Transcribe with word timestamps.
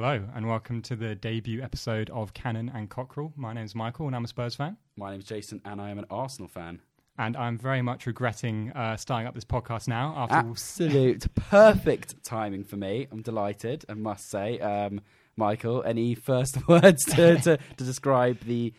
Hello, 0.00 0.22
and 0.36 0.46
welcome 0.46 0.80
to 0.82 0.94
the 0.94 1.16
debut 1.16 1.60
episode 1.60 2.08
of 2.10 2.32
Cannon 2.32 2.70
and 2.72 2.88
Cockerel. 2.88 3.32
My 3.34 3.52
name's 3.52 3.74
Michael, 3.74 4.06
and 4.06 4.14
I'm 4.14 4.24
a 4.24 4.28
Spurs 4.28 4.54
fan. 4.54 4.76
My 4.96 5.10
name's 5.10 5.24
Jason, 5.24 5.60
and 5.64 5.80
I 5.80 5.90
am 5.90 5.98
an 5.98 6.04
Arsenal 6.08 6.46
fan. 6.46 6.80
And 7.18 7.36
I'm 7.36 7.58
very 7.58 7.82
much 7.82 8.06
regretting 8.06 8.70
uh, 8.76 8.96
starting 8.96 9.26
up 9.26 9.34
this 9.34 9.44
podcast 9.44 9.88
now. 9.88 10.14
After 10.16 10.36
Absolute 10.36 11.26
perfect 11.50 12.24
timing 12.24 12.62
for 12.62 12.76
me. 12.76 13.08
I'm 13.10 13.22
delighted, 13.22 13.86
I 13.88 13.94
must 13.94 14.30
say. 14.30 14.60
Um, 14.60 15.00
Michael, 15.36 15.82
any 15.82 16.14
first 16.14 16.68
words 16.68 17.04
to, 17.06 17.40
to, 17.40 17.56
to 17.56 17.84
describe 17.84 18.38
the 18.42 18.72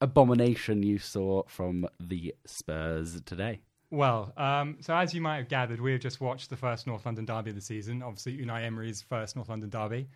abomination 0.00 0.82
you 0.82 0.98
saw 0.98 1.44
from 1.46 1.86
the 2.00 2.34
Spurs 2.44 3.20
today? 3.24 3.60
Well, 3.92 4.32
um, 4.36 4.78
so 4.80 4.96
as 4.96 5.14
you 5.14 5.20
might 5.20 5.36
have 5.36 5.48
gathered, 5.48 5.80
we 5.80 5.92
have 5.92 6.00
just 6.00 6.20
watched 6.20 6.50
the 6.50 6.56
first 6.56 6.88
North 6.88 7.06
London 7.06 7.24
derby 7.24 7.50
of 7.50 7.54
the 7.54 7.62
season. 7.62 8.02
Obviously, 8.02 8.38
Unai 8.38 8.64
Emery's 8.64 9.00
first 9.08 9.36
North 9.36 9.48
London 9.48 9.70
derby. 9.70 10.08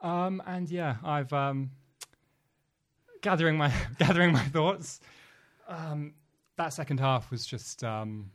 Um, 0.00 0.42
and 0.46 0.70
yeah, 0.70 0.96
I've 1.02 1.32
um, 1.32 1.70
gathering 3.22 3.56
my 3.56 3.72
gathering 3.98 4.32
my 4.32 4.44
thoughts. 4.44 5.00
Um, 5.68 6.14
that 6.56 6.72
second 6.72 7.00
half 7.00 7.30
was 7.30 7.46
just 7.46 7.84
um, 7.84 8.30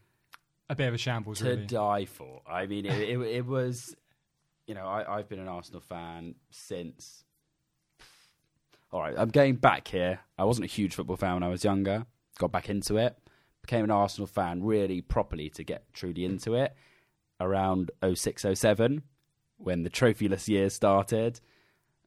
a 0.69 0.75
bit 0.75 0.87
of 0.87 0.93
a 0.93 0.97
shambles. 0.97 1.39
To 1.39 1.45
really. 1.45 1.65
die 1.65 2.05
for. 2.05 2.41
I 2.47 2.65
mean, 2.65 2.85
it, 2.85 3.09
it, 3.09 3.19
it 3.21 3.45
was. 3.45 3.95
You 4.67 4.75
know, 4.75 4.85
I, 4.85 5.17
I've 5.17 5.27
been 5.27 5.39
an 5.39 5.47
Arsenal 5.47 5.81
fan 5.81 6.35
since. 6.49 7.25
All 8.91 9.01
right, 9.01 9.15
I'm 9.17 9.29
getting 9.29 9.55
back 9.55 9.87
here. 9.87 10.19
I 10.37 10.43
wasn't 10.43 10.65
a 10.65 10.69
huge 10.69 10.95
football 10.95 11.17
fan 11.17 11.35
when 11.35 11.43
I 11.43 11.47
was 11.47 11.63
younger. 11.63 12.05
Got 12.37 12.51
back 12.51 12.69
into 12.69 12.97
it. 12.97 13.17
Became 13.61 13.85
an 13.85 13.91
Arsenal 13.91 14.27
fan 14.27 14.63
really 14.63 15.01
properly 15.01 15.49
to 15.51 15.63
get 15.63 15.85
truly 15.93 16.25
into 16.25 16.55
it 16.55 16.75
around 17.39 17.91
06 18.13 18.45
07 18.53 19.03
when 19.57 19.83
the 19.83 19.89
trophyless 19.89 20.47
year 20.47 20.69
started. 20.69 21.39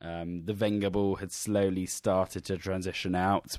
Um, 0.05 0.45
the 0.45 0.55
Wenger 0.55 0.91
ball 0.91 1.17
had 1.17 1.33
slowly 1.33 1.87
started 1.87 2.45
to 2.47 2.59
transition 2.59 3.15
out. 3.15 3.59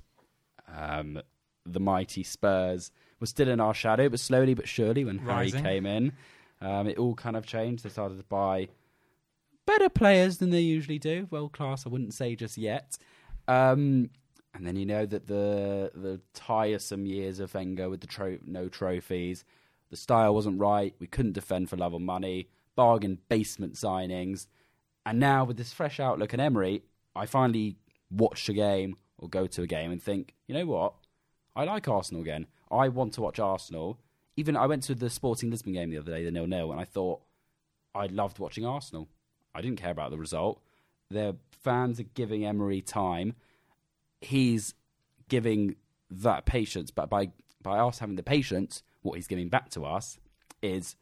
Um, 0.73 1.22
the 1.66 1.80
mighty 1.80 2.23
Spurs 2.23 2.92
were 3.20 3.28
still 3.28 3.50
in 3.50 3.59
our 3.59 3.73
shadow, 3.73 4.09
but 4.09 4.20
slowly 4.20 4.53
but 4.53 4.67
surely, 4.67 5.03
when 5.03 5.23
Rising. 5.25 5.64
Harry 5.64 5.75
came 5.75 5.86
in, 5.86 6.14
um, 6.61 6.88
it 6.88 6.97
all 6.97 7.16
kind 7.16 7.36
of 7.36 7.45
changed. 7.45 7.83
They 7.83 7.89
started 7.89 8.17
to 8.17 8.23
buy 8.25 8.70
better 9.66 9.89
players 9.89 10.38
than 10.38 10.52
they 10.52 10.61
usually 10.61 11.00
do. 11.00 11.28
World 11.31 11.53
class, 11.53 11.86
I 11.86 11.89
wouldn't 11.89 12.14
say 12.14 12.36
just 12.36 12.58
yet. 12.58 12.98
Um, 13.48 14.11
and 14.53 14.66
then 14.66 14.75
you 14.75 14.86
know 14.86 15.05
that 15.05 15.27
the 15.27 15.92
the 15.94 16.22
tiresome 16.33 17.05
years 17.05 17.39
of 17.39 17.53
Wenger 17.53 17.89
with 17.89 18.02
the 18.02 18.08
tro- 18.08 18.39
no 18.45 18.70
trophies, 18.70 19.44
the 19.89 19.98
style 19.98 20.33
wasn't 20.33 20.59
right. 20.59 20.94
We 21.00 21.08
couldn't 21.08 21.33
defend 21.33 21.70
for 21.70 21.77
love 21.77 21.94
or 21.94 22.00
money. 22.00 22.50
Bargain 22.75 23.20
basement 23.30 23.73
signings, 23.75 24.48
and 25.06 25.20
now 25.20 25.45
with 25.45 25.58
this 25.58 25.73
fresh 25.73 26.00
outlook 26.00 26.34
at 26.34 26.39
Emery, 26.39 26.84
I 27.16 27.25
finally 27.25 27.78
watch 28.09 28.50
a 28.50 28.53
game 28.53 28.95
or 29.17 29.30
go 29.30 29.48
to 29.48 29.61
a 29.61 29.67
game 29.67 29.92
and 29.92 30.02
think, 30.02 30.34
you 30.48 30.56
know 30.56 30.66
what? 30.66 30.94
I 31.56 31.64
like 31.64 31.88
Arsenal 31.88 32.22
again. 32.22 32.48
I 32.72 32.89
want 32.89 33.14
to 33.14 33.22
watch 33.22 33.39
Arsenal. 33.39 34.00
Even 34.36 34.58
I 34.58 34.66
went 34.66 34.83
to 34.83 34.95
the 34.95 35.09
Sporting 35.09 35.50
Lisbon 35.50 35.73
game 35.73 35.89
the 35.89 35.98
other 35.98 36.11
day, 36.11 36.26
the 36.26 36.31
nil 36.31 36.48
nil, 36.48 36.72
and 36.72 36.81
I 36.81 36.86
thought 36.86 37.22
I 37.94 38.08
loved 38.08 38.39
watching 38.39 38.66
Arsenal. 38.66 39.08
I 39.53 39.61
didn't 39.61 39.80
care 39.80 39.92
about 39.92 40.11
the 40.11 40.17
result. 40.17 40.61
Their 41.09 41.33
fans 41.52 42.00
are 42.00 42.03
giving 42.03 42.45
Emery 42.45 42.81
time. 42.81 43.36
He's 44.20 44.73
giving 45.30 45.76
that 46.09 46.45
patience, 46.45 46.92
but 46.92 47.09
by 47.09 47.31
by 47.61 47.80
us 47.80 48.00
having 48.00 48.16
the 48.16 48.23
patience, 48.23 48.83
what 49.02 49.16
he's 49.16 49.28
giving 49.28 49.50
back 49.50 49.70
to 49.70 49.86
us 49.86 50.20
is 50.61 50.95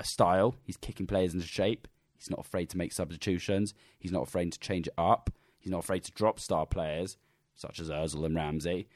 a 0.00 0.04
style. 0.04 0.56
He's 0.64 0.76
kicking 0.76 1.06
players 1.06 1.34
into 1.34 1.46
shape. 1.46 1.86
He's 2.22 2.30
not 2.30 2.40
afraid 2.40 2.70
to 2.70 2.78
make 2.78 2.92
substitutions. 2.92 3.74
He's 3.98 4.12
not 4.12 4.22
afraid 4.22 4.52
to 4.52 4.60
change 4.60 4.86
it 4.86 4.94
up. 4.96 5.30
He's 5.58 5.72
not 5.72 5.80
afraid 5.80 6.04
to 6.04 6.12
drop 6.12 6.38
star 6.38 6.66
players 6.66 7.16
such 7.56 7.80
as 7.80 7.90
Ozil 7.90 8.24
and 8.24 8.36
Ramsey. 8.36 8.88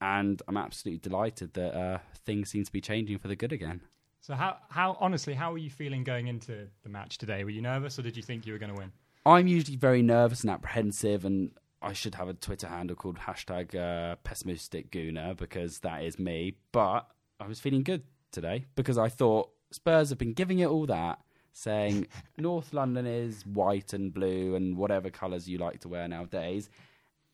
And 0.00 0.42
I'm 0.48 0.56
absolutely 0.56 0.98
delighted 0.98 1.54
that 1.54 1.74
uh, 1.74 1.98
things 2.24 2.50
seem 2.50 2.64
to 2.64 2.72
be 2.72 2.80
changing 2.80 3.18
for 3.18 3.28
the 3.28 3.36
good 3.36 3.52
again. 3.52 3.80
So 4.20 4.34
how 4.34 4.56
how 4.68 4.96
honestly, 5.00 5.34
how 5.34 5.52
were 5.52 5.58
you 5.58 5.70
feeling 5.70 6.02
going 6.02 6.26
into 6.26 6.66
the 6.82 6.88
match 6.88 7.18
today? 7.18 7.44
Were 7.44 7.50
you 7.50 7.62
nervous, 7.62 7.98
or 7.98 8.02
did 8.02 8.16
you 8.16 8.22
think 8.22 8.46
you 8.46 8.54
were 8.54 8.58
going 8.58 8.74
to 8.74 8.78
win? 8.78 8.90
I'm 9.24 9.46
usually 9.46 9.76
very 9.76 10.02
nervous 10.02 10.40
and 10.40 10.50
apprehensive, 10.50 11.24
and 11.24 11.52
I 11.80 11.92
should 11.92 12.16
have 12.16 12.28
a 12.28 12.34
Twitter 12.34 12.66
handle 12.66 12.96
called 12.96 13.18
hashtag 13.18 13.74
uh, 13.74 14.16
pessimistic 14.24 14.90
gooner 14.90 15.36
because 15.36 15.78
that 15.80 16.02
is 16.02 16.18
me. 16.18 16.56
But 16.72 17.06
I 17.38 17.46
was 17.46 17.60
feeling 17.60 17.84
good 17.84 18.02
today 18.32 18.64
because 18.74 18.98
I 18.98 19.08
thought 19.08 19.50
Spurs 19.70 20.08
have 20.08 20.18
been 20.18 20.32
giving 20.32 20.58
it 20.58 20.68
all 20.68 20.86
that, 20.86 21.20
saying 21.54 22.08
North 22.36 22.74
London 22.74 23.06
is 23.06 23.46
white 23.46 23.92
and 23.92 24.12
blue 24.12 24.56
and 24.56 24.76
whatever 24.76 25.08
colours 25.08 25.48
you 25.48 25.56
like 25.56 25.80
to 25.80 25.88
wear 25.88 26.06
nowadays. 26.06 26.68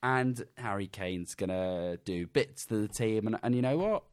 And 0.02 0.44
Harry 0.56 0.86
Kane's 0.86 1.34
going 1.34 1.50
to 1.50 1.98
do 2.04 2.26
bits 2.26 2.64
to 2.66 2.76
the 2.76 2.88
team. 2.88 3.26
And, 3.26 3.38
and 3.42 3.54
you 3.54 3.62
know 3.62 3.76
what? 3.78 4.04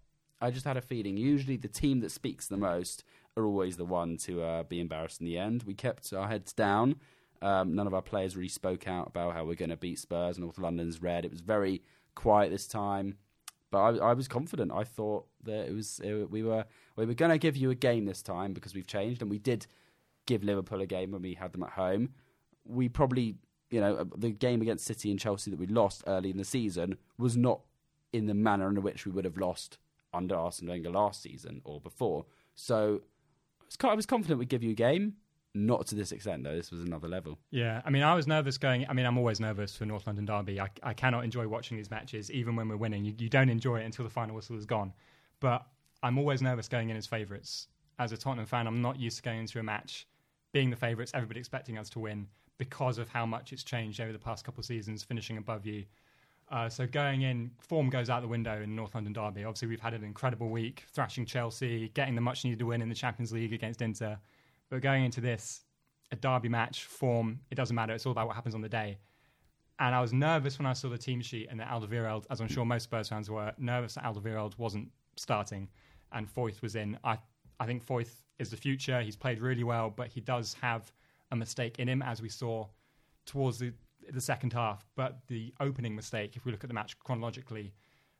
I 0.42 0.50
just 0.50 0.66
had 0.66 0.78
a 0.78 0.82
feeling. 0.82 1.18
Usually, 1.18 1.58
the 1.58 1.68
team 1.68 2.00
that 2.02 2.12
speaks 2.12 2.48
the 2.48 2.58
most 2.58 3.04
are 3.36 3.46
always 3.46 3.78
the 3.78 3.86
one 3.86 4.18
to 4.18 4.42
uh, 4.42 4.64
be 4.64 4.80
embarrassed 4.80 5.20
in 5.20 5.26
the 5.26 5.38
end. 5.38 5.64
We 5.64 5.74
kept 5.74 6.12
our 6.14 6.28
heads 6.28 6.54
down. 6.54 6.96
Um, 7.42 7.76
none 7.76 7.88
of 7.88 7.94
our 7.94 8.02
players 8.02 8.36
really 8.36 8.50
spoke 8.50 8.88
out 8.88 9.08
about 9.08 9.34
how 9.34 9.46
we're 9.46 9.56
going 9.56 9.70
to 9.70 9.78
beat 9.78 10.00
Spurs. 10.00 10.38
And 10.38 10.46
North 10.46 10.58
London's 10.58 11.02
red. 11.02 11.26
It 11.26 11.32
was 11.32 11.42
very 11.42 11.82
quiet 12.16 12.52
this 12.52 12.68
time, 12.68 13.18
but 13.72 13.80
I, 13.80 14.10
I 14.10 14.14
was 14.14 14.28
confident. 14.28 14.72
I 14.72 14.84
thought 14.84 15.28
that 15.44 15.68
it 15.68 15.74
was 15.74 16.00
it, 16.04 16.30
we 16.30 16.44
were 16.44 16.66
we 16.96 17.06
were 17.06 17.14
going 17.14 17.32
to 17.32 17.38
give 17.38 17.56
you 17.56 17.70
a 17.70 17.76
game 17.76 18.06
this 18.06 18.22
time 18.22 18.54
because 18.54 18.74
we've 18.74 18.88
changed, 18.88 19.22
and 19.22 19.30
we 19.30 19.38
did 19.40 19.68
give 20.28 20.44
Liverpool 20.44 20.82
a 20.82 20.86
game 20.86 21.12
when 21.12 21.24
we 21.24 21.34
had 21.34 21.52
them 21.54 21.64
at 21.64 21.72
home. 21.72 22.10
We 22.64 22.88
probably, 22.88 23.36
you 23.72 23.82
know, 23.82 24.08
the 24.16 24.30
game 24.30 24.62
against 24.62 24.86
City 24.86 25.10
and 25.10 25.20
Chelsea 25.20 25.50
that 25.50 25.60
we 25.60 25.66
lost 25.66 26.04
early 26.06 26.30
in 26.30 26.38
the 26.38 26.46
season 26.46 26.98
was 27.18 27.36
not 27.36 27.62
in 28.14 28.28
the 28.28 28.36
manner 28.36 28.70
in 28.70 28.82
which 28.84 29.06
we 29.06 29.12
would 29.12 29.26
have 29.26 29.38
lost 29.38 29.80
under 30.14 30.36
Arsene 30.36 30.70
Wenger 30.70 30.92
last 30.92 31.24
season 31.24 31.62
or 31.64 31.82
before. 31.82 32.26
So 32.56 33.02
I 33.84 33.94
was, 33.94 34.06
confident 34.06 34.40
we'd 34.40 34.50
give 34.50 34.64
you 34.64 34.72
a 34.72 34.76
game. 34.76 35.16
Not 35.54 35.88
to 35.88 35.96
this 35.96 36.12
extent, 36.12 36.44
though. 36.44 36.56
This 36.56 36.72
was 36.72 36.82
another 36.82 37.08
level. 37.08 37.40
Yeah, 37.50 37.82
I 37.84 37.90
mean, 37.90 38.04
I 38.04 38.14
was 38.14 38.28
nervous 38.28 38.60
going. 38.60 38.86
I 38.88 38.94
mean, 38.94 39.08
I'm 39.08 39.18
always 39.18 39.40
nervous 39.40 39.76
for 39.76 39.86
North 39.86 40.06
London 40.06 40.26
Derby. 40.26 40.62
I, 40.62 40.70
I 40.84 40.94
cannot 40.94 41.24
enjoy 41.24 41.48
watching 41.48 41.78
these 41.78 41.90
matches, 41.90 42.30
even 42.30 42.56
when 42.56 42.70
we're 42.70 42.78
winning. 42.78 43.04
You, 43.04 43.16
you 43.18 43.28
don't 43.28 43.50
enjoy 43.50 43.80
it 43.80 43.86
until 43.86 44.06
the 44.06 44.12
final 44.12 44.36
whistle 44.36 44.56
is 44.56 44.68
gone. 44.68 44.94
But 45.40 45.66
I'm 46.04 46.20
always 46.20 46.44
nervous 46.44 46.68
going 46.68 46.90
in 46.90 46.98
as 46.98 47.08
favourites. 47.08 47.70
As 47.98 48.12
a 48.12 48.18
Tottenham 48.18 48.46
fan, 48.46 48.68
I'm 48.68 48.84
not 48.84 49.00
used 49.00 49.18
to 49.18 49.24
going 49.24 49.40
into 49.40 49.58
a 49.60 49.64
match 49.64 50.06
being 50.58 50.72
the 50.72 50.76
favourites, 50.76 51.12
everybody 51.14 51.40
expecting 51.40 51.78
us 51.78 51.88
to 51.88 52.00
win 52.00 52.26
because 52.58 52.98
of 52.98 53.08
how 53.08 53.28
much 53.28 53.54
it's 53.54 53.64
changed 53.64 54.02
over 54.02 54.12
the 54.12 54.18
past 54.18 54.44
couple 54.44 54.60
of 54.60 54.66
seasons, 54.66 55.04
finishing 55.04 55.38
above 55.38 55.68
you. 55.68 55.86
Uh, 56.50 56.68
so 56.68 56.88
going 56.88 57.22
in, 57.22 57.52
form 57.60 57.92
goes 57.92 58.10
out 58.10 58.24
the 58.24 58.28
window 58.28 58.60
in 58.64 58.76
North 58.76 58.96
London 58.96 59.14
Derby. 59.14 59.44
Obviously, 59.44 59.68
we've 59.68 59.80
had 59.80 59.94
an 59.94 60.04
incredible 60.04 60.50
week, 60.50 60.86
thrashing 60.92 61.28
Chelsea, 61.28 61.90
getting 61.90 62.16
the 62.16 62.22
much 62.22 62.44
needed 62.44 62.64
win 62.64 62.82
in 62.82 62.90
the 62.90 62.96
Champions 62.96 63.32
League 63.32 63.54
against 63.54 63.84
Inter. 63.84 64.18
But 64.72 64.82
going 64.82 65.06
into 65.06 65.22
this, 65.22 65.62
a 66.12 66.16
derby 66.16 66.50
match, 66.50 66.86
form, 66.86 67.40
it 67.52 67.56
doesn't 67.56 67.76
matter. 67.76 67.94
It's 67.94 68.08
all 68.08 68.12
about 68.14 68.26
what 68.26 68.36
happens 68.36 68.56
on 68.56 68.62
the 68.62 68.70
day. 68.70 68.98
And 69.78 69.94
I 69.94 70.02
was 70.02 70.12
nervous 70.12 70.58
when 70.58 70.66
I 70.66 70.74
saw 70.74 70.90
the 70.90 70.98
team 70.98 71.22
sheet 71.22 71.50
and 71.52 71.60
that 71.60 71.70
Alderweireld, 71.70 72.26
as 72.32 72.42
I'm 72.42 72.48
sure 72.48 72.66
most 72.66 72.86
Spurs 72.86 73.10
fans 73.10 73.30
were, 73.30 73.54
nervous 73.60 73.94
that 73.94 74.06
Alderweireld 74.06 74.58
wasn't 74.58 74.90
starting 75.18 75.70
and 76.14 76.28
Foyth 76.28 76.64
was 76.64 76.76
in. 76.76 76.98
I, 77.04 77.20
I 77.60 77.68
think 77.68 77.86
Foyth 77.86 78.24
is 78.40 78.50
the 78.50 78.58
future. 78.58 79.02
He's 79.02 79.16
played 79.16 79.40
really 79.40 79.64
well, 79.64 79.90
but 79.90 80.08
he 80.08 80.22
does 80.22 80.56
have 80.62 80.92
a 81.32 81.36
mistake 81.36 81.80
in 81.80 81.88
him, 81.88 82.02
as 82.02 82.22
we 82.22 82.30
saw 82.30 82.68
towards 83.26 83.60
the, 83.60 83.74
the 84.12 84.22
second 84.22 84.54
half. 84.54 84.86
But 84.96 85.20
the 85.28 85.54
opening 85.60 85.96
mistake, 85.96 86.36
if 86.36 86.46
we 86.46 86.52
look 86.52 86.64
at 86.64 86.70
the 86.70 86.74
match 86.74 86.98
chronologically, 87.00 87.74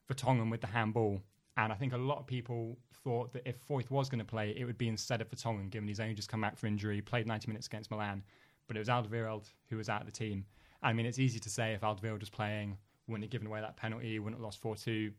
Vertonghen 0.10 0.50
with 0.50 0.62
the 0.62 0.68
handball. 0.68 1.22
And 1.58 1.72
I 1.74 1.76
think 1.76 1.94
a 1.94 1.98
lot 1.98 2.20
of 2.20 2.28
people 2.28 2.78
thought 3.04 3.34
that 3.34 3.48
if 3.48 3.56
Foyth 3.68 3.90
was 3.90 4.10
going 4.10 4.20
to 4.20 4.26
play, 4.26 4.56
it 4.58 4.66
would 4.66 4.78
be 4.78 4.88
instead 4.88 5.22
of 5.22 5.30
Vertonghen, 5.30 5.70
given 5.70 5.88
he's 5.88 6.00
only 6.00 6.14
just 6.14 6.30
come 6.30 6.42
back 6.42 6.58
from 6.58 6.68
injury, 6.68 7.02
played 7.02 7.28
90 7.28 7.48
minutes 7.48 7.68
against 7.68 7.90
Milan. 7.90 8.24
But 8.68 8.76
it 8.76 8.80
was 8.80 8.90
Alderweireld 8.90 9.50
who 9.70 9.78
was 9.78 9.90
out 9.90 10.02
of 10.02 10.06
the 10.06 10.12
team. 10.12 10.46
I 10.84 10.94
mean, 10.94 11.06
it's 11.06 11.20
easy 11.20 11.40
to 11.40 11.50
say 11.50 11.74
if 11.74 11.82
Alderweireld 11.82 12.20
was 12.20 12.30
playing, 12.30 12.78
wouldn't 13.08 13.24
have 13.24 13.32
given 13.32 13.48
away 13.48 13.62
that 13.62 13.78
penalty, 13.78 14.20
wouldn't 14.20 14.36
have 14.36 14.44
lost 14.44 14.62
4 14.62 14.76
2. 14.76 15.12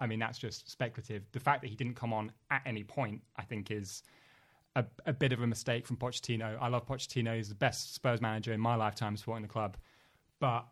I 0.00 0.06
mean, 0.06 0.18
that's 0.18 0.38
just 0.38 0.70
speculative. 0.70 1.22
The 1.32 1.40
fact 1.40 1.62
that 1.62 1.68
he 1.68 1.76
didn't 1.76 1.94
come 1.94 2.12
on 2.12 2.32
at 2.50 2.62
any 2.66 2.82
point, 2.82 3.22
I 3.36 3.42
think, 3.42 3.70
is 3.70 4.02
a, 4.76 4.84
a 5.06 5.12
bit 5.12 5.32
of 5.32 5.40
a 5.40 5.46
mistake 5.46 5.86
from 5.86 5.96
Pochettino. 5.96 6.56
I 6.60 6.68
love 6.68 6.86
Pochettino. 6.86 7.34
He's 7.34 7.48
the 7.48 7.54
best 7.54 7.94
Spurs 7.94 8.20
manager 8.20 8.52
in 8.52 8.60
my 8.60 8.76
lifetime 8.76 9.16
supporting 9.16 9.42
the 9.42 9.48
club. 9.48 9.76
But 10.38 10.66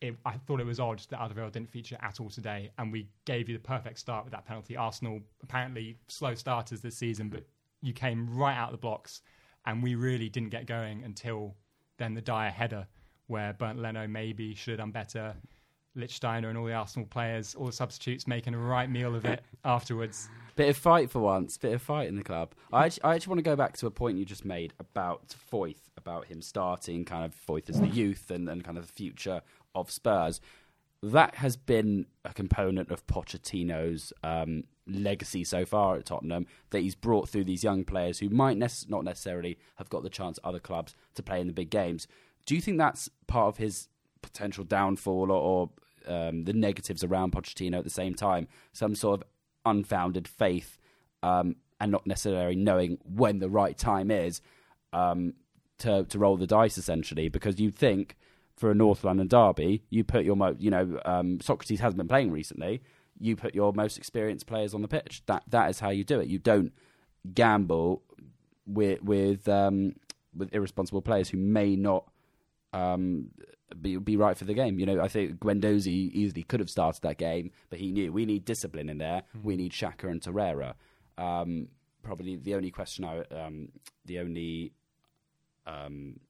it, 0.00 0.16
I 0.24 0.32
thought 0.32 0.60
it 0.60 0.66
was 0.66 0.80
odd 0.80 1.00
that 1.10 1.20
Alderweireld 1.20 1.52
didn't 1.52 1.70
feature 1.70 1.98
at 2.00 2.20
all 2.20 2.30
today, 2.30 2.70
and 2.78 2.90
we 2.90 3.08
gave 3.26 3.48
you 3.48 3.56
the 3.56 3.62
perfect 3.62 3.98
start 3.98 4.24
with 4.24 4.32
that 4.32 4.46
penalty. 4.46 4.76
Arsenal 4.76 5.20
apparently 5.42 5.98
slow 6.08 6.34
starters 6.34 6.80
this 6.80 6.96
season, 6.96 7.28
but 7.28 7.44
you 7.82 7.92
came 7.92 8.34
right 8.34 8.56
out 8.56 8.70
of 8.70 8.72
the 8.72 8.78
blocks, 8.78 9.20
and 9.66 9.82
we 9.82 9.94
really 9.94 10.30
didn't 10.30 10.48
get 10.48 10.64
going 10.64 11.04
until 11.04 11.54
then 11.98 12.14
the 12.14 12.22
Dier 12.22 12.50
header, 12.50 12.86
where 13.26 13.52
Bernd 13.52 13.80
Leno 13.80 14.06
maybe 14.08 14.54
should 14.54 14.72
have 14.72 14.78
done 14.78 14.90
better. 14.90 15.36
Lichtsteiner 15.96 16.48
and 16.48 16.56
all 16.56 16.64
the 16.64 16.72
Arsenal 16.72 17.06
players, 17.06 17.54
all 17.54 17.66
the 17.66 17.72
substitutes 17.72 18.26
making 18.26 18.54
a 18.54 18.58
right 18.58 18.88
meal 18.88 19.14
of 19.14 19.24
it 19.24 19.42
afterwards. 19.64 20.28
Bit 20.56 20.70
of 20.70 20.76
fight 20.76 21.10
for 21.10 21.20
once. 21.20 21.56
Bit 21.58 21.74
of 21.74 21.82
fight 21.82 22.08
in 22.08 22.16
the 22.16 22.22
club. 22.22 22.52
I 22.72 22.86
actually, 22.86 23.02
I 23.04 23.14
actually 23.14 23.30
want 23.30 23.38
to 23.38 23.50
go 23.50 23.56
back 23.56 23.76
to 23.78 23.86
a 23.86 23.90
point 23.90 24.18
you 24.18 24.24
just 24.24 24.44
made 24.44 24.72
about 24.78 25.34
Foyth 25.50 25.90
about 25.96 26.26
him 26.26 26.42
starting 26.42 27.04
kind 27.04 27.24
of 27.24 27.34
Foyth 27.34 27.68
as 27.68 27.80
the 27.80 27.88
youth 27.88 28.30
and, 28.30 28.48
and 28.48 28.64
kind 28.64 28.78
of 28.78 28.86
the 28.86 28.92
future 28.92 29.42
of 29.74 29.90
Spurs. 29.90 30.40
That 31.02 31.36
has 31.36 31.56
been 31.56 32.06
a 32.24 32.34
component 32.34 32.90
of 32.90 33.06
Pochettino's 33.06 34.12
um, 34.22 34.64
legacy 34.86 35.44
so 35.44 35.64
far 35.64 35.96
at 35.96 36.06
Tottenham 36.06 36.46
that 36.70 36.80
he's 36.80 36.94
brought 36.94 37.28
through 37.28 37.44
these 37.44 37.64
young 37.64 37.84
players 37.84 38.18
who 38.18 38.28
might 38.28 38.58
nec- 38.58 38.88
not 38.88 39.04
necessarily 39.04 39.58
have 39.76 39.88
got 39.88 40.02
the 40.02 40.10
chance 40.10 40.38
at 40.38 40.48
other 40.48 40.58
clubs 40.58 40.94
to 41.14 41.22
play 41.22 41.40
in 41.40 41.46
the 41.46 41.52
big 41.52 41.70
games. 41.70 42.06
Do 42.44 42.54
you 42.54 42.60
think 42.60 42.78
that's 42.78 43.08
part 43.26 43.48
of 43.48 43.56
his 43.58 43.88
potential 44.22 44.64
downfall 44.64 45.30
or, 45.30 45.32
or 45.32 45.70
um, 46.06 46.44
the 46.44 46.52
negatives 46.52 47.04
around 47.04 47.32
Pochettino 47.32 47.78
at 47.78 47.84
the 47.84 47.90
same 47.90 48.14
time? 48.14 48.48
Some 48.72 48.94
sort 48.94 49.20
of 49.20 49.26
unfounded 49.64 50.26
faith 50.26 50.78
um, 51.22 51.56
and 51.80 51.90
not 51.90 52.06
necessarily 52.06 52.56
knowing 52.56 52.98
when 53.04 53.38
the 53.38 53.50
right 53.50 53.76
time 53.76 54.10
is 54.10 54.40
um, 54.92 55.34
to 55.78 56.04
to 56.04 56.18
roll 56.18 56.36
the 56.36 56.46
dice 56.46 56.78
essentially 56.78 57.28
because 57.28 57.58
you'd 57.58 57.74
think 57.74 58.16
for 58.56 58.70
a 58.70 58.74
North 58.74 59.04
London 59.04 59.28
derby 59.28 59.82
you 59.90 60.04
put 60.04 60.24
your 60.24 60.36
mo- 60.36 60.56
you 60.58 60.70
know 60.70 61.00
um, 61.04 61.38
Sokratis 61.38 61.78
hasn't 61.78 61.96
been 61.96 62.08
playing 62.08 62.30
recently 62.30 62.82
you 63.18 63.36
put 63.36 63.54
your 63.54 63.72
most 63.72 63.96
experienced 63.98 64.46
players 64.46 64.74
on 64.74 64.82
the 64.82 64.88
pitch 64.88 65.22
that 65.26 65.42
that 65.48 65.70
is 65.70 65.80
how 65.80 65.90
you 65.90 66.04
do 66.04 66.20
it 66.20 66.28
you 66.28 66.38
don't 66.38 66.72
gamble 67.34 68.02
with 68.66 69.02
with 69.02 69.48
um, 69.48 69.94
with 70.34 70.52
irresponsible 70.54 71.02
players 71.02 71.30
who 71.30 71.38
may 71.38 71.76
not 71.76 72.10
um, 72.72 73.30
be 73.80 73.96
be 73.96 74.16
right 74.16 74.36
for 74.36 74.44
the 74.44 74.54
game. 74.54 74.78
You 74.78 74.86
know, 74.86 75.00
I 75.00 75.08
think 75.08 75.38
Guendouzi 75.40 76.10
easily 76.12 76.42
could 76.42 76.60
have 76.60 76.70
started 76.70 77.02
that 77.02 77.18
game, 77.18 77.50
but 77.68 77.78
he 77.78 77.92
knew 77.92 78.12
we 78.12 78.26
need 78.26 78.44
discipline 78.44 78.88
in 78.88 78.98
there. 78.98 79.22
Mm-hmm. 79.36 79.46
We 79.46 79.56
need 79.56 79.72
Xhaka 79.72 80.04
and 80.04 80.20
Torreira. 80.20 80.74
Um, 81.18 81.68
probably 82.02 82.36
the 82.36 82.54
only 82.54 82.70
question 82.70 83.04
I, 83.04 83.20
um, 83.34 83.68
the 84.06 84.20
only 84.20 84.72
um, 85.66 86.20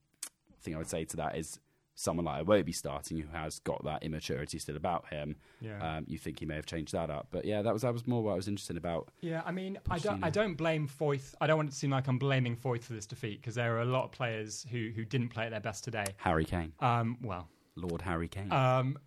thing 0.61 0.75
I 0.75 0.77
would 0.77 0.89
say 0.89 1.05
to 1.05 1.17
that 1.17 1.37
is 1.37 1.59
someone 2.01 2.25
like 2.25 2.45
Iwobi 2.45 2.73
starting 2.73 3.17
who 3.17 3.27
has 3.29 3.59
got 3.59 3.83
that 3.85 4.03
immaturity 4.03 4.59
still 4.59 4.75
about 4.75 5.07
him. 5.07 5.35
Yeah. 5.59 5.97
Um, 5.97 6.05
you 6.07 6.17
think 6.17 6.39
he 6.39 6.45
may 6.45 6.55
have 6.55 6.65
changed 6.65 6.93
that 6.93 7.09
up, 7.09 7.27
but 7.31 7.45
yeah, 7.45 7.61
that 7.61 7.73
was 7.73 7.83
that 7.83 7.93
was 7.93 8.07
more 8.07 8.23
what 8.23 8.33
I 8.33 8.35
was 8.35 8.47
interested 8.47 8.77
about. 8.77 9.09
Yeah, 9.21 9.41
I 9.45 9.51
mean, 9.51 9.77
I 9.89 9.99
don't 9.99 10.23
I 10.23 10.29
don't 10.29 10.55
blame 10.55 10.87
Foyth. 10.87 11.35
I 11.39 11.47
don't 11.47 11.57
want 11.57 11.69
it 11.69 11.73
to 11.73 11.77
seem 11.77 11.91
like 11.91 12.07
I'm 12.07 12.19
blaming 12.19 12.55
Foyth 12.55 12.83
for 12.83 12.93
this 12.93 13.05
defeat 13.05 13.41
because 13.41 13.55
there 13.55 13.75
are 13.77 13.81
a 13.81 13.85
lot 13.85 14.05
of 14.05 14.11
players 14.11 14.65
who 14.71 14.89
who 14.95 15.05
didn't 15.05 15.29
play 15.29 15.45
at 15.45 15.51
their 15.51 15.59
best 15.59 15.83
today. 15.83 16.05
Harry 16.17 16.45
Kane. 16.45 16.73
Um, 16.79 17.17
well, 17.21 17.47
Lord 17.75 18.01
Harry 18.01 18.27
Kane. 18.27 18.51
Um, 18.51 18.97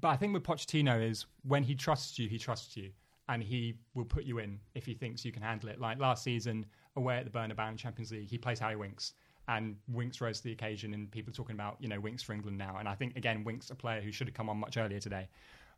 but 0.00 0.08
I 0.08 0.16
think 0.16 0.34
with 0.34 0.42
Pochettino 0.42 1.02
is 1.02 1.26
when 1.42 1.62
he 1.62 1.74
trusts 1.74 2.18
you, 2.18 2.28
he 2.28 2.38
trusts 2.38 2.76
you 2.76 2.90
and 3.28 3.42
he 3.42 3.74
will 3.94 4.04
put 4.04 4.24
you 4.24 4.38
in 4.38 4.60
if 4.74 4.84
he 4.84 4.94
thinks 4.94 5.24
you 5.24 5.32
can 5.32 5.42
handle 5.42 5.68
it. 5.70 5.80
Like 5.80 5.98
last 5.98 6.22
season, 6.22 6.66
away 6.96 7.16
at 7.18 7.24
the 7.24 7.30
Bernabeu 7.30 7.70
in 7.70 7.76
Champions 7.76 8.12
League, 8.12 8.28
he 8.28 8.38
plays 8.38 8.58
Harry 8.58 8.76
Winks, 8.76 9.14
and 9.48 9.76
Winks 9.88 10.20
rose 10.20 10.38
to 10.38 10.44
the 10.44 10.52
occasion, 10.52 10.94
and 10.94 11.10
people 11.10 11.30
are 11.30 11.34
talking 11.34 11.54
about 11.54 11.76
you 11.80 11.88
know 11.88 12.00
Winks 12.00 12.22
for 12.22 12.32
England 12.32 12.58
now. 12.58 12.76
And 12.78 12.88
I 12.88 12.94
think 12.94 13.16
again, 13.16 13.44
Winks 13.44 13.70
a 13.70 13.74
player 13.74 14.00
who 14.00 14.12
should 14.12 14.26
have 14.26 14.34
come 14.34 14.48
on 14.48 14.56
much 14.58 14.76
earlier 14.76 15.00
today. 15.00 15.28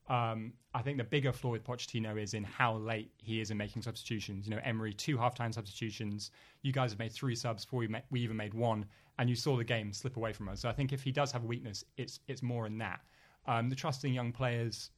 Um, 0.08 0.52
I 0.72 0.82
think 0.82 0.98
the 0.98 1.04
bigger 1.04 1.32
flaw 1.32 1.50
with 1.50 1.64
Pochettino 1.64 2.20
is 2.20 2.34
in 2.34 2.44
how 2.44 2.76
late 2.76 3.10
he 3.18 3.40
is 3.40 3.50
in 3.50 3.56
making 3.56 3.82
substitutions. 3.82 4.46
You 4.46 4.54
know, 4.54 4.60
Emery 4.64 4.92
two 4.92 5.16
halftime 5.16 5.52
substitutions. 5.52 6.30
You 6.62 6.72
guys 6.72 6.92
have 6.92 6.98
made 6.98 7.12
three 7.12 7.34
subs 7.34 7.64
before 7.64 7.80
we, 7.80 7.88
we 8.10 8.20
even 8.20 8.36
made 8.36 8.54
one, 8.54 8.86
and 9.18 9.28
you 9.28 9.34
saw 9.34 9.56
the 9.56 9.64
game 9.64 9.92
slip 9.92 10.16
away 10.16 10.32
from 10.32 10.48
us. 10.48 10.60
So 10.60 10.68
I 10.68 10.72
think 10.72 10.92
if 10.92 11.02
he 11.02 11.10
does 11.10 11.32
have 11.32 11.42
a 11.42 11.46
weakness, 11.46 11.84
it's 11.96 12.20
it's 12.28 12.42
more 12.42 12.66
in 12.66 12.78
that. 12.78 13.00
Um, 13.46 13.68
the 13.68 13.76
trusting 13.76 14.12
young 14.12 14.32
players 14.32 14.90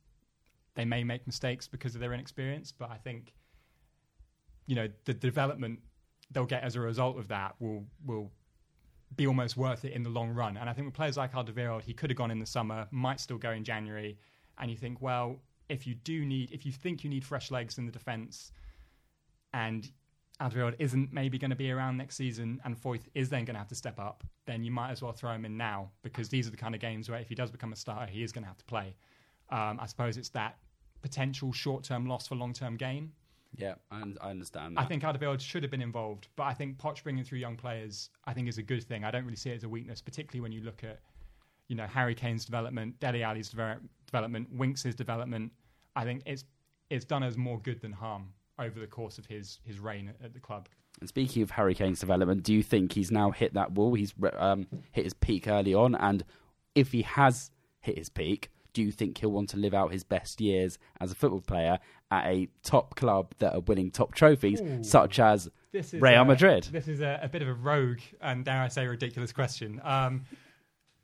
they 0.75 0.85
may 0.85 1.03
make 1.03 1.26
mistakes 1.26 1.67
because 1.67 1.97
of 1.97 2.00
their 2.00 2.12
inexperience, 2.12 2.70
but 2.70 2.88
I 2.88 2.99
think 2.99 3.32
you 4.67 4.76
know 4.76 4.88
the 5.06 5.15
development 5.15 5.81
they'll 6.31 6.44
get 6.44 6.62
as 6.62 6.76
a 6.76 6.81
result 6.81 7.19
of 7.19 7.26
that 7.29 7.55
will 7.59 7.85
will 8.06 8.31
be 9.16 9.26
almost 9.26 9.56
worth 9.56 9.84
it 9.84 9.93
in 9.93 10.02
the 10.02 10.10
long 10.10 10.31
run. 10.31 10.56
And 10.56 10.69
I 10.69 10.72
think 10.72 10.87
with 10.87 10.94
players 10.94 11.16
like 11.16 11.32
Alderweireld, 11.32 11.82
he 11.82 11.94
could 11.94 12.10
have 12.10 12.16
gone 12.16 12.31
in 12.31 12.38
the 12.38 12.46
summer, 12.46 12.87
might 12.90 13.20
still 13.20 13.38
go 13.38 13.50
in 13.50 13.64
January. 13.64 14.19
And 14.58 14.70
you 14.70 14.76
think, 14.76 15.00
well, 15.00 15.37
if 15.69 15.87
you 15.87 15.94
do 15.94 16.25
need, 16.25 16.50
if 16.52 16.64
you 16.66 16.72
think 16.72 17.05
you 17.05 17.10
need 17.10 17.25
fresh 17.25 17.50
legs 17.50 17.78
in 17.78 17.87
the 17.87 17.93
defence, 17.93 18.52
and 19.52 19.90
Alderweireld 20.40 20.75
isn't 20.78 21.12
maybe 21.12 21.38
going 21.38 21.50
to 21.50 21.56
be 21.56 21.70
around 21.70 21.96
next 21.96 22.16
season, 22.16 22.60
and 22.64 22.76
Foyth 22.76 23.08
is 23.14 23.28
then 23.28 23.44
going 23.44 23.55
to 23.55 23.58
have 23.58 23.69
to 23.69 23.75
step 23.75 23.99
up, 23.99 24.25
then 24.46 24.62
you 24.62 24.70
might 24.70 24.90
as 24.90 25.02
well 25.02 25.12
throw 25.12 25.32
him 25.32 25.44
in 25.44 25.56
now 25.56 25.90
because 26.02 26.28
these 26.28 26.46
are 26.46 26.50
the 26.50 26.56
kind 26.56 26.75
of 26.75 26.81
games 26.81 27.08
where 27.08 27.19
if 27.19 27.28
he 27.28 27.34
does 27.34 27.50
become 27.50 27.72
a 27.72 27.76
starter, 27.76 28.10
he 28.10 28.22
is 28.22 28.32
going 28.32 28.44
to 28.44 28.49
have 28.49 28.58
to 28.58 28.64
play. 28.64 28.94
Um, 29.50 29.78
I 29.81 29.87
suppose 29.87 30.16
it's 30.16 30.28
that 30.31 30.58
potential 31.02 31.52
short 31.52 31.84
term 31.84 32.06
loss 32.06 32.28
for 32.28 32.34
long 32.34 32.52
term 32.52 32.76
gain. 32.76 33.12
Yeah, 33.56 33.74
I, 33.90 34.02
I 34.20 34.30
understand 34.30 34.76
that. 34.76 34.82
I 34.82 34.84
think 34.84 35.02
Alderweireld 35.02 35.40
should 35.40 35.62
have 35.62 35.70
been 35.70 35.82
involved, 35.82 36.28
but 36.36 36.44
I 36.44 36.54
think 36.54 36.78
Poch 36.78 37.02
bringing 37.02 37.24
through 37.24 37.38
young 37.38 37.56
players, 37.56 38.10
I 38.24 38.32
think 38.32 38.48
is 38.48 38.58
a 38.58 38.62
good 38.62 38.84
thing. 38.84 39.04
I 39.04 39.10
don't 39.10 39.24
really 39.24 39.36
see 39.36 39.50
it 39.50 39.56
as 39.56 39.64
a 39.64 39.68
weakness, 39.68 40.00
particularly 40.00 40.40
when 40.40 40.52
you 40.52 40.60
look 40.60 40.84
at, 40.84 41.00
you 41.68 41.76
know, 41.76 41.86
Harry 41.86 42.14
Kane's 42.14 42.44
development, 42.44 42.98
Dele 43.00 43.22
Alli's 43.22 43.48
de- 43.50 43.80
development, 44.06 44.48
Winks' 44.52 44.94
development. 44.94 45.52
I 45.96 46.04
think 46.04 46.22
it's 46.26 46.44
it's 46.90 47.04
done 47.04 47.22
us 47.22 47.36
more 47.36 47.58
good 47.60 47.80
than 47.80 47.92
harm 47.92 48.32
over 48.58 48.78
the 48.80 48.86
course 48.86 49.18
of 49.18 49.26
his 49.26 49.60
his 49.64 49.78
reign 49.80 50.08
at, 50.08 50.26
at 50.26 50.34
the 50.34 50.40
club. 50.40 50.68
And 51.00 51.08
speaking 51.08 51.42
of 51.42 51.50
Harry 51.52 51.74
Kane's 51.74 52.00
development, 52.00 52.42
do 52.42 52.52
you 52.52 52.62
think 52.62 52.92
he's 52.92 53.10
now 53.10 53.30
hit 53.30 53.54
that 53.54 53.72
wall? 53.72 53.94
He's 53.94 54.14
um, 54.36 54.66
hit 54.92 55.04
his 55.04 55.14
peak 55.14 55.46
early 55.48 55.74
on, 55.74 55.94
and 55.94 56.24
if 56.74 56.92
he 56.92 57.02
has 57.02 57.50
hit 57.80 57.98
his 57.98 58.08
peak, 58.08 58.50
do 58.73 58.82
you 58.82 58.93
think 58.93 59.19
he'll 59.19 59.31
want 59.31 59.50
to 59.50 59.56
live 59.56 59.75
out 59.75 59.93
his 59.93 60.05
best 60.05 60.41
years 60.41 60.79
as 61.00 61.11
a 61.11 61.15
football 61.15 61.41
player 61.41 61.79
at 62.11 62.26
a 62.26 62.49
top 62.62 62.97
club 62.97 63.35
that 63.38 63.55
are 63.55 63.61
winning 63.61 63.91
top 63.91 64.15
trophies, 64.15 64.61
Ooh. 64.61 64.82
such 64.82 65.19
as 65.19 65.49
Real 65.93 66.23
a, 66.23 66.25
Madrid? 66.25 66.69
This 66.70 66.88
is 66.88 67.00
a, 67.00 67.20
a, 67.23 67.29
bit 67.29 67.43
of 67.43 67.49
a 67.49 67.55
rogue 67.55 68.00
and, 68.20 68.44
dare 68.44 68.62
I 68.62 68.69
say, 68.69 68.87
ridiculous 68.87 69.32
question. 69.32 69.81
Um, 69.85 70.25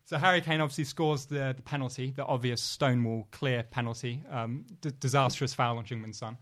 so 0.05 0.19
Harry 0.19 0.41
Kane 0.41 0.61
obviously 0.61 0.85
scores 0.85 1.27
the, 1.27 1.55
the, 1.57 1.63
penalty, 1.63 2.13
the 2.15 2.25
obvious 2.25 2.61
Stonewall 2.61 3.27
clear 3.31 3.63
penalty, 3.63 4.23
um, 4.31 4.65
d- 4.81 4.91
disastrous 5.01 5.55
foul 5.55 5.79
on 5.79 5.85
Heung-min 5.85 6.13
Son. 6.13 6.37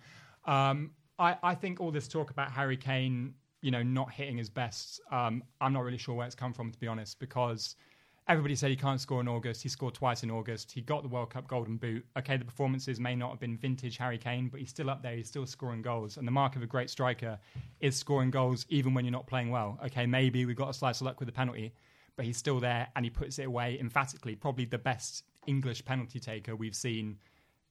Um, 0.45 0.91
I, 1.19 1.37
I, 1.43 1.55
think 1.55 1.81
all 1.81 1.93
this 1.93 2.09
talk 2.09 2.31
about 2.31 2.51
Harry 2.51 2.77
Kane, 2.77 3.35
you 3.61 3.71
know, 3.71 3.83
not 3.83 4.11
hitting 4.11 4.37
his 4.37 4.51
best, 4.51 5.01
um, 5.13 5.45
I'm 5.61 5.73
not 5.73 5.85
really 5.85 5.99
sure 5.99 6.17
where 6.17 6.27
it's 6.27 6.35
come 6.35 6.53
from, 6.53 6.73
to 6.73 6.79
be 6.79 6.89
honest, 6.89 7.19
because– 7.19 7.77
everybody 8.29 8.55
said 8.55 8.71
he 8.71 8.77
can't 8.77 9.01
score 9.01 9.21
in 9.21 9.29
August. 9.29 9.63
He 9.63 9.69
scored 9.69 9.95
twice 9.95 10.23
in 10.23 10.31
August. 10.31 10.71
He 10.71 10.81
got 10.81 11.03
the 11.03 11.09
World 11.09 11.31
Cup 11.31 11.49
Golden 11.49 11.77
Boot. 11.77 12.05
Okay, 12.17 12.37
the 12.37 12.45
performances 12.45 13.01
may 13.01 13.15
not 13.15 13.31
have 13.31 13.41
been 13.41 13.57
vintage 13.57 13.97
Harry 13.99 14.19
Kane, 14.19 14.49
but 14.49 14.61
he's 14.61 14.71
still 14.71 14.91
up 14.91 15.03
there. 15.03 15.17
He's 15.17 15.29
still 15.29 15.47
scoring 15.47 15.83
goals. 15.83 16.17
And 16.17 16.27
the 16.27 16.33
mark 16.33 16.57
of 16.57 16.63
a 16.63 16.67
great 16.67 16.91
striker 16.91 17.39
is 17.81 17.97
scoring 17.97 18.31
goals 18.31 18.65
even 18.69 18.95
when 18.95 19.05
you're 19.05 19.13
not 19.13 19.27
playing 19.27 19.51
well. 19.51 19.79
Okay, 19.87 20.07
maybe 20.07 20.45
we 20.45 20.55
got 20.55 20.71
a 20.71 20.75
slice 20.75 21.01
of 21.01 21.07
luck 21.07 21.19
with 21.19 21.27
the 21.27 21.33
penalty, 21.33 21.73
but 22.17 22.25
he's 22.25 22.37
still 22.37 22.61
there 22.61 22.89
and 22.95 23.05
he 23.05 23.11
puts 23.11 23.39
it 23.39 23.47
away 23.47 23.79
emphatically. 23.81 24.37
Probably 24.37 24.67
the 24.67 24.79
best 24.79 25.25
English 25.47 25.85
penalty 25.85 26.21
taker 26.21 26.55
we've 26.55 26.77
seen 26.77 27.19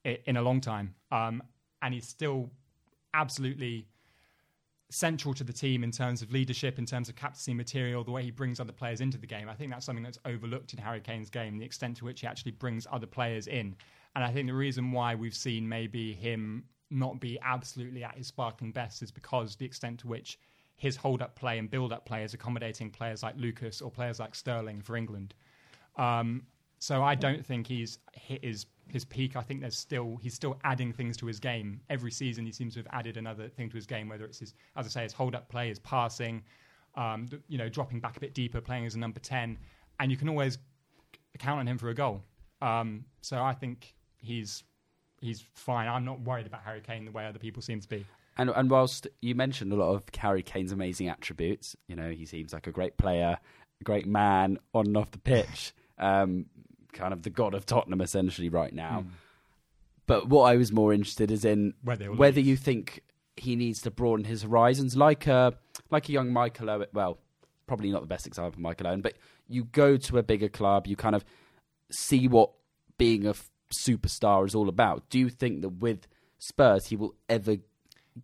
in 0.04 0.36
a 0.36 0.42
long 0.42 0.60
time. 0.60 0.94
Um, 1.10 1.42
and 1.80 1.94
he's 1.94 2.06
still 2.06 2.50
absolutely 3.14 3.86
central 4.92 5.32
to 5.34 5.42
the 5.42 5.52
team 5.52 5.82
in 5.82 5.90
terms 5.90 6.20
of 6.22 6.32
leadership, 6.32 6.78
in 6.78 6.84
terms 6.84 7.08
of 7.08 7.16
captaincy 7.16 7.54
material, 7.54 8.04
the 8.04 8.10
way 8.10 8.22
he 8.22 8.30
brings 8.30 8.60
other 8.60 8.72
players 8.72 9.00
into 9.00 9.16
the 9.16 9.26
game. 9.26 9.48
I 9.48 9.54
think 9.54 9.70
that's 9.70 9.86
something 9.86 10.04
that's 10.04 10.18
overlooked 10.24 10.74
in 10.74 10.78
Harry 10.78 11.00
Kane's 11.00 11.30
game, 11.30 11.58
the 11.58 11.64
extent 11.64 11.96
to 11.98 12.04
which 12.04 12.20
he 12.20 12.26
actually 12.26 12.52
brings 12.52 12.86
other 12.92 13.06
players 13.06 13.46
in. 13.46 13.74
And 14.14 14.22
I 14.22 14.30
think 14.30 14.46
the 14.48 14.54
reason 14.54 14.92
why 14.92 15.14
we've 15.14 15.34
seen 15.34 15.68
maybe 15.68 16.12
him 16.12 16.64
not 16.90 17.20
be 17.20 17.38
absolutely 17.42 18.04
at 18.04 18.16
his 18.16 18.26
sparkling 18.26 18.70
best 18.70 19.02
is 19.02 19.10
because 19.10 19.56
the 19.56 19.64
extent 19.64 20.00
to 20.00 20.08
which 20.08 20.38
his 20.76 20.96
hold 20.96 21.22
up 21.22 21.36
play 21.36 21.58
and 21.58 21.70
build 21.70 21.92
up 21.92 22.04
play 22.04 22.22
is 22.22 22.34
accommodating 22.34 22.90
players 22.90 23.22
like 23.22 23.34
Lucas 23.38 23.80
or 23.80 23.90
players 23.90 24.20
like 24.20 24.34
Sterling 24.34 24.82
for 24.82 24.96
England. 24.96 25.32
Um, 25.96 26.42
so 26.82 27.00
I 27.04 27.14
don't 27.14 27.46
think 27.46 27.68
he's 27.68 28.00
hit 28.12 28.44
his 28.44 28.66
his 28.88 29.04
peak. 29.04 29.36
I 29.36 29.42
think 29.42 29.60
there's 29.60 29.78
still 29.78 30.18
he's 30.20 30.34
still 30.34 30.58
adding 30.64 30.92
things 30.92 31.16
to 31.18 31.26
his 31.26 31.38
game 31.38 31.80
every 31.88 32.10
season. 32.10 32.44
He 32.44 32.50
seems 32.50 32.74
to 32.74 32.80
have 32.80 32.88
added 32.90 33.16
another 33.16 33.48
thing 33.48 33.68
to 33.70 33.76
his 33.76 33.86
game, 33.86 34.08
whether 34.08 34.24
it's 34.24 34.40
his, 34.40 34.54
as 34.74 34.86
I 34.86 34.88
say, 34.88 35.02
his 35.04 35.12
hold 35.12 35.36
up 35.36 35.48
play, 35.48 35.68
his 35.68 35.78
passing, 35.78 36.42
um, 36.96 37.28
you 37.46 37.56
know, 37.56 37.68
dropping 37.68 38.00
back 38.00 38.16
a 38.16 38.20
bit 38.20 38.34
deeper, 38.34 38.60
playing 38.60 38.84
as 38.84 38.96
a 38.96 38.98
number 38.98 39.20
ten, 39.20 39.58
and 40.00 40.10
you 40.10 40.16
can 40.16 40.28
always 40.28 40.58
count 41.38 41.60
on 41.60 41.68
him 41.68 41.78
for 41.78 41.88
a 41.90 41.94
goal. 41.94 42.24
Um, 42.60 43.04
so 43.20 43.40
I 43.40 43.52
think 43.52 43.94
he's 44.18 44.64
he's 45.20 45.44
fine. 45.54 45.86
I'm 45.86 46.04
not 46.04 46.20
worried 46.22 46.48
about 46.48 46.62
Harry 46.64 46.80
Kane 46.80 47.04
the 47.04 47.12
way 47.12 47.26
other 47.26 47.38
people 47.38 47.62
seem 47.62 47.78
to 47.78 47.88
be. 47.88 48.04
And 48.38 48.50
and 48.50 48.68
whilst 48.68 49.06
you 49.20 49.36
mentioned 49.36 49.72
a 49.72 49.76
lot 49.76 49.94
of 49.94 50.02
Harry 50.18 50.42
Kane's 50.42 50.72
amazing 50.72 51.08
attributes, 51.08 51.76
you 51.86 51.94
know, 51.94 52.10
he 52.10 52.26
seems 52.26 52.52
like 52.52 52.66
a 52.66 52.72
great 52.72 52.96
player, 52.96 53.38
a 53.80 53.84
great 53.84 54.06
man 54.06 54.58
on 54.74 54.86
and 54.86 54.96
off 54.96 55.12
the 55.12 55.18
pitch. 55.18 55.72
Um, 55.98 56.46
kind 56.92 57.12
of 57.12 57.22
the 57.22 57.30
god 57.30 57.54
of 57.54 57.66
Tottenham 57.66 58.00
essentially 58.00 58.48
right 58.48 58.72
now. 58.72 59.04
Mm. 59.06 59.10
But 60.06 60.28
what 60.28 60.42
I 60.42 60.56
was 60.56 60.72
more 60.72 60.92
interested 60.92 61.30
is 61.30 61.44
in 61.44 61.74
whether, 61.82 62.12
whether 62.12 62.40
you 62.40 62.56
think 62.56 63.02
he 63.36 63.56
needs 63.56 63.80
to 63.82 63.90
broaden 63.90 64.24
his 64.24 64.42
horizons, 64.42 64.96
like 64.96 65.26
a 65.26 65.54
like 65.90 66.08
a 66.08 66.12
young 66.12 66.32
Michael 66.32 66.70
Owen. 66.70 66.88
Well, 66.92 67.18
probably 67.66 67.90
not 67.90 68.02
the 68.02 68.08
best 68.08 68.26
example, 68.26 68.54
of 68.54 68.58
Michael 68.58 68.88
Owen, 68.88 69.00
but 69.00 69.14
you 69.48 69.64
go 69.64 69.96
to 69.96 70.18
a 70.18 70.22
bigger 70.22 70.48
club, 70.48 70.86
you 70.86 70.96
kind 70.96 71.14
of 71.14 71.24
see 71.90 72.28
what 72.28 72.50
being 72.98 73.26
a 73.26 73.30
f- 73.30 73.50
superstar 73.72 74.46
is 74.46 74.54
all 74.54 74.68
about. 74.68 75.08
Do 75.08 75.18
you 75.18 75.28
think 75.28 75.62
that 75.62 75.68
with 75.68 76.06
Spurs 76.38 76.86
he 76.86 76.96
will 76.96 77.14
ever 77.28 77.56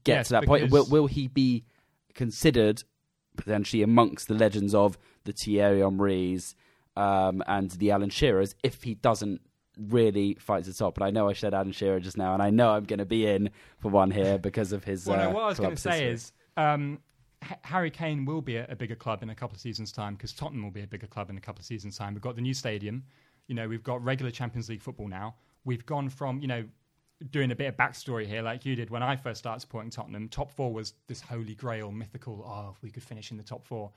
get 0.04 0.16
yes, 0.16 0.28
to 0.28 0.34
that 0.34 0.46
point? 0.46 0.70
Will, 0.70 0.86
will 0.86 1.06
he 1.06 1.28
be 1.28 1.64
considered 2.14 2.82
potentially 3.36 3.82
amongst 3.82 4.28
the 4.28 4.34
legends 4.34 4.74
of 4.74 4.98
the 5.24 5.32
Thierry 5.32 5.80
Henrys, 5.80 6.54
um, 6.98 7.42
and 7.46 7.70
the 7.72 7.92
Alan 7.92 8.10
Shearers 8.10 8.54
if 8.62 8.82
he 8.82 8.94
doesn't 8.94 9.40
really 9.78 10.36
fight 10.40 10.64
to 10.64 10.70
the 10.70 10.76
top. 10.76 10.94
But 10.94 11.04
I 11.04 11.10
know 11.10 11.28
I 11.28 11.32
said 11.32 11.54
Alan 11.54 11.72
Shearer 11.72 12.00
just 12.00 12.16
now, 12.16 12.34
and 12.34 12.42
I 12.42 12.50
know 12.50 12.70
I'm 12.70 12.84
going 12.84 12.98
to 12.98 13.06
be 13.06 13.26
in 13.26 13.50
for 13.78 13.90
one 13.90 14.10
here 14.10 14.36
because 14.48 14.72
of 14.72 14.84
his. 14.84 15.06
well, 15.06 15.20
uh, 15.20 15.24
no, 15.24 15.30
what 15.30 15.42
I 15.42 15.46
was 15.46 15.58
going 15.58 15.68
going 15.68 15.76
to 15.76 15.82
say 15.82 16.10
is 16.10 16.32
um, 16.56 16.98
H- 17.44 17.58
Harry 17.62 17.90
Kane 17.90 18.24
will 18.24 18.42
be 18.42 18.56
a, 18.56 18.66
a 18.68 18.76
bigger 18.76 18.96
club 18.96 19.22
in 19.22 19.30
a 19.30 19.34
couple 19.34 19.54
of 19.54 19.60
seasons' 19.60 19.92
time 19.92 20.14
because 20.14 20.32
Tottenham 20.32 20.64
will 20.64 20.72
be 20.72 20.82
a 20.82 20.86
bigger 20.86 21.06
club 21.06 21.30
in 21.30 21.36
a 21.36 21.40
couple 21.40 21.60
of 21.60 21.66
seasons' 21.66 21.96
time. 21.96 22.14
We've 22.14 22.22
got 22.22 22.34
the 22.34 22.42
new 22.42 22.54
stadium. 22.54 23.04
You 23.46 23.54
know, 23.54 23.68
we've 23.68 23.84
got 23.84 24.02
regular 24.04 24.32
Champions 24.32 24.68
League 24.68 24.82
football 24.82 25.08
now. 25.08 25.36
We've 25.64 25.86
gone 25.86 26.08
from, 26.08 26.40
you 26.40 26.48
know, 26.48 26.64
doing 27.30 27.50
a 27.50 27.54
bit 27.54 27.66
of 27.66 27.76
backstory 27.76 28.26
here, 28.26 28.42
like 28.42 28.64
you 28.64 28.74
did 28.74 28.90
when 28.90 29.02
I 29.02 29.16
first 29.16 29.38
started 29.38 29.60
supporting 29.60 29.90
Tottenham. 29.90 30.28
Top 30.28 30.50
four 30.50 30.72
was 30.72 30.94
this 31.06 31.20
holy 31.20 31.54
grail, 31.54 31.90
mythical. 31.92 32.44
Oh, 32.46 32.74
if 32.76 32.82
we 32.82 32.90
could 32.90 33.02
finish 33.02 33.30
in 33.30 33.36
the 33.36 33.42
top 33.42 33.64
four. 33.64 33.90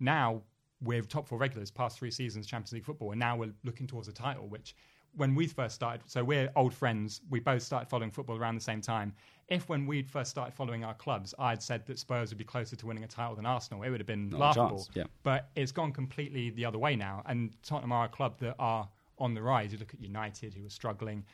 Now 0.00 0.42
we're 0.82 1.02
top 1.02 1.26
four 1.28 1.38
regulars, 1.38 1.70
past 1.70 1.98
three 1.98 2.10
seasons 2.10 2.46
Champions 2.46 2.72
League 2.72 2.84
football, 2.84 3.12
and 3.12 3.20
now 3.20 3.36
we're 3.36 3.52
looking 3.64 3.86
towards 3.86 4.08
a 4.08 4.12
title. 4.12 4.46
Which, 4.48 4.74
when 5.16 5.34
we 5.34 5.46
first 5.46 5.74
started, 5.74 6.02
so 6.06 6.22
we're 6.22 6.50
old 6.56 6.74
friends. 6.74 7.22
We 7.30 7.40
both 7.40 7.62
started 7.62 7.88
following 7.88 8.10
football 8.10 8.36
around 8.36 8.54
the 8.54 8.60
same 8.60 8.80
time. 8.80 9.14
If 9.48 9.68
when 9.68 9.86
we'd 9.86 10.10
first 10.10 10.30
started 10.30 10.54
following 10.54 10.84
our 10.84 10.94
clubs, 10.94 11.34
I'd 11.38 11.62
said 11.62 11.86
that 11.86 11.98
Spurs 11.98 12.30
would 12.30 12.38
be 12.38 12.44
closer 12.44 12.76
to 12.76 12.86
winning 12.86 13.04
a 13.04 13.08
title 13.08 13.36
than 13.36 13.46
Arsenal, 13.46 13.82
it 13.82 13.90
would 13.90 14.00
have 14.00 14.06
been 14.06 14.28
Not 14.30 14.56
laughable. 14.56 14.88
yeah. 14.94 15.04
But 15.22 15.50
it's 15.56 15.72
gone 15.72 15.92
completely 15.92 16.50
the 16.50 16.64
other 16.64 16.78
way 16.78 16.96
now, 16.96 17.22
and 17.26 17.56
Tottenham 17.62 17.92
are 17.92 18.06
a 18.06 18.08
club 18.08 18.38
that 18.40 18.56
are 18.58 18.88
on 19.18 19.34
the 19.34 19.42
rise. 19.42 19.72
You 19.72 19.78
look 19.78 19.94
at 19.94 20.00
United, 20.00 20.52
who 20.52 20.66
are 20.66 20.70
struggling. 20.70 21.24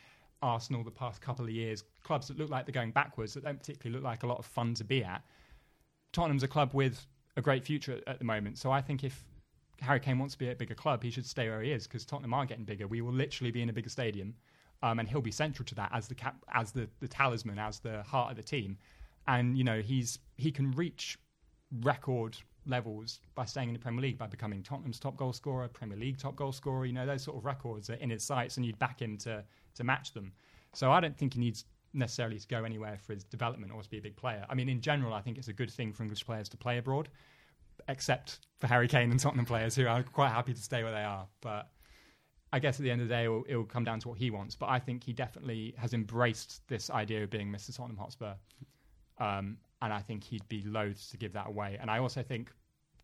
Arsenal, 0.41 0.83
the 0.83 0.91
past 0.91 1.21
couple 1.21 1.45
of 1.45 1.51
years, 1.51 1.83
clubs 2.03 2.27
that 2.27 2.37
look 2.37 2.49
like 2.49 2.65
they're 2.65 2.73
going 2.73 2.91
backwards, 2.91 3.33
that 3.33 3.43
don't 3.45 3.57
particularly 3.57 3.95
look 3.95 4.03
like 4.03 4.23
a 4.23 4.27
lot 4.27 4.37
of 4.37 4.45
fun 4.45 4.73
to 4.75 4.83
be 4.83 5.03
at. 5.03 5.23
Tottenham's 6.11 6.43
a 6.43 6.47
club 6.49 6.71
with 6.73 7.05
a 7.37 7.41
great 7.41 7.63
future 7.63 7.93
at, 7.93 8.07
at 8.07 8.19
the 8.19 8.25
moment. 8.25 8.57
So 8.57 8.69
I 8.69 8.81
think 8.81 9.03
if 9.03 9.23
Harry 9.81 9.99
Kane 9.99 10.19
wants 10.19 10.35
to 10.35 10.39
be 10.39 10.47
at 10.47 10.53
a 10.53 10.55
bigger 10.55 10.75
club, 10.75 11.03
he 11.03 11.09
should 11.09 11.25
stay 11.25 11.49
where 11.49 11.61
he 11.61 11.71
is 11.71 11.87
because 11.87 12.05
Tottenham 12.05 12.33
are 12.33 12.45
getting 12.45 12.63
bigger. 12.63 12.87
We 12.87 13.01
will 13.01 13.13
literally 13.13 13.51
be 13.51 13.61
in 13.61 13.69
a 13.69 13.73
bigger 13.73 13.89
stadium, 13.89 14.33
um, 14.81 14.99
and 14.99 15.07
he'll 15.07 15.21
be 15.21 15.31
central 15.31 15.65
to 15.65 15.75
that 15.75 15.91
as 15.93 16.07
the 16.07 16.15
cap, 16.15 16.35
as 16.53 16.71
the, 16.71 16.87
the 16.99 17.07
talisman, 17.07 17.59
as 17.59 17.79
the 17.79 18.03
heart 18.03 18.31
of 18.31 18.37
the 18.37 18.43
team. 18.43 18.77
And 19.27 19.57
you 19.57 19.63
know 19.63 19.81
he's 19.81 20.19
he 20.35 20.51
can 20.51 20.71
reach 20.71 21.17
record 21.81 22.37
levels 22.65 23.19
by 23.35 23.45
staying 23.45 23.69
in 23.69 23.73
the 23.73 23.79
Premier 23.79 24.01
League 24.01 24.17
by 24.17 24.27
becoming 24.27 24.63
Tottenham's 24.63 24.99
top 24.99 25.17
goal 25.17 25.33
scorer, 25.33 25.67
Premier 25.67 25.97
League 25.97 26.17
top 26.17 26.35
goal 26.35 26.51
scorer. 26.51 26.85
You 26.85 26.93
know 26.93 27.05
those 27.05 27.23
sort 27.23 27.37
of 27.37 27.45
records 27.45 27.89
are 27.89 27.95
in 27.95 28.09
his 28.09 28.23
sights, 28.23 28.57
and 28.57 28.65
you'd 28.65 28.79
back 28.79 29.01
him 29.01 29.17
to 29.19 29.43
to 29.75 29.83
match 29.83 30.13
them. 30.13 30.31
So 30.73 30.91
I 30.91 30.99
don't 30.99 31.17
think 31.17 31.33
he 31.33 31.39
needs 31.39 31.65
necessarily 31.93 32.39
to 32.39 32.47
go 32.47 32.63
anywhere 32.63 32.97
for 32.97 33.13
his 33.13 33.23
development 33.23 33.71
or 33.71 33.81
to 33.81 33.89
be 33.89 33.99
a 33.99 34.01
big 34.01 34.15
player. 34.15 34.45
I 34.49 34.55
mean, 34.55 34.67
in 34.67 34.81
general, 34.81 35.13
I 35.13 35.21
think 35.21 35.37
it's 35.37 35.47
a 35.47 35.53
good 35.53 35.71
thing 35.71 35.93
for 35.93 36.03
English 36.03 36.25
players 36.25 36.49
to 36.49 36.57
play 36.57 36.79
abroad, 36.79 37.09
except 37.87 38.39
for 38.59 38.67
Harry 38.67 38.87
Kane 38.87 39.11
and 39.11 39.19
Tottenham 39.19 39.45
players 39.45 39.75
who 39.75 39.87
are 39.87 40.03
quite 40.03 40.29
happy 40.29 40.53
to 40.53 40.61
stay 40.61 40.83
where 40.83 40.91
they 40.91 41.03
are. 41.03 41.27
But 41.41 41.69
I 42.51 42.59
guess 42.59 42.79
at 42.79 42.83
the 42.83 42.91
end 42.91 43.01
of 43.01 43.07
the 43.07 43.13
day, 43.13 43.25
it 43.25 43.27
will, 43.27 43.43
it 43.47 43.55
will 43.55 43.65
come 43.65 43.83
down 43.83 43.99
to 44.01 44.09
what 44.09 44.17
he 44.17 44.31
wants. 44.31 44.55
But 44.55 44.69
I 44.69 44.79
think 44.79 45.03
he 45.03 45.13
definitely 45.13 45.73
has 45.77 45.93
embraced 45.93 46.67
this 46.67 46.89
idea 46.89 47.23
of 47.23 47.29
being 47.29 47.51
Mr. 47.51 47.75
Tottenham 47.75 47.97
Hotspur. 47.97 48.33
Um, 49.19 49.57
and 49.81 49.91
I 49.91 49.99
think 49.99 50.23
he'd 50.23 50.47
be 50.47 50.63
loath 50.65 51.09
to 51.11 51.17
give 51.17 51.33
that 51.33 51.47
away. 51.47 51.77
And 51.79 51.89
I 51.91 51.99
also 51.99 52.23
think 52.23 52.51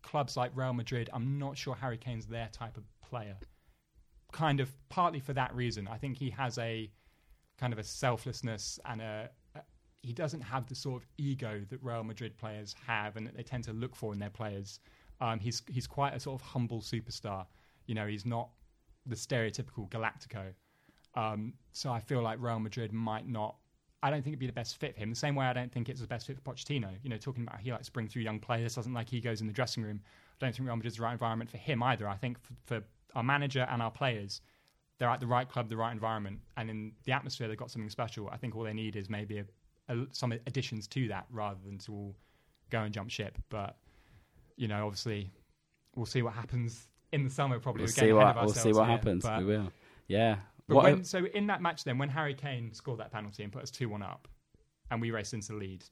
clubs 0.02 0.36
like 0.36 0.52
Real 0.54 0.72
Madrid, 0.72 1.10
I'm 1.12 1.38
not 1.38 1.58
sure 1.58 1.74
Harry 1.74 1.98
Kane's 1.98 2.26
their 2.26 2.48
type 2.52 2.76
of 2.76 2.84
player. 3.06 3.36
Kind 4.32 4.60
of 4.60 4.70
partly 4.88 5.20
for 5.20 5.32
that 5.34 5.54
reason. 5.54 5.88
I 5.88 5.98
think 5.98 6.16
he 6.16 6.30
has 6.30 6.56
a 6.58 6.90
kind 7.58 7.72
of 7.72 7.78
a 7.78 7.84
selflessness 7.84 8.78
and 8.86 9.00
a, 9.02 9.28
a 9.28 9.39
he 10.02 10.12
doesn't 10.12 10.40
have 10.40 10.66
the 10.66 10.74
sort 10.74 11.02
of 11.02 11.08
ego 11.18 11.60
that 11.68 11.82
Real 11.82 12.04
Madrid 12.04 12.36
players 12.36 12.74
have 12.86 13.16
and 13.16 13.26
that 13.26 13.36
they 13.36 13.42
tend 13.42 13.64
to 13.64 13.72
look 13.72 13.94
for 13.94 14.12
in 14.12 14.18
their 14.18 14.30
players. 14.30 14.80
Um, 15.20 15.38
he's 15.38 15.62
he's 15.70 15.86
quite 15.86 16.14
a 16.14 16.20
sort 16.20 16.40
of 16.40 16.46
humble 16.46 16.80
superstar. 16.80 17.46
You 17.86 17.94
know, 17.94 18.06
he's 18.06 18.24
not 18.24 18.48
the 19.06 19.16
stereotypical 19.16 19.88
Galactico. 19.90 20.52
Um, 21.14 21.54
so 21.72 21.90
I 21.90 22.00
feel 22.00 22.22
like 22.22 22.38
Real 22.40 22.60
Madrid 22.60 22.92
might 22.92 23.28
not. 23.28 23.56
I 24.02 24.08
don't 24.08 24.22
think 24.22 24.32
it'd 24.32 24.40
be 24.40 24.46
the 24.46 24.52
best 24.52 24.78
fit 24.78 24.94
for 24.94 25.00
him. 25.00 25.10
The 25.10 25.16
same 25.16 25.34
way 25.34 25.44
I 25.44 25.52
don't 25.52 25.70
think 25.70 25.90
it's 25.90 26.00
the 26.00 26.06
best 26.06 26.26
fit 26.26 26.36
for 26.36 26.42
Pochettino. 26.42 26.88
You 27.02 27.10
know, 27.10 27.18
talking 27.18 27.42
about 27.42 27.60
he 27.60 27.70
likes 27.70 27.86
to 27.86 27.92
bring 27.92 28.08
through 28.08 28.22
young 28.22 28.38
players, 28.38 28.74
doesn't 28.74 28.94
like 28.94 29.10
he 29.10 29.20
goes 29.20 29.42
in 29.42 29.46
the 29.46 29.52
dressing 29.52 29.82
room. 29.82 30.00
I 30.40 30.46
don't 30.46 30.54
think 30.54 30.66
Real 30.66 30.76
Madrid's 30.76 30.96
the 30.96 31.02
right 31.02 31.12
environment 31.12 31.50
for 31.50 31.58
him 31.58 31.82
either. 31.82 32.08
I 32.08 32.16
think 32.16 32.38
for, 32.42 32.54
for 32.64 32.82
our 33.14 33.22
manager 33.22 33.66
and 33.70 33.82
our 33.82 33.90
players, 33.90 34.40
they're 34.98 35.10
at 35.10 35.20
the 35.20 35.26
right 35.26 35.48
club, 35.48 35.68
the 35.68 35.76
right 35.76 35.92
environment, 35.92 36.40
and 36.56 36.70
in 36.70 36.92
the 37.04 37.12
atmosphere, 37.12 37.48
they've 37.48 37.56
got 37.56 37.70
something 37.70 37.90
special. 37.90 38.30
I 38.30 38.38
think 38.38 38.56
all 38.56 38.62
they 38.62 38.72
need 38.72 38.96
is 38.96 39.10
maybe 39.10 39.38
a, 39.38 39.44
some 40.12 40.32
additions 40.32 40.86
to 40.88 41.08
that 41.08 41.26
rather 41.30 41.58
than 41.64 41.78
to 41.78 41.92
all 41.92 42.16
go 42.70 42.80
and 42.80 42.92
jump 42.92 43.10
ship. 43.10 43.38
But 43.48 43.76
you 44.56 44.68
know, 44.68 44.86
obviously, 44.86 45.30
we'll 45.94 46.06
see 46.06 46.22
what 46.22 46.34
happens 46.34 46.88
in 47.12 47.24
the 47.24 47.30
summer. 47.30 47.58
Probably 47.58 47.82
we'll 47.82 47.88
see 47.88 48.12
what 48.12 48.36
we'll 48.36 48.48
see 48.52 48.72
what 48.72 48.86
here, 48.86 48.96
happens. 48.96 49.22
but- 49.22 49.38
we 49.40 49.44
will. 49.44 49.72
Yeah. 50.08 50.36
when, 50.66 51.04
so 51.04 51.24
in 51.34 51.46
that 51.48 51.62
match, 51.62 51.84
then 51.84 51.98
when 51.98 52.08
Harry 52.08 52.34
Kane 52.34 52.72
scored 52.72 52.98
that 52.98 53.12
penalty 53.12 53.44
and 53.44 53.52
put 53.52 53.62
us 53.62 53.70
two 53.70 53.88
one 53.88 54.02
up, 54.02 54.28
and 54.90 55.00
we 55.00 55.10
raced 55.10 55.34
into 55.34 55.52
the 55.52 55.58
lead, 55.58 55.84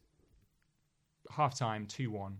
half 1.29 1.57
time 1.57 1.85
two 1.85 2.11
one. 2.11 2.37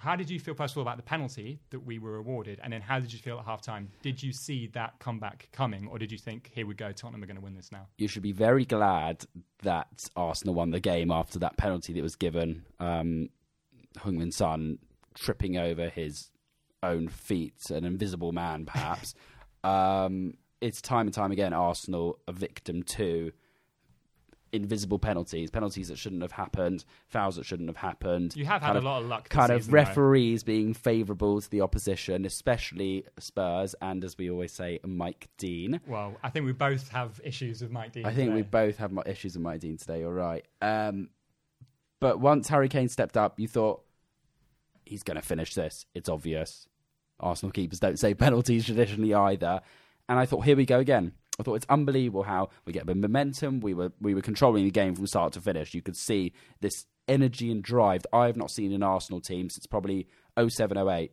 How 0.00 0.16
did 0.16 0.30
you 0.30 0.40
feel 0.40 0.54
first 0.54 0.72
of 0.72 0.78
all 0.78 0.82
about 0.82 0.96
the 0.96 1.02
penalty 1.02 1.60
that 1.68 1.80
we 1.80 1.98
were 1.98 2.16
awarded, 2.16 2.58
and 2.62 2.72
then 2.72 2.80
how 2.80 2.98
did 3.00 3.12
you 3.12 3.18
feel 3.18 3.38
at 3.38 3.44
halftime? 3.44 3.88
Did 4.00 4.22
you 4.22 4.32
see 4.32 4.66
that 4.68 4.98
comeback 4.98 5.50
coming, 5.52 5.88
or 5.88 5.98
did 5.98 6.10
you 6.10 6.16
think, 6.16 6.50
"Here 6.54 6.66
we 6.66 6.74
go, 6.74 6.90
Tottenham 6.90 7.22
are 7.22 7.26
going 7.26 7.36
to 7.36 7.42
win 7.42 7.54
this 7.54 7.70
now"? 7.70 7.86
you 7.98 8.08
should 8.08 8.22
be 8.22 8.32
very 8.32 8.64
glad 8.64 9.26
that 9.62 10.08
Arsenal 10.16 10.54
won 10.54 10.70
the 10.70 10.80
game 10.80 11.10
after 11.10 11.38
that 11.40 11.58
penalty 11.58 11.92
that 11.92 12.02
was 12.02 12.16
given. 12.16 12.64
Um, 12.78 13.28
Heung-min 13.98 14.32
Son 14.32 14.78
tripping 15.14 15.58
over 15.58 15.90
his 15.90 16.30
own 16.82 17.08
feet, 17.08 17.70
an 17.70 17.84
invisible 17.84 18.32
man, 18.32 18.64
perhaps. 18.64 19.14
um, 19.64 20.34
it's 20.62 20.80
time 20.80 21.06
and 21.06 21.14
time 21.14 21.32
again 21.32 21.52
Arsenal 21.52 22.18
a 22.26 22.32
victim 22.32 22.82
to 22.82 23.32
invisible 24.52 24.98
penalties, 24.98 25.50
penalties 25.50 25.88
that 25.88 25.98
shouldn't 25.98 26.22
have 26.22 26.32
happened, 26.32 26.84
fouls 27.06 27.36
that 27.36 27.44
shouldn't 27.44 27.68
have 27.68 27.76
happened. 27.76 28.34
You 28.36 28.44
have 28.44 28.62
had 28.62 28.74
kind 28.74 28.78
a 28.78 28.80
lot 28.80 29.02
of 29.02 29.08
luck. 29.08 29.28
kind 29.28 29.50
of 29.50 29.62
season, 29.62 29.72
though. 29.72 29.78
referees 29.78 30.42
being 30.42 30.74
favourable 30.74 31.40
to 31.40 31.50
the 31.50 31.60
opposition, 31.60 32.24
especially 32.24 33.04
Spurs, 33.18 33.74
and 33.80 34.04
as 34.04 34.18
we 34.18 34.30
always 34.30 34.52
say, 34.52 34.80
Mike 34.84 35.28
Dean. 35.38 35.80
Well, 35.86 36.16
I 36.22 36.30
think 36.30 36.46
we 36.46 36.52
both 36.52 36.88
have 36.90 37.20
issues 37.24 37.62
with 37.62 37.70
Mike 37.70 37.92
Dean. 37.92 38.06
I 38.06 38.12
think 38.12 38.34
we 38.34 38.42
both 38.42 38.78
have 38.78 38.92
issues 39.06 39.34
with 39.34 39.42
Mike 39.42 39.60
Dean 39.60 39.76
today. 39.76 40.00
You're 40.00 40.12
right. 40.12 40.44
Um, 40.60 41.10
but 42.00 42.18
once 42.18 42.48
Harry 42.48 42.68
Kane 42.68 42.88
stepped 42.88 43.16
up, 43.16 43.38
you 43.38 43.46
thought 43.46 43.82
he's 44.84 45.02
going 45.02 45.16
to 45.16 45.22
finish 45.22 45.54
this. 45.54 45.86
It's 45.94 46.08
obvious. 46.08 46.66
Arsenal 47.20 47.52
keepers 47.52 47.78
don't 47.80 47.98
save 47.98 48.18
penalties 48.18 48.64
traditionally 48.66 49.14
either. 49.14 49.60
And 50.08 50.18
I 50.18 50.26
thought, 50.26 50.44
here 50.44 50.56
we 50.56 50.66
go 50.66 50.80
again. 50.80 51.12
I 51.40 51.42
thought 51.42 51.54
it's 51.54 51.66
unbelievable 51.68 52.22
how 52.22 52.50
we 52.64 52.72
get 52.72 52.82
a 52.82 52.86
bit 52.86 52.96
of 52.96 53.02
momentum. 53.02 53.60
We 53.60 53.74
were 53.74 53.92
we 54.00 54.14
were 54.14 54.20
controlling 54.20 54.64
the 54.64 54.70
game 54.70 54.94
from 54.94 55.06
start 55.06 55.32
to 55.34 55.40
finish. 55.40 55.74
You 55.74 55.82
could 55.82 55.96
see 55.96 56.32
this 56.60 56.86
energy 57.08 57.50
and 57.50 57.62
drive 57.62 58.02
that 58.02 58.14
I 58.14 58.26
have 58.26 58.36
not 58.36 58.50
seen 58.50 58.72
in 58.72 58.82
Arsenal 58.82 59.20
teams 59.20 59.54
since 59.54 59.66
probably 59.66 60.06
07 60.38 60.76
08. 60.76 61.12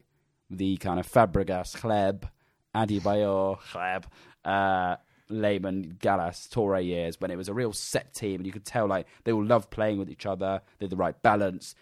The 0.50 0.78
kind 0.78 1.00
of 1.00 1.12
Fabregas, 1.12 1.76
Hleb, 1.78 2.30
Adebayor, 2.76 3.60
Hleb, 3.72 4.06
uh, 4.46 4.96
Lehmann, 5.30 5.98
Gallas, 6.00 6.48
Toure 6.52 6.86
years 6.86 7.20
when 7.20 7.32
it 7.32 7.36
was 7.36 7.50
a 7.50 7.54
real 7.54 7.74
set 7.74 8.14
team 8.14 8.36
and 8.36 8.46
you 8.46 8.52
could 8.52 8.66
tell 8.66 8.88
like 8.88 9.08
they 9.24 9.32
all 9.32 9.44
loved 9.44 9.70
playing 9.70 9.98
with 9.98 10.10
each 10.10 10.26
other. 10.26 10.62
They 10.80 10.86
had 10.86 10.92
the 10.92 10.98
right 10.98 11.22
balance. 11.22 11.76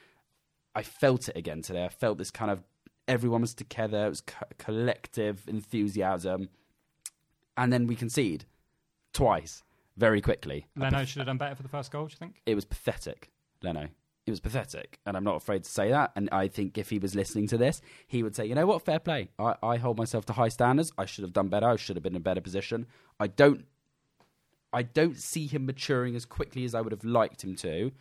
I 0.73 0.83
felt 0.83 1.29
it 1.29 1.37
again 1.37 1.61
today. 1.61 1.85
I 1.85 1.89
felt 1.89 2.17
this 2.17 2.31
kind 2.31 2.51
of 2.51 2.63
everyone 3.07 3.41
was 3.41 3.53
together. 3.53 4.05
It 4.05 4.09
was 4.09 4.21
co- 4.21 4.47
collective 4.57 5.43
enthusiasm, 5.47 6.49
and 7.57 7.71
then 7.71 7.88
we 7.88 7.95
concede 7.95 8.45
twice 9.13 9.63
very 9.97 10.21
quickly. 10.21 10.67
Leno 10.75 11.05
should 11.05 11.19
have 11.19 11.27
done 11.27 11.38
better 11.38 11.55
for 11.55 11.63
the 11.63 11.69
first 11.69 11.91
goal. 11.91 12.07
Do 12.07 12.12
you 12.12 12.17
think? 12.17 12.41
It 12.45 12.55
was 12.55 12.65
pathetic, 12.65 13.29
Leno. 13.62 13.88
It 14.25 14.31
was 14.31 14.39
pathetic, 14.39 15.00
and 15.05 15.15
I'm 15.15 15.24
not 15.24 15.35
afraid 15.35 15.63
to 15.65 15.69
say 15.69 15.91
that. 15.91 16.12
And 16.15 16.29
I 16.31 16.47
think 16.47 16.79
if 16.79 16.89
he 16.89 16.97
was 16.97 17.13
listening 17.13 17.47
to 17.50 17.57
this, 17.57 17.81
he 18.07 18.24
would 18.24 18.35
say, 18.35 18.45
"You 18.45 18.55
know 18.55 18.65
what? 18.65 18.81
Fair 18.83 19.00
play. 19.00 19.29
I, 19.38 19.55
I 19.62 19.77
hold 19.77 19.97
myself 19.97 20.25
to 20.25 20.33
high 20.33 20.47
standards. 20.47 20.91
I 20.97 21.05
should 21.05 21.24
have 21.24 21.33
done 21.33 21.47
better. 21.47 21.69
I 21.69 21.75
should 21.75 21.95
have 21.95 22.03
been 22.03 22.13
in 22.13 22.17
a 22.17 22.21
better 22.21 22.41
position. 22.41 22.88
I 23.19 23.27
don't, 23.27 23.65
I 24.74 24.81
don't 24.81 25.17
see 25.17 25.45
him 25.45 25.67
maturing 25.67 26.15
as 26.15 26.25
quickly 26.25 26.65
as 26.65 26.74
I 26.74 26.81
would 26.81 26.91
have 26.91 27.03
liked 27.03 27.43
him 27.43 27.55
to, 27.57 27.91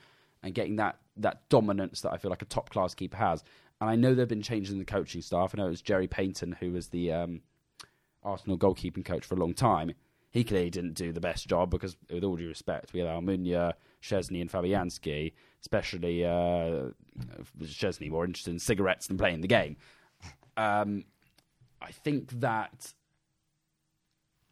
and 0.42 0.54
getting 0.54 0.76
that 0.76 0.98
that 1.18 1.46
dominance 1.50 2.00
that 2.00 2.12
I 2.12 2.16
feel 2.16 2.30
like 2.30 2.42
a 2.42 2.46
top 2.46 2.70
class 2.70 2.94
keeper 2.94 3.18
has. 3.18 3.44
And 3.80 3.90
I 3.90 3.96
know 3.96 4.14
there've 4.14 4.26
been 4.26 4.40
changes 4.40 4.72
in 4.72 4.78
the 4.78 4.84
coaching 4.86 5.20
staff. 5.20 5.54
I 5.54 5.58
know 5.58 5.66
it 5.66 5.70
was 5.70 5.82
Gerry 5.82 6.06
Peyton 6.08 6.56
who 6.58 6.72
was 6.72 6.88
the 6.88 7.12
um, 7.12 7.42
Arsenal 8.24 8.58
goalkeeping 8.58 9.04
coach 9.04 9.24
for 9.24 9.34
a 9.34 9.38
long 9.38 9.54
time. 9.54 9.92
He 10.30 10.42
clearly 10.42 10.70
didn't 10.70 10.94
do 10.94 11.12
the 11.12 11.20
best 11.20 11.46
job 11.46 11.70
because, 11.70 11.96
with 12.10 12.24
all 12.24 12.36
due 12.36 12.48
respect, 12.48 12.92
we 12.92 13.00
had 13.00 13.08
Almunia, 13.08 13.74
Szczesny, 14.02 14.40
and 14.40 14.50
Fabianski, 14.50 15.32
especially 15.60 16.24
uh, 16.24 16.90
Szczesny, 17.62 18.10
more 18.10 18.24
interested 18.24 18.50
in 18.50 18.58
cigarettes 18.58 19.06
than 19.06 19.16
playing 19.16 19.42
the 19.42 19.48
game. 19.48 19.76
Um, 20.56 21.04
I 21.80 21.92
think 21.92 22.40
that, 22.40 22.92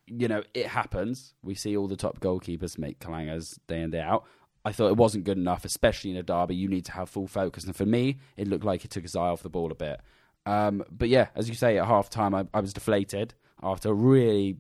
you 0.06 0.28
know, 0.28 0.44
it 0.54 0.66
happens. 0.66 1.34
We 1.42 1.54
see 1.56 1.76
all 1.76 1.88
the 1.88 1.96
top 1.96 2.20
goalkeepers 2.20 2.78
make 2.78 3.00
clangers 3.00 3.58
day 3.66 3.80
in, 3.80 3.90
day 3.90 4.00
out. 4.00 4.24
I 4.64 4.70
thought 4.70 4.88
it 4.88 4.96
wasn't 4.96 5.24
good 5.24 5.38
enough, 5.38 5.64
especially 5.64 6.12
in 6.12 6.16
a 6.16 6.22
derby. 6.22 6.54
You 6.54 6.68
need 6.68 6.84
to 6.84 6.92
have 6.92 7.08
full 7.08 7.26
focus. 7.26 7.64
And 7.64 7.74
for 7.74 7.86
me, 7.86 8.18
it 8.36 8.46
looked 8.46 8.64
like 8.64 8.82
he 8.82 8.88
took 8.88 9.02
his 9.02 9.16
eye 9.16 9.28
off 9.28 9.42
the 9.42 9.50
ball 9.50 9.72
a 9.72 9.74
bit. 9.74 10.00
Um, 10.46 10.84
but 10.90 11.08
yeah, 11.08 11.28
as 11.34 11.48
you 11.48 11.56
say, 11.56 11.78
at 11.78 11.86
half 11.86 12.08
time, 12.08 12.34
I, 12.34 12.46
I 12.54 12.60
was 12.60 12.72
deflated 12.72 13.34
after 13.62 13.92
really, 13.94 14.56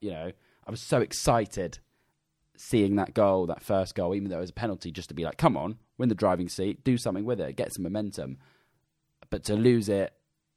you 0.00 0.10
know, 0.10 0.32
I 0.66 0.70
was 0.70 0.80
so 0.80 1.00
excited 1.00 1.78
seeing 2.56 2.96
that 2.96 3.14
goal, 3.14 3.46
that 3.46 3.62
first 3.62 3.94
goal, 3.94 4.14
even 4.14 4.28
though 4.30 4.36
it 4.38 4.42
was 4.42 4.50
a 4.50 4.54
penalty, 4.54 4.90
just 4.90 5.08
to 5.08 5.14
be 5.14 5.24
like, 5.24 5.38
come 5.38 5.56
on, 5.56 5.76
win 5.98 6.08
the 6.08 6.14
driving 6.14 6.48
seat, 6.48 6.84
do 6.84 6.96
something 6.98 7.24
with 7.24 7.40
it, 7.40 7.56
get 7.56 7.72
some 7.72 7.82
momentum. 7.82 8.36
But 9.30 9.44
to 9.44 9.54
lose 9.54 9.88
it 9.88 10.12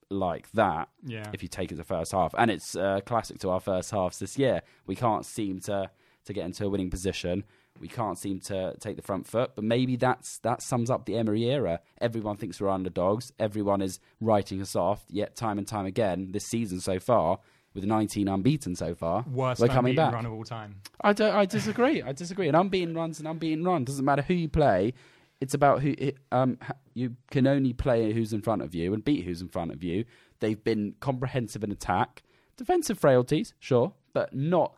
like 0.10 0.52
that, 0.52 0.90
Yeah. 1.06 1.30
if 1.34 1.42
you 1.42 1.50
take 1.50 1.72
it 1.72 1.76
the 1.76 1.84
first 1.84 2.12
half, 2.12 2.34
and 2.38 2.52
it's 2.52 2.76
uh, 2.76 3.00
classic 3.06 3.40
to 3.40 3.50
our 3.50 3.60
first 3.60 3.92
halves 3.92 4.20
this 4.20 4.38
year, 4.38 4.62
we 4.86 4.96
can't 4.96 5.26
seem 5.26 5.60
to 5.62 5.90
to 6.26 6.32
get 6.32 6.46
into 6.46 6.66
a 6.66 6.70
winning 6.70 6.90
position. 6.90 7.44
We 7.82 7.90
can't 7.90 8.18
seem 8.18 8.40
to 8.42 8.76
take 8.80 8.96
the 8.96 9.02
front 9.02 9.28
foot, 9.28 9.52
but 9.56 9.66
maybe 9.66 9.98
that's 9.98 10.38
that 10.40 10.62
sums 10.62 10.90
up 10.90 11.06
the 11.06 11.18
Emery 11.18 11.44
era. 11.50 11.82
Everyone 12.00 12.38
thinks 12.38 12.62
we're 12.62 12.70
underdogs. 12.70 13.34
Everyone 13.40 13.82
is 13.82 14.00
writing 14.22 14.62
us 14.62 14.74
off. 14.74 15.04
Yet 15.10 15.36
time 15.36 15.58
and 15.58 15.68
time 15.68 15.86
again, 15.86 16.32
this 16.32 16.46
season 16.46 16.80
so 16.80 16.98
far, 16.98 17.40
with 17.74 17.84
19 17.86 18.28
unbeaten 18.28 18.76
so 18.76 18.94
far, 18.96 19.26
Worst 19.32 19.62
we're 19.62 19.68
coming 19.68 19.92
unbeaten 19.92 20.06
back. 20.06 20.14
run 20.14 20.26
of 20.26 20.34
all 20.34 20.44
time. 20.44 20.82
I 21.02 21.14
don't. 21.14 21.36
I 21.36 21.46
disagree. 21.46 22.02
I 22.02 22.12
disagree. 22.12 22.48
An 22.48 22.56
unbeaten 22.56 22.96
run's 22.96 23.20
an 23.20 23.28
unbeaten 23.28 23.64
run. 23.64 23.84
Doesn't 23.84 24.06
matter 24.06 24.22
who 24.22 24.34
you 24.34 24.50
play. 24.50 24.94
It's 25.42 25.54
about 25.54 25.82
who. 25.82 25.96
It, 25.98 26.18
um, 26.32 26.58
you 26.94 27.16
can 27.32 27.48
only 27.48 27.74
play 27.74 28.14
who's 28.14 28.34
in 28.34 28.42
front 28.42 28.62
of 28.62 28.74
you 28.76 28.94
and 28.94 29.04
beat 29.04 29.26
who's 29.26 29.42
in 29.42 29.50
front 29.50 29.72
of 29.72 29.84
you. 29.84 30.06
They've 30.40 30.64
been 30.64 30.96
comprehensive 31.00 31.64
in 31.64 31.72
attack, 31.72 32.24
defensive 32.58 33.00
frailties, 33.00 33.54
sure, 33.60 33.94
but 34.14 34.34
not 34.36 34.76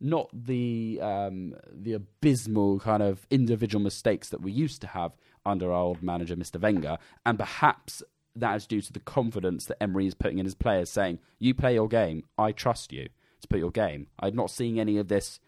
not 0.00 0.30
the 0.32 0.98
um, 1.02 1.54
the 1.72 1.92
abysmal 1.92 2.80
kind 2.80 3.02
of 3.02 3.26
individual 3.30 3.82
mistakes 3.82 4.28
that 4.30 4.40
we 4.40 4.52
used 4.52 4.80
to 4.80 4.86
have 4.86 5.16
under 5.44 5.72
our 5.72 5.80
old 5.82 6.02
manager, 6.02 6.36
Mr. 6.36 6.60
Wenger, 6.60 6.98
and 7.26 7.38
perhaps 7.38 8.02
that 8.40 8.56
is 8.56 8.66
due 8.66 8.80
to 8.80 8.92
the 8.92 9.00
confidence 9.00 9.66
that 9.66 9.82
Emery 9.82 10.06
is 10.06 10.14
putting 10.14 10.38
in 10.38 10.46
his 10.46 10.54
players, 10.54 10.90
saying, 10.90 11.18
"You 11.38 11.54
play 11.54 11.74
your 11.74 11.88
game. 11.88 12.24
I 12.38 12.52
trust 12.52 12.92
you 12.92 13.08
to 13.40 13.48
put 13.48 13.58
your 13.58 13.70
game." 13.70 14.08
I'm 14.20 14.34
not 14.34 14.50
seeing 14.50 14.78
any 14.80 14.96
of 14.98 15.08
this 15.08 15.40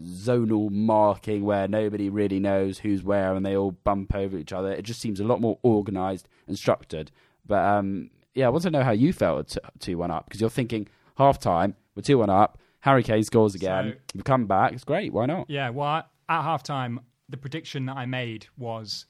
zonal 0.00 0.70
marking 0.70 1.44
where 1.44 1.68
nobody 1.68 2.08
really 2.08 2.40
knows 2.40 2.78
who's 2.80 3.02
where 3.02 3.34
and 3.34 3.44
they 3.46 3.56
all 3.56 3.70
bump 3.72 4.14
over 4.14 4.36
each 4.36 4.52
other. 4.52 4.72
It 4.72 4.82
just 4.82 5.00
seems 5.00 5.20
a 5.20 5.24
lot 5.24 5.40
more 5.40 5.58
organised 5.64 6.28
and 6.46 6.58
structured. 6.58 7.10
But 7.46 7.64
um, 7.64 8.10
yeah, 8.34 8.46
I 8.46 8.48
want 8.50 8.62
to 8.64 8.70
know 8.70 8.82
how 8.82 8.90
you 8.92 9.12
felt 9.12 9.56
at 9.56 9.80
two 9.80 9.98
one 9.98 10.10
up 10.10 10.26
because 10.26 10.40
you're 10.40 10.50
thinking 10.50 10.88
half 11.16 11.38
time 11.38 11.76
we're 11.94 12.02
two 12.02 12.18
one 12.18 12.30
up. 12.30 12.58
Harry 12.80 13.02
Kane 13.02 13.22
scores 13.22 13.54
again. 13.54 13.92
So- 13.94 13.98
We've 14.14 14.24
come 14.24 14.46
back. 14.46 14.72
It's 14.72 14.84
great. 14.84 15.12
Why 15.12 15.26
not? 15.26 15.48
Yeah, 15.48 15.70
well, 15.70 16.04
at 16.28 16.42
halftime, 16.42 16.98
the 17.28 17.36
prediction 17.36 17.86
that 17.86 17.96
I 17.96 18.04
made 18.06 18.46
was 18.58 19.06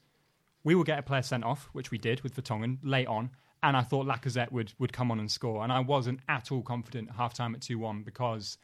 we 0.65 0.75
will 0.75 0.83
get 0.83 0.99
a 0.99 1.03
player 1.03 1.21
sent 1.21 1.45
off, 1.45 1.69
which 1.71 1.91
we 1.91 1.97
did 1.97 2.21
with 2.21 2.35
Vertonghen 2.35 2.79
late 2.83 3.07
on, 3.07 3.29
and 3.63 3.77
I 3.77 3.83
thought 3.83 4.07
Lacazette 4.07 4.51
would, 4.51 4.73
would 4.79 4.91
come 4.91 5.11
on 5.11 5.19
and 5.19 5.31
score. 5.31 5.63
And 5.63 5.71
I 5.71 5.79
wasn't 5.79 6.19
at 6.27 6.51
all 6.51 6.63
confident 6.63 7.09
at 7.09 7.15
halftime 7.15 7.53
at 7.53 7.61
2 7.61 7.79
1 7.79 8.03
because 8.03 8.57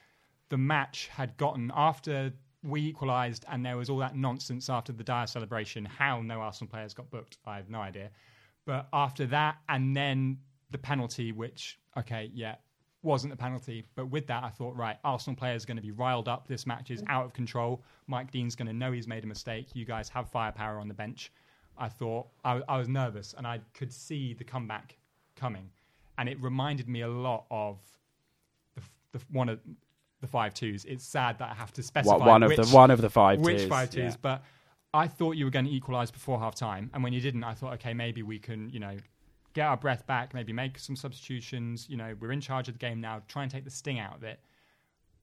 the 0.49 0.57
match 0.57 1.09
had 1.13 1.37
gotten, 1.37 1.71
after 1.73 2.33
we 2.63 2.81
equalised 2.81 3.45
and 3.49 3.65
there 3.65 3.77
was 3.77 3.89
all 3.89 3.99
that 3.99 4.15
nonsense 4.15 4.69
after 4.69 4.91
the 4.91 5.03
Dier 5.03 5.27
celebration, 5.27 5.85
how 5.85 6.21
no 6.21 6.41
Arsenal 6.41 6.69
players 6.69 6.93
got 6.93 7.09
booked, 7.09 7.37
I 7.45 7.57
have 7.57 7.69
no 7.69 7.79
idea. 7.79 8.09
But 8.65 8.87
after 8.91 9.27
that, 9.27 9.57
and 9.69 9.95
then 9.95 10.39
the 10.71 10.77
penalty, 10.79 11.31
which, 11.31 11.79
okay, 11.97 12.31
yeah, 12.33 12.55
wasn't 13.03 13.33
a 13.33 13.37
penalty. 13.37 13.85
But 13.95 14.07
with 14.07 14.25
that, 14.27 14.43
I 14.43 14.49
thought, 14.49 14.75
right, 14.75 14.97
Arsenal 15.03 15.35
players 15.35 15.63
are 15.63 15.67
going 15.67 15.77
to 15.77 15.83
be 15.83 15.91
riled 15.91 16.27
up. 16.27 16.47
This 16.47 16.65
match 16.65 16.89
is 16.89 17.03
out 17.07 17.25
of 17.25 17.33
control. 17.33 17.83
Mike 18.07 18.31
Dean's 18.31 18.55
going 18.55 18.67
to 18.67 18.73
know 18.73 18.91
he's 18.91 19.07
made 19.07 19.23
a 19.23 19.27
mistake. 19.27 19.67
You 19.73 19.85
guys 19.85 20.09
have 20.09 20.29
firepower 20.29 20.79
on 20.79 20.87
the 20.87 20.93
bench. 20.93 21.31
I 21.81 21.89
thought, 21.89 22.27
I, 22.45 22.61
I 22.69 22.77
was 22.77 22.87
nervous 22.87 23.33
and 23.37 23.47
I 23.47 23.59
could 23.73 23.91
see 23.91 24.33
the 24.33 24.43
comeback 24.43 24.97
coming. 25.35 25.69
And 26.17 26.29
it 26.29 26.41
reminded 26.41 26.87
me 26.87 27.01
a 27.01 27.07
lot 27.07 27.45
of 27.49 27.79
the, 28.75 28.81
the 29.11 29.25
one 29.31 29.49
of 29.49 29.59
the 30.21 30.27
five 30.27 30.53
twos. 30.53 30.85
It's 30.85 31.03
sad 31.03 31.39
that 31.39 31.49
I 31.49 31.55
have 31.55 31.73
to 31.73 31.83
specify 31.83 32.17
What, 32.17 32.27
one 32.27 32.43
of 32.43 32.49
which, 32.49 32.59
the 32.59 32.67
one 32.67 32.91
of 32.91 33.01
the 33.01 33.09
five 33.09 33.39
which 33.39 33.61
twos, 33.61 33.69
five 33.69 33.89
twos, 33.89 34.13
yeah. 34.13 34.17
but 34.21 34.43
I 34.93 35.07
thought 35.07 35.31
you 35.31 35.45
were 35.45 35.51
going 35.51 35.65
to 35.65 35.71
equalise 35.71 36.11
before 36.11 36.39
half 36.39 36.53
time, 36.53 36.91
and 36.93 37.03
when 37.03 37.13
you 37.13 37.21
didn't, 37.21 37.43
I 37.43 37.55
thought, 37.55 37.73
okay, 37.73 37.93
maybe 37.93 38.21
we 38.21 38.37
can, 38.37 38.69
you 38.69 38.79
know, 38.79 38.95
get 39.53 39.65
our 39.65 39.77
breath 39.77 40.05
back, 40.05 40.33
maybe 40.35 40.53
make 40.53 40.77
some 40.77 40.95
substitutions. 40.95 41.87
You 41.89 41.97
know, 41.97 42.13
we're 42.19 42.31
in 42.31 42.41
charge 42.41 42.67
of 42.67 42.75
the 42.75 42.79
game 42.79 43.01
now. 43.01 43.23
Try 43.27 43.41
and 43.41 43.51
take 43.51 43.63
the 43.63 43.71
sting 43.71 43.99
out 43.99 44.15
of 44.15 44.23
it, 44.23 44.39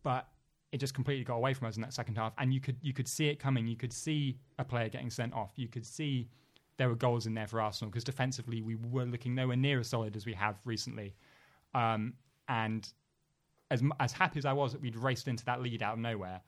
but 0.03 0.27
it 0.73 0.79
just 0.79 0.95
completely 0.95 1.25
got 1.25 1.37
away 1.37 1.55
from 1.55 1.69
us 1.69 1.77
in 1.77 1.83
that 1.83 1.95
second 1.95 2.17
half, 2.17 2.33
and 2.39 2.53
you 2.53 2.61
could 2.61 2.77
you 2.83 2.93
could 2.93 3.07
see 3.07 3.29
it 3.29 3.39
coming. 3.39 3.69
You 3.69 3.77
could 3.77 3.93
see 3.93 4.39
a 4.59 4.65
player 4.65 4.89
getting 4.89 5.11
sent 5.11 5.33
off. 5.35 5.53
You 5.55 5.69
could 5.69 5.87
see 5.87 6.29
there 6.79 6.89
were 6.89 6.95
goals 6.95 7.27
in 7.27 7.35
there 7.35 7.47
for 7.47 7.61
Arsenal 7.61 7.91
because 7.91 8.05
defensively 8.05 8.63
we 8.63 8.77
were 8.77 9.05
looking 9.05 9.35
nowhere 9.35 9.57
near 9.57 9.81
as 9.81 9.89
solid 9.89 10.17
as 10.17 10.25
we 10.25 10.33
have 10.33 10.57
recently, 10.65 11.15
um, 11.75 12.15
and 12.49 12.89
as 13.71 13.83
as 14.01 14.13
happy 14.13 14.39
as 14.39 14.47
I 14.47 14.53
was 14.55 14.73
that 14.73 14.81
we'd 14.81 14.97
raced 14.97 15.29
into 15.29 15.45
that 15.45 15.61
lead 15.61 15.83
out 15.83 15.95
of 15.95 15.99
nowhere, 15.99 16.41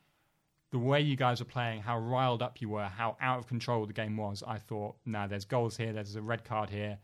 the 0.71 0.79
way 0.79 1.01
you 1.01 1.17
guys 1.17 1.41
were 1.41 1.47
playing, 1.47 1.83
how 1.83 1.99
riled 1.99 2.43
up 2.43 2.61
you 2.61 2.69
were, 2.69 2.87
how 2.87 3.17
out 3.21 3.39
of 3.41 3.47
control 3.47 3.85
the 3.87 3.93
game 3.93 4.17
was, 4.17 4.43
I 4.47 4.59
thought, 4.59 4.97
no, 5.05 5.27
there's 5.29 5.45
goals 5.45 5.77
here, 5.77 5.93
there's 5.93 6.17
a 6.17 6.23
red 6.23 6.45
card 6.45 6.71
here. 6.71 6.99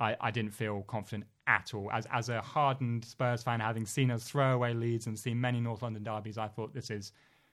I, 0.00 0.16
I 0.20 0.30
didn't 0.30 0.54
feel 0.54 0.82
confident 0.82 1.24
at 1.46 1.74
all. 1.74 1.90
As 1.92 2.06
as 2.12 2.28
a 2.28 2.40
hardened 2.40 3.04
Spurs 3.04 3.42
fan, 3.42 3.60
having 3.60 3.86
seen 3.86 4.10
us 4.10 4.24
throw 4.24 4.54
away 4.54 4.72
leads 4.72 5.06
and 5.08 5.18
seen 5.18 5.40
many 5.40 5.60
North 5.60 5.82
London 5.82 6.04
derbies, 6.04 6.38
I 6.38 6.46
thought 6.48 6.72
this 6.72 6.90
is 6.90 7.12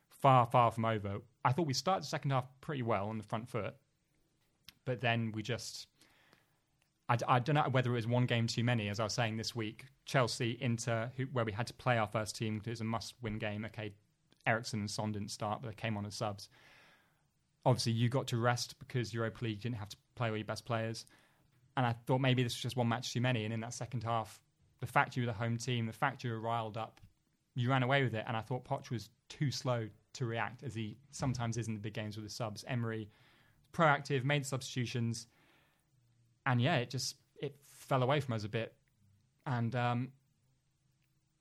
far, 0.10 0.46
far 0.46 0.72
from 0.72 0.86
over. 0.86 1.18
I 1.44 1.52
thought 1.52 1.68
we 1.68 1.74
started 1.74 2.04
the 2.04 2.08
second 2.08 2.32
half 2.32 2.48
pretty 2.62 2.84
well 2.84 3.10
on 3.10 3.18
the 3.18 3.24
front 3.24 3.50
foot, 3.50 3.76
but 4.90 5.02
then 5.02 5.32
we 5.36 5.44
just—I 5.44 7.16
don't 7.40 7.54
know 7.54 7.68
whether 7.70 7.92
it 7.92 7.94
was 7.94 8.08
one 8.08 8.26
game 8.26 8.48
too 8.48 8.64
many, 8.64 8.90
as 8.90 9.00
I 9.00 9.04
was 9.04 9.14
saying 9.14 9.38
this 9.38 9.56
week. 9.56 9.86
Chelsea, 10.06 10.58
Inter, 10.60 11.12
who, 11.16 11.26
where 11.26 11.46
we 11.46 11.52
had 11.52 11.68
to 11.68 11.76
play 11.76 12.00
our 12.00 12.08
first 12.08 12.36
team 12.36 12.56
because 12.56 12.68
it 12.68 12.72
was 12.72 12.82
a 12.82 12.86
must-win 12.86 13.38
game. 13.38 13.66
Okay, 13.66 13.94
Eriksen 14.48 14.80
and 14.80 14.90
Son 14.90 15.12
didn't 15.12 15.30
start, 15.30 15.62
but 15.62 15.68
they 15.68 15.76
came 15.76 15.96
on 15.96 16.08
as 16.08 16.16
subs. 16.16 16.50
Obviously, 17.68 17.92
you 17.92 18.10
got 18.10 18.26
to 18.28 18.38
rest 18.38 18.80
because 18.80 19.14
Europa 19.14 19.46
League 19.46 19.60
didn't 19.60 19.78
have 19.78 19.90
to 19.90 19.98
play 20.16 20.30
all 20.30 20.38
your 20.38 20.46
best 20.46 20.66
players. 20.66 21.06
And 21.78 21.86
I 21.86 21.94
thought 22.08 22.20
maybe 22.20 22.42
this 22.42 22.56
was 22.56 22.64
just 22.64 22.76
one 22.76 22.90
match 22.90 23.14
too 23.14 23.22
many. 23.22 23.46
And 23.46 23.54
in 23.54 23.60
that 23.60 23.76
second 23.76 24.04
half, 24.04 24.42
the 24.80 24.88
fact 24.88 25.16
you 25.16 25.22
were 25.22 25.28
the 25.28 25.34
home 25.34 25.58
team, 25.58 25.86
the 25.86 25.94
fact 25.94 26.24
you 26.24 26.32
were 26.32 26.40
riled 26.40 26.78
up, 26.78 27.00
you 27.54 27.70
ran 27.70 27.84
away 27.84 28.04
with 28.04 28.16
it. 28.16 28.24
And 28.28 28.36
I 28.36 28.42
thought 28.42 28.66
Poch 28.66 28.90
was 28.90 29.10
too 29.28 29.52
slow 29.52 29.88
to 30.14 30.26
react, 30.26 30.64
as 30.64 30.74
he 30.74 30.98
sometimes 31.12 31.58
is 31.58 31.68
in 31.68 31.76
the 31.76 31.80
big 31.80 31.94
games 31.94 32.16
with 32.16 32.26
the 32.26 32.32
subs. 32.32 32.66
Emery, 32.68 33.10
proactive, 33.74 34.24
made 34.24 34.46
substitutions, 34.46 35.28
and 36.46 36.62
yeah, 36.62 36.78
it 36.78 36.90
just 36.90 37.16
it 37.42 37.56
fell 37.66 38.04
away 38.04 38.20
from 38.20 38.34
us 38.36 38.44
a 38.44 38.50
bit. 38.50 38.74
And 39.46 39.76
um, 39.76 40.10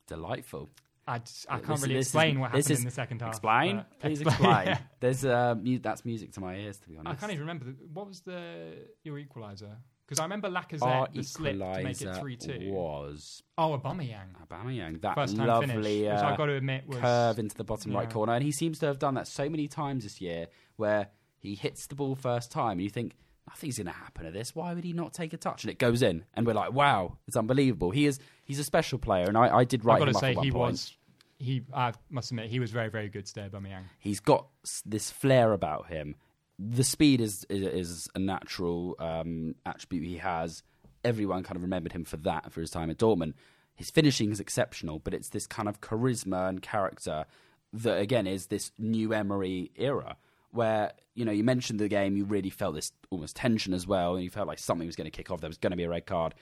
Delightful. 0.07 0.71
I, 1.07 1.15
I 1.15 1.19
This- 1.19 1.47
can't 1.49 1.67
really 1.69 1.95
this 1.95 2.07
is- 2.07 2.07
explain 2.09 2.41
what 2.41 2.51
happened 2.51 2.71
is- 2.71 2.79
in 2.79 2.85
the 2.85 2.91
second 2.91 3.21
half. 3.23 3.31
Explain, 3.31 3.85
please 4.01 4.21
Expla- 4.21 4.27
explain. 4.29 4.67
Yeah. 4.67 4.79
There's 5.01 5.25
uh, 5.25 5.55
mu- 5.61 5.79
that's 5.79 6.05
music 6.05 6.33
to 6.33 6.41
my 6.41 6.57
ears, 6.57 6.79
to 6.81 6.89
be 6.89 6.97
honest. 6.99 7.13
I 7.13 7.17
can't 7.21 7.33
even 7.33 7.41
remember 7.41 7.65
the, 7.67 7.77
what 7.93 8.07
was 8.07 8.21
the 8.21 8.73
your 9.05 9.19
equaliser 9.19 9.77
because 10.07 10.21
I 10.21 10.23
remember 10.25 10.49
Lacazette 10.49 10.83
Our 10.83 11.09
the 11.13 11.23
slip 11.23 11.59
to 11.59 11.83
make 11.83 12.01
it 12.01 12.17
three 12.17 12.37
two. 12.37 12.71
was 12.73 13.43
Oh, 13.59 13.79
Aubameyang, 13.79 14.33
Aubameyang. 14.47 15.01
That 15.03 15.15
first 15.15 15.37
time 15.37 15.47
lovely 15.47 15.69
finish, 15.69 15.85
which 16.03 16.09
uh, 16.11 16.27
I've 16.27 16.39
got 16.39 16.47
to 16.47 16.55
admit 16.55 16.87
was 16.87 16.99
curve 16.99 17.39
into 17.39 17.57
the 17.57 17.65
bottom 17.65 17.93
right 17.95 18.09
corner, 18.09 18.33
and 18.35 18.43
he 18.43 18.51
seems 18.53 18.79
to 18.81 18.87
have 18.87 18.99
done 18.99 19.15
that 19.15 19.27
so 19.29 19.49
many 19.51 19.67
times 19.69 20.05
this 20.05 20.21
year, 20.21 20.47
where 20.77 21.09
he 21.39 21.55
hits 21.55 21.87
the 21.87 21.95
ball 21.95 22.15
first 22.15 22.51
time, 22.51 22.73
and 22.73 22.83
you 22.83 22.91
think 22.91 23.15
nothing's 23.49 23.79
going 23.79 23.87
to 23.87 23.93
happen 23.93 24.25
to 24.25 24.31
this. 24.31 24.55
Why 24.55 24.75
would 24.75 24.85
he 24.85 24.93
not 24.93 25.13
take 25.13 25.33
a 25.33 25.37
touch? 25.37 25.65
And 25.65 25.71
it 25.71 25.79
goes 25.79 26.03
in, 26.03 26.25
and 26.35 26.47
we're 26.47 26.55
like, 26.55 26.73
wow, 26.73 27.17
it's 27.27 27.37
unbelievable. 27.37 27.91
He 27.91 28.07
is 28.07 28.19
he's 28.45 28.59
a 28.59 28.65
special 28.65 28.99
player, 28.99 29.27
and 29.27 29.37
I, 29.37 29.59
I 29.59 29.65
did 29.65 29.85
write 29.85 30.03
I've 30.03 30.13
got 30.13 30.13
to 30.13 30.19
say 30.19 30.35
he 30.35 30.51
point. 30.51 30.55
was 30.55 30.97
he. 31.39 31.63
I 31.73 31.93
must 32.11 32.31
admit 32.31 32.51
he 32.51 32.61
was 32.61 32.71
very 32.71 32.89
very 32.89 33.09
good 33.09 33.27
today, 33.27 33.49
Aubameyang. 33.51 33.85
He's 33.99 34.21
got 34.21 34.49
this 34.85 35.11
flair 35.11 35.53
about 35.53 35.89
him. 35.89 36.17
The 36.59 36.85
speed 36.85 37.21
is 37.21 37.47
is, 37.49 37.63
is 37.63 38.09
a 38.15 38.19
natural 38.19 38.97
um, 38.99 39.55
attribute 39.65 40.07
he 40.07 40.19
has. 40.19 40.63
Everyone 41.05 41.43
kind 41.45 41.57
of 41.57 41.63
remembered 41.63 41.93
him 41.93 42.05
for 42.05 42.17
that 42.19 42.53
for 42.53 42.61
his 42.61 42.71
time 42.71 42.91
at 42.91 42.99
Dortmund. 42.99 43.35
His 43.77 43.91
finishing 43.91 44.33
is 44.33 44.41
exceptional, 44.41 44.99
but 44.99 45.15
it's 45.15 45.29
this 45.29 45.47
kind 45.47 45.69
of 45.69 45.81
charisma 45.81 46.49
and 46.49 46.61
character 46.61 47.25
that 47.73 47.99
again 47.99 48.27
is 48.27 48.47
this 48.47 48.73
new 48.79 49.13
Emery 49.13 49.71
era 49.77 50.17
where 50.51 50.93
you 51.15 51.25
know 51.25 51.33
you 51.33 51.45
mentioned 51.45 51.81
the 51.81 51.89
game, 51.89 52.17
you 52.17 52.25
really 52.25 52.51
felt 52.51 52.75
this 52.75 52.93
almost 53.11 53.37
tension 53.37 53.73
as 53.75 53.87
well, 53.87 54.15
and 54.15 54.25
you 54.25 54.31
felt 54.31 54.49
like 54.49 54.59
something 54.59 54.87
was 54.87 54.97
going 54.97 55.11
to 55.11 55.17
kick 55.17 55.31
off. 55.31 55.41
There 55.41 55.51
was 55.51 55.59
going 55.59 55.73
to 55.73 55.77
be 55.77 55.85
a 55.85 55.89
red 55.89 56.07
card. 56.07 56.35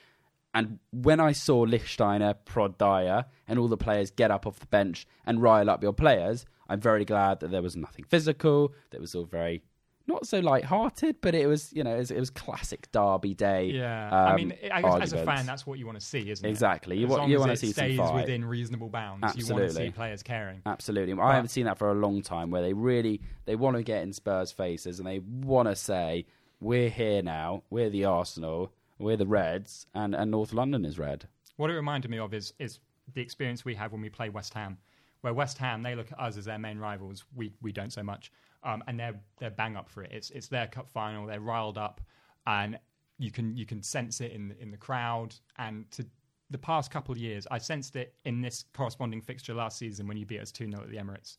And 0.54 0.78
when 0.90 1.20
I 1.20 1.32
saw 1.32 1.66
Lichtsteiner 1.66 2.34
prod 2.46 2.78
Dier 2.78 3.26
and 3.46 3.58
all 3.58 3.68
the 3.68 3.76
players 3.76 4.10
get 4.10 4.30
up 4.30 4.46
off 4.46 4.58
the 4.58 4.66
bench 4.66 5.06
and 5.26 5.42
rile 5.42 5.68
up 5.68 5.82
your 5.82 5.92
players, 5.92 6.46
I'm 6.66 6.80
very 6.80 7.04
glad 7.04 7.40
that 7.40 7.50
there 7.50 7.60
was 7.60 7.76
nothing 7.76 8.06
physical. 8.06 8.72
That 8.90 9.00
was 9.00 9.14
all 9.14 9.26
very 9.26 9.62
not 10.06 10.26
so 10.26 10.38
light-hearted, 10.38 11.16
but 11.20 11.34
it 11.34 11.46
was 11.46 11.72
you 11.72 11.84
know 11.84 11.94
it 11.94 11.98
was, 11.98 12.10
it 12.10 12.20
was 12.20 12.30
classic 12.30 12.90
Derby 12.92 13.34
day. 13.34 13.66
Yeah, 13.66 14.08
I 14.10 14.30
um, 14.30 14.36
mean, 14.36 14.54
I 14.72 14.82
guess 14.82 15.02
as 15.02 15.12
a 15.12 15.24
fan, 15.24 15.46
that's 15.46 15.66
what 15.66 15.78
you 15.78 15.86
want 15.86 15.98
to 15.98 16.04
see, 16.04 16.30
isn't 16.30 16.44
it? 16.44 16.48
Exactly. 16.48 16.98
You 16.98 17.06
want- 17.06 17.28
you 17.28 17.38
wanna 17.38 17.52
it 17.52 17.58
see 17.58 17.72
some 17.72 17.84
stays 17.84 17.98
fight. 17.98 18.14
within 18.14 18.44
reasonable 18.44 18.88
bounds. 18.88 19.24
Absolutely. 19.24 19.54
You 19.54 19.60
want 19.60 19.74
to 19.74 19.76
see 19.76 19.90
players 19.90 20.22
caring. 20.22 20.62
Absolutely. 20.64 21.20
I 21.20 21.34
haven't 21.34 21.48
seen 21.48 21.66
that 21.66 21.78
for 21.78 21.90
a 21.90 21.94
long 21.94 22.22
time 22.22 22.50
where 22.50 22.62
they 22.62 22.72
really 22.72 23.20
they 23.44 23.56
want 23.56 23.76
to 23.76 23.82
get 23.82 24.02
in 24.02 24.12
Spurs 24.12 24.52
faces 24.52 24.98
and 24.98 25.06
they 25.06 25.18
want 25.18 25.68
to 25.68 25.76
say 25.76 26.26
we're 26.60 26.90
here 26.90 27.22
now, 27.22 27.62
we're 27.70 27.90
the 27.90 28.04
Arsenal. 28.04 28.72
We're 28.98 29.16
the 29.18 29.26
Reds, 29.26 29.86
and, 29.94 30.14
and 30.14 30.30
North 30.30 30.54
London 30.54 30.84
is 30.86 30.98
red. 30.98 31.28
What 31.56 31.70
it 31.70 31.74
reminded 31.74 32.10
me 32.10 32.18
of 32.18 32.32
is 32.32 32.54
is 32.58 32.80
the 33.12 33.20
experience 33.20 33.64
we 33.64 33.74
had 33.74 33.92
when 33.92 34.00
we 34.00 34.08
play 34.08 34.30
West 34.30 34.54
Ham, 34.54 34.78
where 35.26 35.34
West 35.34 35.58
Ham 35.58 35.82
they 35.82 35.96
look 35.96 36.12
at 36.12 36.20
us 36.20 36.36
as 36.36 36.44
their 36.44 36.58
main 36.58 36.78
rivals. 36.78 37.24
We 37.34 37.52
we 37.60 37.72
don't 37.72 37.92
so 37.92 38.00
much, 38.04 38.30
um, 38.62 38.84
and 38.86 38.98
they're 38.98 39.20
they're 39.40 39.50
bang 39.50 39.76
up 39.76 39.90
for 39.90 40.04
it. 40.04 40.12
It's 40.12 40.30
it's 40.30 40.46
their 40.46 40.68
cup 40.68 40.88
final. 40.88 41.26
They're 41.26 41.40
riled 41.40 41.78
up, 41.78 42.00
and 42.46 42.78
you 43.18 43.32
can 43.32 43.56
you 43.56 43.66
can 43.66 43.82
sense 43.82 44.20
it 44.20 44.30
in 44.30 44.54
in 44.60 44.70
the 44.70 44.76
crowd. 44.76 45.34
And 45.58 45.90
to 45.90 46.06
the 46.50 46.58
past 46.58 46.92
couple 46.92 47.10
of 47.10 47.18
years, 47.18 47.44
I 47.50 47.58
sensed 47.58 47.96
it 47.96 48.14
in 48.24 48.40
this 48.40 48.66
corresponding 48.72 49.20
fixture 49.20 49.52
last 49.52 49.78
season 49.78 50.06
when 50.06 50.16
you 50.16 50.24
beat 50.24 50.38
us 50.38 50.52
two 50.52 50.70
0 50.70 50.80
at 50.80 50.90
the 50.90 50.96
Emirates. 50.96 51.38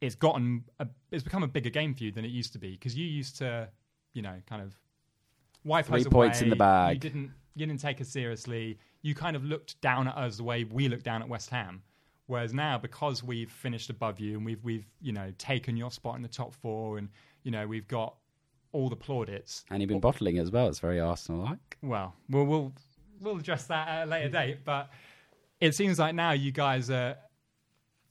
It's 0.00 0.14
gotten 0.14 0.64
a, 0.78 0.88
it's 1.10 1.22
become 1.22 1.42
a 1.42 1.48
bigger 1.48 1.68
game 1.68 1.92
for 1.94 2.04
you 2.04 2.12
than 2.12 2.24
it 2.24 2.30
used 2.30 2.54
to 2.54 2.58
be 2.58 2.70
because 2.70 2.96
you 2.96 3.04
used 3.04 3.36
to, 3.36 3.68
you 4.14 4.22
know, 4.22 4.36
kind 4.48 4.62
of 4.62 4.74
wipe 5.64 5.84
Three 5.84 6.00
us 6.00 6.06
points 6.08 6.38
away. 6.40 6.46
in 6.46 6.48
the 6.48 6.56
bag. 6.56 6.94
You 6.94 7.00
didn't 7.10 7.30
you 7.54 7.66
didn't 7.66 7.80
take 7.80 8.00
us 8.00 8.08
seriously. 8.08 8.78
You 9.02 9.14
kind 9.14 9.36
of 9.36 9.44
looked 9.44 9.78
down 9.82 10.08
at 10.08 10.16
us 10.16 10.38
the 10.38 10.44
way 10.44 10.64
we 10.64 10.88
looked 10.88 11.04
down 11.04 11.20
at 11.20 11.28
West 11.28 11.50
Ham. 11.50 11.82
Whereas 12.30 12.54
now, 12.54 12.78
because 12.78 13.24
we've 13.24 13.50
finished 13.50 13.90
above 13.90 14.20
you 14.20 14.36
and 14.36 14.46
we've 14.46 14.62
we've 14.62 14.86
you 15.00 15.12
know 15.12 15.32
taken 15.36 15.76
your 15.76 15.90
spot 15.90 16.14
in 16.14 16.22
the 16.22 16.28
top 16.28 16.54
four, 16.54 16.96
and 16.96 17.08
you 17.42 17.50
know 17.50 17.66
we've 17.66 17.88
got 17.88 18.14
all 18.70 18.88
the 18.88 18.94
plaudits. 18.94 19.64
And 19.68 19.82
you've 19.82 19.88
been 19.88 19.98
bottling 19.98 20.38
as 20.38 20.52
well. 20.52 20.68
It's 20.68 20.78
very 20.78 21.00
Arsenal 21.00 21.42
like. 21.42 21.76
Well, 21.82 22.14
we'll 22.28 22.44
we'll 22.44 22.72
we'll 23.20 23.38
address 23.38 23.66
that 23.66 23.88
at 23.88 24.06
a 24.06 24.06
later 24.08 24.28
date. 24.28 24.64
But 24.64 24.90
it 25.60 25.74
seems 25.74 25.98
like 25.98 26.14
now 26.14 26.30
you 26.30 26.52
guys 26.52 26.88
are, 26.88 27.16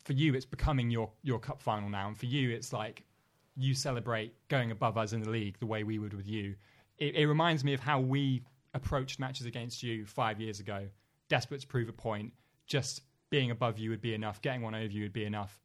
for 0.03 0.11
you, 0.11 0.33
it's 0.33 0.45
becoming 0.45 0.91
your 0.91 1.09
your 1.23 1.39
cup 1.39 1.61
final 1.61 1.87
now, 1.87 2.09
and 2.09 2.17
for 2.17 2.25
you, 2.25 2.49
it's 2.49 2.73
like 2.73 3.05
you 3.55 3.73
celebrate 3.73 4.33
going 4.49 4.71
above 4.71 4.97
us 4.97 5.13
in 5.13 5.21
the 5.21 5.29
league 5.29 5.57
the 5.59 5.65
way 5.65 5.85
we 5.85 5.97
would 5.97 6.13
with 6.13 6.27
you. 6.27 6.55
It, 6.97 7.15
it 7.15 7.25
reminds 7.25 7.63
me 7.63 7.73
of 7.73 7.79
how 7.79 8.01
we 8.01 8.43
approached 8.73 9.17
matches 9.17 9.45
against 9.45 9.81
you 9.81 10.05
five 10.05 10.41
years 10.41 10.59
ago, 10.59 10.89
desperate 11.29 11.61
to 11.61 11.67
prove 11.67 11.87
a 11.87 11.93
point. 11.93 12.33
Just 12.67 13.03
being 13.29 13.51
above 13.51 13.77
you 13.77 13.89
would 13.89 14.01
be 14.01 14.13
enough. 14.13 14.41
Getting 14.41 14.61
one 14.61 14.75
over 14.75 14.91
you 14.91 15.03
would 15.03 15.13
be 15.13 15.25
enough. 15.25 15.59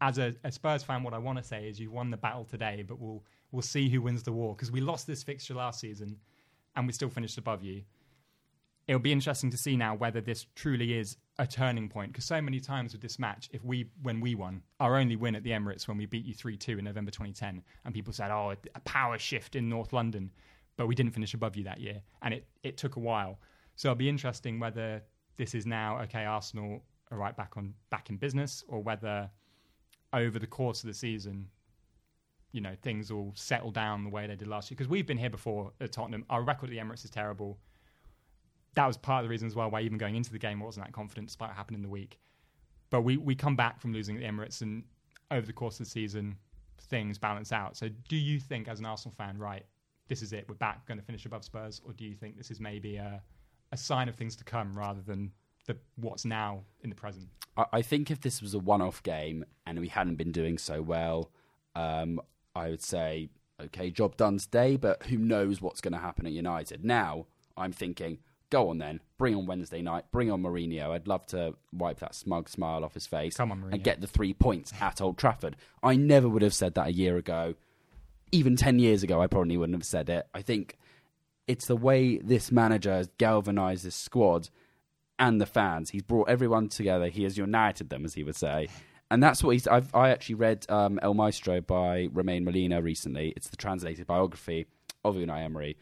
As 0.00 0.18
a, 0.18 0.34
a 0.42 0.50
Spurs 0.50 0.82
fan, 0.82 1.02
what 1.02 1.14
I 1.14 1.18
want 1.18 1.38
to 1.38 1.44
say 1.44 1.68
is 1.68 1.78
you've 1.78 1.92
won 1.92 2.10
the 2.10 2.16
battle 2.16 2.44
today, 2.44 2.84
but 2.86 2.98
we'll 2.98 3.22
we'll 3.52 3.62
see 3.62 3.88
who 3.88 4.02
wins 4.02 4.22
the 4.22 4.32
war 4.32 4.54
because 4.54 4.70
we 4.70 4.80
lost 4.80 5.06
this 5.06 5.22
fixture 5.22 5.54
last 5.54 5.80
season, 5.80 6.16
and 6.76 6.86
we 6.86 6.92
still 6.92 7.08
finished 7.08 7.38
above 7.38 7.62
you. 7.62 7.82
It'll 8.88 9.00
be 9.00 9.12
interesting 9.12 9.50
to 9.50 9.56
see 9.58 9.76
now 9.76 9.94
whether 9.94 10.20
this 10.20 10.46
truly 10.54 10.98
is 10.98 11.18
a 11.38 11.46
turning 11.46 11.88
point 11.88 12.10
because 12.10 12.24
so 12.24 12.40
many 12.40 12.58
times 12.58 12.92
with 12.92 13.02
this 13.02 13.18
match, 13.18 13.48
if 13.52 13.62
we 13.64 13.90
when 14.02 14.20
we 14.20 14.34
won 14.34 14.62
our 14.80 14.96
only 14.96 15.14
win 15.14 15.36
at 15.36 15.44
the 15.44 15.50
Emirates 15.50 15.86
when 15.86 15.98
we 15.98 16.06
beat 16.06 16.24
you 16.24 16.34
three 16.34 16.56
two 16.56 16.78
in 16.78 16.84
November 16.84 17.10
2010, 17.10 17.62
and 17.84 17.94
people 17.94 18.12
said, 18.12 18.30
"Oh, 18.32 18.54
a 18.74 18.80
power 18.80 19.18
shift 19.18 19.54
in 19.54 19.68
North 19.68 19.92
London," 19.92 20.30
but 20.76 20.88
we 20.88 20.94
didn't 20.96 21.12
finish 21.12 21.34
above 21.34 21.54
you 21.54 21.64
that 21.64 21.80
year, 21.80 22.02
and 22.22 22.34
it 22.34 22.48
it 22.64 22.76
took 22.76 22.96
a 22.96 23.00
while. 23.00 23.38
So 23.76 23.90
it'll 23.90 23.96
be 23.98 24.08
interesting 24.08 24.58
whether 24.58 25.02
this 25.38 25.54
is 25.54 25.64
now 25.64 25.98
okay. 26.00 26.26
Arsenal 26.26 26.82
are 27.10 27.16
right 27.16 27.36
back 27.36 27.56
on 27.56 27.72
back 27.88 28.10
in 28.10 28.16
business, 28.16 28.62
or 28.68 28.82
whether 28.82 29.30
over 30.12 30.38
the 30.38 30.46
course 30.46 30.82
of 30.82 30.88
the 30.88 30.94
season, 30.94 31.48
you 32.52 32.60
know, 32.60 32.74
things 32.82 33.10
will 33.12 33.32
settle 33.34 33.70
down 33.70 34.04
the 34.04 34.10
way 34.10 34.26
they 34.26 34.36
did 34.36 34.48
last 34.48 34.70
year. 34.70 34.76
Because 34.76 34.88
we've 34.88 35.06
been 35.06 35.18
here 35.18 35.30
before 35.30 35.72
at 35.80 35.92
Tottenham. 35.92 36.24
Our 36.28 36.42
record 36.42 36.66
at 36.66 36.70
the 36.70 36.78
Emirates 36.78 37.04
is 37.04 37.10
terrible. 37.10 37.58
That 38.74 38.86
was 38.86 38.96
part 38.96 39.24
of 39.24 39.28
the 39.28 39.30
reason 39.30 39.46
as 39.46 39.54
well 39.54 39.70
why 39.70 39.80
even 39.80 39.98
going 39.98 40.14
into 40.14 40.30
the 40.30 40.38
game 40.38 40.60
I 40.62 40.66
wasn't 40.66 40.86
that 40.86 40.92
confident 40.92 41.28
despite 41.28 41.50
what 41.50 41.56
happened 41.56 41.76
in 41.76 41.82
the 41.82 41.88
week. 41.88 42.18
But 42.90 43.02
we, 43.02 43.16
we 43.16 43.34
come 43.34 43.56
back 43.56 43.80
from 43.80 43.92
losing 43.92 44.16
at 44.16 44.22
the 44.22 44.28
Emirates 44.28 44.60
and 44.62 44.84
over 45.30 45.46
the 45.46 45.52
course 45.52 45.80
of 45.80 45.86
the 45.86 45.90
season 45.90 46.36
things 46.82 47.18
balance 47.18 47.52
out. 47.52 47.76
So 47.76 47.88
do 48.08 48.16
you 48.16 48.38
think 48.38 48.68
as 48.68 48.78
an 48.80 48.86
Arsenal 48.86 49.14
fan, 49.16 49.36
right, 49.36 49.64
this 50.08 50.22
is 50.22 50.32
it, 50.32 50.46
we're 50.48 50.54
back, 50.54 50.86
going 50.86 50.98
to 50.98 51.04
finish 51.04 51.26
above 51.26 51.44
Spurs, 51.44 51.82
or 51.84 51.92
do 51.92 52.04
you 52.04 52.14
think 52.14 52.36
this 52.36 52.50
is 52.50 52.60
maybe 52.60 52.96
a, 52.96 53.22
a 53.72 53.76
sign 53.76 54.08
of 54.08 54.14
things 54.14 54.36
to 54.36 54.44
come 54.44 54.76
rather 54.76 55.00
than 55.00 55.32
the 55.66 55.76
what's 55.96 56.24
now 56.24 56.62
in 56.82 56.90
the 56.90 56.96
present? 56.96 57.28
I, 57.56 57.64
I 57.74 57.82
think 57.82 58.10
if 58.10 58.20
this 58.20 58.40
was 58.42 58.54
a 58.54 58.58
one-off 58.58 59.02
game 59.02 59.44
and 59.66 59.78
we 59.80 59.88
hadn't 59.88 60.16
been 60.16 60.32
doing 60.32 60.58
so 60.58 60.80
well, 60.82 61.30
um, 61.74 62.20
I 62.54 62.70
would 62.70 62.82
say, 62.82 63.28
okay, 63.62 63.90
job 63.90 64.16
done 64.16 64.38
today. 64.38 64.76
But 64.76 65.04
who 65.04 65.18
knows 65.18 65.60
what's 65.60 65.80
going 65.80 65.92
to 65.92 65.98
happen 65.98 66.26
at 66.26 66.32
United? 66.32 66.84
Now 66.84 67.26
I'm 67.56 67.72
thinking, 67.72 68.18
go 68.50 68.70
on 68.70 68.78
then, 68.78 69.00
bring 69.18 69.34
on 69.34 69.44
Wednesday 69.46 69.82
night, 69.82 70.04
bring 70.10 70.30
on 70.30 70.42
Mourinho. 70.42 70.90
I'd 70.92 71.06
love 71.06 71.26
to 71.28 71.54
wipe 71.72 71.98
that 72.00 72.14
smug 72.14 72.48
smile 72.48 72.84
off 72.84 72.94
his 72.94 73.06
face 73.06 73.36
Come 73.36 73.52
on, 73.52 73.60
Mourinho. 73.62 73.74
and 73.74 73.84
get 73.84 74.00
the 74.00 74.06
three 74.06 74.32
points 74.32 74.72
at 74.80 75.00
Old 75.02 75.18
Trafford. 75.18 75.56
I 75.82 75.96
never 75.96 76.28
would 76.28 76.42
have 76.42 76.54
said 76.54 76.74
that 76.74 76.86
a 76.86 76.92
year 76.92 77.16
ago. 77.18 77.54
Even 78.30 78.56
ten 78.56 78.78
years 78.78 79.02
ago, 79.02 79.22
I 79.22 79.26
probably 79.26 79.56
wouldn't 79.56 79.76
have 79.76 79.86
said 79.86 80.08
it. 80.10 80.26
I 80.34 80.42
think 80.42 80.76
it's 81.48 81.66
the 81.66 81.76
way 81.76 82.18
this 82.18 82.52
manager 82.52 82.92
has 82.92 83.08
galvanised 83.18 83.84
this 83.84 83.94
squad 83.96 84.50
and 85.18 85.40
the 85.40 85.46
fans. 85.46 85.90
He's 85.90 86.02
brought 86.02 86.28
everyone 86.28 86.68
together. 86.68 87.08
He 87.08 87.24
has 87.24 87.36
united 87.36 87.90
them, 87.90 88.04
as 88.04 88.14
he 88.14 88.22
would 88.22 88.36
say. 88.36 88.68
And 89.10 89.22
that's 89.22 89.42
what 89.42 89.52
he's. 89.52 89.66
I've, 89.66 89.92
I 89.94 90.10
actually 90.10 90.36
read 90.36 90.66
um, 90.68 91.00
El 91.02 91.14
Maestro 91.14 91.60
by 91.60 92.08
Romain 92.12 92.44
Molina 92.44 92.82
recently. 92.82 93.32
It's 93.34 93.48
the 93.48 93.56
translated 93.56 94.06
biography 94.06 94.66
of 95.04 95.16
Unai 95.16 95.44
Emery. 95.44 95.78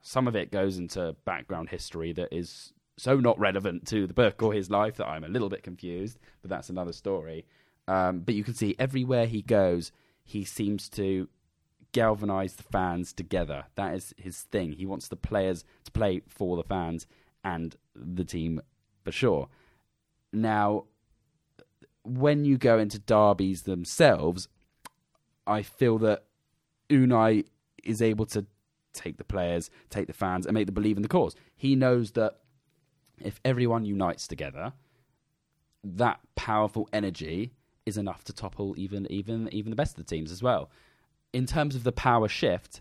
Some 0.00 0.28
of 0.28 0.36
it 0.36 0.52
goes 0.52 0.78
into 0.78 1.16
background 1.24 1.70
history 1.70 2.12
that 2.12 2.32
is 2.32 2.72
so 2.96 3.16
not 3.16 3.38
relevant 3.38 3.86
to 3.88 4.06
the 4.06 4.14
book 4.14 4.42
or 4.42 4.52
his 4.52 4.70
life 4.70 4.96
that 4.96 5.08
I'm 5.08 5.24
a 5.24 5.28
little 5.28 5.48
bit 5.48 5.64
confused, 5.64 6.18
but 6.40 6.50
that's 6.50 6.70
another 6.70 6.92
story. 6.92 7.46
Um, 7.88 8.20
but 8.20 8.34
you 8.34 8.44
can 8.44 8.54
see 8.54 8.76
everywhere 8.78 9.26
he 9.26 9.42
goes, 9.42 9.90
he 10.24 10.44
seems 10.44 10.88
to 10.90 11.28
galvanize 11.92 12.54
the 12.54 12.62
fans 12.62 13.12
together. 13.12 13.64
That 13.74 13.94
is 13.94 14.14
his 14.16 14.42
thing. 14.42 14.72
He 14.72 14.86
wants 14.86 15.08
the 15.08 15.16
players 15.16 15.64
to 15.84 15.90
play 15.90 16.22
for 16.28 16.56
the 16.56 16.62
fans 16.62 17.06
and 17.44 17.76
the 17.94 18.24
team 18.24 18.60
for 19.04 19.12
sure. 19.12 19.48
Now, 20.32 20.84
when 22.04 22.44
you 22.44 22.58
go 22.58 22.78
into 22.78 22.98
derbies 22.98 23.62
themselves, 23.62 24.48
I 25.46 25.62
feel 25.62 25.98
that 25.98 26.24
Unai 26.90 27.46
is 27.82 28.02
able 28.02 28.26
to 28.26 28.46
take 28.92 29.16
the 29.16 29.24
players, 29.24 29.70
take 29.90 30.06
the 30.06 30.12
fans, 30.12 30.46
and 30.46 30.54
make 30.54 30.66
them 30.66 30.74
believe 30.74 30.96
in 30.96 31.02
the 31.02 31.08
cause. 31.08 31.34
He 31.54 31.74
knows 31.74 32.12
that 32.12 32.40
if 33.22 33.40
everyone 33.44 33.84
unites 33.84 34.26
together, 34.26 34.72
that 35.84 36.20
powerful 36.36 36.88
energy 36.92 37.52
is 37.86 37.96
enough 37.96 38.22
to 38.24 38.32
topple 38.32 38.74
even 38.76 39.10
even 39.10 39.48
even 39.52 39.70
the 39.70 39.76
best 39.76 39.98
of 39.98 40.04
the 40.04 40.14
teams 40.14 40.30
as 40.30 40.42
well. 40.42 40.70
In 41.32 41.46
terms 41.46 41.74
of 41.74 41.84
the 41.84 41.92
power 41.92 42.28
shift, 42.28 42.80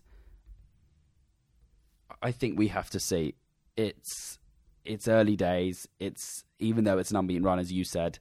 I 2.22 2.32
think 2.32 2.58
we 2.58 2.70
have 2.70 2.90
to 2.92 3.00
see 3.00 3.36
it's 3.76 4.40
it's 4.86 5.08
early 5.08 5.36
days. 5.36 5.88
It's 6.00 6.46
even 6.60 6.86
though 6.86 6.98
it's 6.98 7.12
an 7.12 7.18
unbeaten 7.18 7.44
run, 7.44 7.60
as 7.60 7.72
you 7.72 7.84
said, 7.84 8.20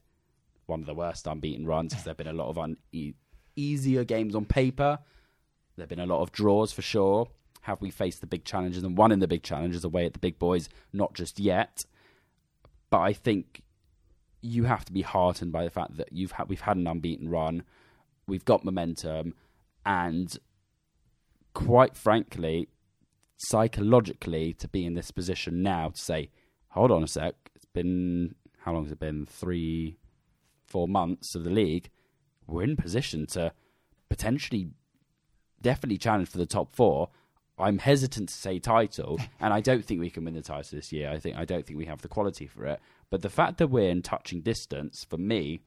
one 0.67 0.81
of 0.81 0.87
the 0.87 0.95
worst 0.95 1.27
unbeaten 1.27 1.67
runs 1.67 1.93
because 1.93 2.05
there've 2.05 2.17
been 2.17 2.27
a 2.27 2.33
lot 2.33 2.49
of 2.49 2.59
un- 2.59 2.77
e- 2.93 3.15
easier 3.55 4.05
games 4.05 4.35
on 4.35 4.45
paper. 4.45 4.99
There've 5.77 5.89
been 5.89 6.01
a 6.01 6.07
lot 6.07 6.23
of 6.23 6.33
draws 6.33 6.73
for 6.73 6.83
sure. 6.83 7.29
Have 7.63 7.81
we 7.81 7.91
faced 7.91 8.21
the 8.21 8.27
big 8.27 8.45
challenges 8.45 8.83
and 8.83 8.97
won 8.97 9.13
in 9.13 9.19
the 9.19 9.29
big 9.29 9.43
challenges 9.43 9.85
away 9.85 10.07
at 10.07 10.13
the 10.13 10.19
big 10.19 10.39
boys? 10.39 10.69
Not 10.93 11.15
just 11.15 11.39
yet, 11.41 11.85
but 12.91 13.01
I 13.01 13.13
think 13.13 13.63
you 14.41 14.65
have 14.65 14.85
to 14.85 14.93
be 14.93 15.03
heartened 15.03 15.53
by 15.53 15.65
the 15.65 15.71
fact 15.71 15.97
that 15.97 16.13
you've 16.13 16.33
had 16.33 16.49
we've 16.49 16.61
had 16.61 16.77
an 16.77 16.87
unbeaten 16.87 17.29
run, 17.29 17.63
we've 18.27 18.45
got 18.45 18.65
momentum, 18.65 19.35
and 19.87 20.37
quite 21.55 21.97
frankly, 21.97 22.69
psychologically, 23.39 24.53
to 24.55 24.69
be 24.69 24.85
in 24.85 24.95
this 24.95 25.11
position 25.11 25.63
now 25.63 25.89
to 25.89 25.99
say, 25.99 26.29
hold 26.69 26.91
on 26.91 27.03
a 27.03 27.09
sec, 27.09 27.35
it's 27.55 27.65
been 27.67 28.35
how 28.67 28.73
long 28.73 28.83
has 28.83 28.93
it 28.93 28.99
been? 28.99 29.25
Three, 29.25 29.97
four 30.67 30.89
months 30.89 31.37
of 31.37 31.45
the 31.45 31.51
league. 31.51 31.89
We're 32.49 32.65
in 32.65 32.77
position 32.77 33.27
to 33.29 33.53
potentially, 34.09 34.71
definitely 35.63 35.99
challenge 35.99 36.29
for 36.29 36.39
the 36.39 36.47
top 36.47 36.75
four. 36.75 37.11
I'm 37.59 37.79
hesitant 37.79 38.29
to 38.29 38.35
say 38.35 38.59
title, 38.59 39.21
and 39.41 39.55
I 39.55 39.61
don't 39.61 39.85
think 39.85 40.01
we 40.01 40.11
can 40.11 40.25
win 40.25 40.35
the 40.35 40.43
title 40.43 40.77
this 40.77 40.93
year. 40.93 41.11
I 41.11 41.21
think 41.21 41.37
I 41.37 41.45
don't 41.45 41.65
think 41.65 41.79
we 41.79 41.87
have 41.87 42.03
the 42.03 42.09
quality 42.09 42.49
for 42.49 42.67
it. 42.67 42.81
But 43.09 43.23
the 43.23 43.31
fact 43.31 43.59
that 43.59 43.69
we're 43.69 43.89
in 43.89 44.03
touching 44.03 44.41
distance, 44.41 45.07
for 45.09 45.17
me, 45.17 45.61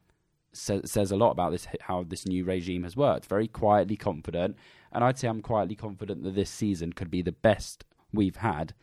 says, 0.53 0.91
says 0.91 1.11
a 1.11 1.17
lot 1.17 1.31
about 1.31 1.51
this 1.51 1.67
how 1.81 2.03
this 2.03 2.25
new 2.25 2.43
regime 2.43 2.83
has 2.83 2.95
worked. 2.95 3.25
Very 3.25 3.47
quietly 3.47 3.95
confident, 3.95 4.57
and 4.91 5.03
I'd 5.03 5.17
say 5.17 5.27
I'm 5.27 5.41
quietly 5.41 5.75
confident 5.75 6.23
that 6.23 6.35
this 6.35 6.49
season 6.49 6.93
could 6.93 7.11
be 7.11 7.21
the 7.21 7.31
best 7.31 7.85
we've 8.13 8.37
had 8.37 8.73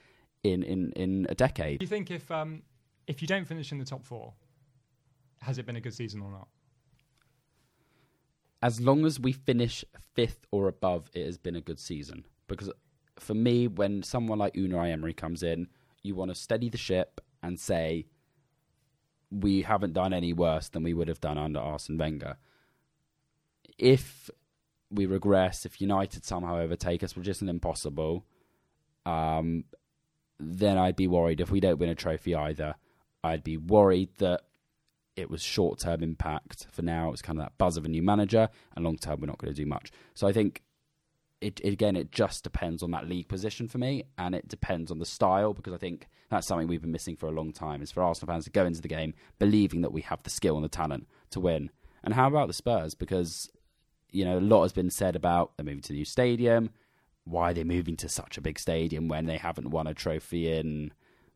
in 0.43 0.63
in, 0.63 0.93
in 0.93 1.27
a 1.29 1.35
decade. 1.35 1.81
Do 1.81 1.85
you 1.85 1.89
think 1.89 2.11
if 2.11 2.31
um, 2.31 2.63
if 3.07 3.23
you 3.23 3.29
don't 3.29 3.47
finish 3.47 3.73
in 3.73 3.79
the 3.79 3.85
top 3.85 4.05
four, 4.05 4.35
has 5.41 5.59
it 5.59 5.67
been 5.67 5.77
a 5.77 5.81
good 5.81 5.95
season 5.95 6.21
or 6.23 6.31
not? 6.31 6.49
As 8.63 8.81
long 8.81 9.05
as 9.05 9.21
we 9.21 9.33
finish 9.33 9.85
fifth 10.15 10.47
or 10.51 10.67
above, 10.69 11.11
it 11.13 11.25
has 11.25 11.39
been 11.39 11.57
a 11.57 11.61
good 11.61 11.79
season. 11.79 12.25
Because 12.49 12.71
for 13.19 13.35
me, 13.35 13.69
when 13.69 14.03
someone 14.03 14.39
like 14.39 14.55
Unai 14.55 14.93
Emery 14.93 15.13
comes 15.13 15.43
in, 15.43 15.69
you 16.03 16.15
want 16.15 16.31
to 16.31 16.35
steady 16.35 16.69
the 16.69 16.79
ship 16.79 17.21
and 17.43 17.61
say 17.61 18.07
we 19.31 19.63
haven't 19.63 19.93
done 19.93 20.13
any 20.13 20.33
worse 20.33 20.69
than 20.69 20.83
we 20.83 20.95
would 20.95 21.09
have 21.09 21.21
done 21.21 21.39
under 21.39 21.61
Arsene 21.61 21.99
Wenger. 21.99 22.37
If 23.79 24.31
we 24.91 25.07
regress, 25.07 25.67
if 25.67 25.81
United 25.81 26.25
somehow 26.25 26.59
overtake 26.59 27.03
us, 27.03 27.17
which 27.17 27.29
isn't 27.29 27.49
impossible, 27.49 28.25
um, 29.05 29.65
then 30.39 30.79
I'd 30.79 30.97
be 30.97 31.09
worried 31.09 31.41
if 31.41 31.51
we 31.51 31.61
don't 31.61 31.79
win 31.79 31.89
a 31.89 31.95
trophy 31.95 32.35
either. 32.35 32.77
I'd 33.25 33.43
be 33.43 33.57
worried 33.57 34.11
that 34.19 34.43
it 35.17 35.31
was 35.31 35.43
short 35.43 35.79
term 35.81 36.03
impact. 36.03 36.67
For 36.71 36.83
now, 36.83 37.13
it's 37.13 37.23
kind 37.23 37.39
of 37.39 37.45
that 37.45 37.59
buzz 37.59 37.77
of 37.77 37.85
a 37.85 37.89
new 37.89 38.03
manager, 38.03 38.49
and 38.75 38.85
long 38.85 38.97
term, 38.97 39.21
we're 39.21 39.27
not 39.27 39.39
going 39.39 39.53
to 39.53 39.61
do 39.61 39.67
much. 39.67 39.91
So 40.15 40.27
I 40.27 40.33
think 40.33 40.63
it, 41.41 41.61
again, 41.65 41.97
it 41.97 42.13
just 42.13 42.45
depends 42.45 42.83
on 42.83 42.91
that 42.93 43.09
league 43.09 43.29
position 43.29 43.67
for 43.67 43.79
me, 43.79 44.05
and 44.19 44.35
it 44.35 44.49
depends 44.49 44.91
on 44.91 44.99
the 44.99 45.07
style 45.07 45.55
because 45.55 45.73
I 45.73 45.79
think 45.79 46.07
that's 46.29 46.47
something 46.47 46.67
we've 46.67 46.83
been 46.83 46.93
missing 46.93 47.17
for 47.17 47.27
a 47.27 47.33
long 47.33 47.53
time. 47.53 47.83
Is 47.83 47.93
for 47.93 48.03
Arsenal 48.03 48.33
fans 48.33 48.45
to 48.45 48.51
go 48.51 48.67
into 48.67 48.81
the 48.81 48.89
game 48.89 49.15
believing 49.39 49.83
that 49.83 49.93
we 49.93 50.03
have 50.03 50.23
the 50.23 50.31
skill 50.31 50.57
and 50.57 50.65
the 50.65 50.69
talent 50.69 51.07
to 51.31 51.41
win. 51.41 51.71
And 52.03 52.15
how 52.15 52.29
about 52.29 52.49
the 52.49 52.55
Spurs? 52.55 52.95
Because 52.95 53.51
you 54.11 54.25
know 54.25 54.39
a 54.39 54.41
lot 54.41 54.63
has 54.63 54.73
been 54.73 54.91
said 54.91 55.17
about 55.17 55.53
they're 55.57 55.65
moving 55.65 55.83
to 55.83 55.89
the 55.89 55.99
new 55.99 56.05
stadium. 56.05 56.71
Why 57.25 57.51
are 57.51 57.55
they 57.55 57.65
moving 57.65 57.97
to 57.99 58.09
such 58.09 58.39
a 58.39 58.41
big 58.41 58.59
stadium 58.59 59.09
when 59.09 59.27
they 59.27 59.37
haven't 59.37 59.71
won 59.71 59.87
a 59.87 59.95
trophy 59.95 60.53
in? 60.53 60.93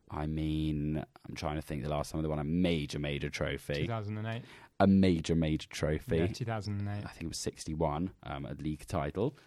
I 0.09 0.25
mean, 0.25 1.03
I'm 1.27 1.35
trying 1.35 1.55
to 1.55 1.61
think 1.61 1.83
the 1.83 1.89
last 1.89 2.11
time 2.11 2.21
they 2.21 2.27
won 2.27 2.39
a 2.39 2.43
major, 2.43 2.99
major 2.99 3.29
trophy. 3.29 3.83
2008. 3.83 4.43
A 4.81 4.87
major, 4.87 5.35
major 5.35 5.69
trophy. 5.69 6.17
Yeah, 6.17 6.27
2008. 6.27 7.05
I 7.05 7.09
think 7.09 7.23
it 7.23 7.27
was 7.27 7.37
61, 7.37 8.11
um, 8.23 8.45
a 8.45 8.53
league 8.61 8.85
title. 8.87 9.37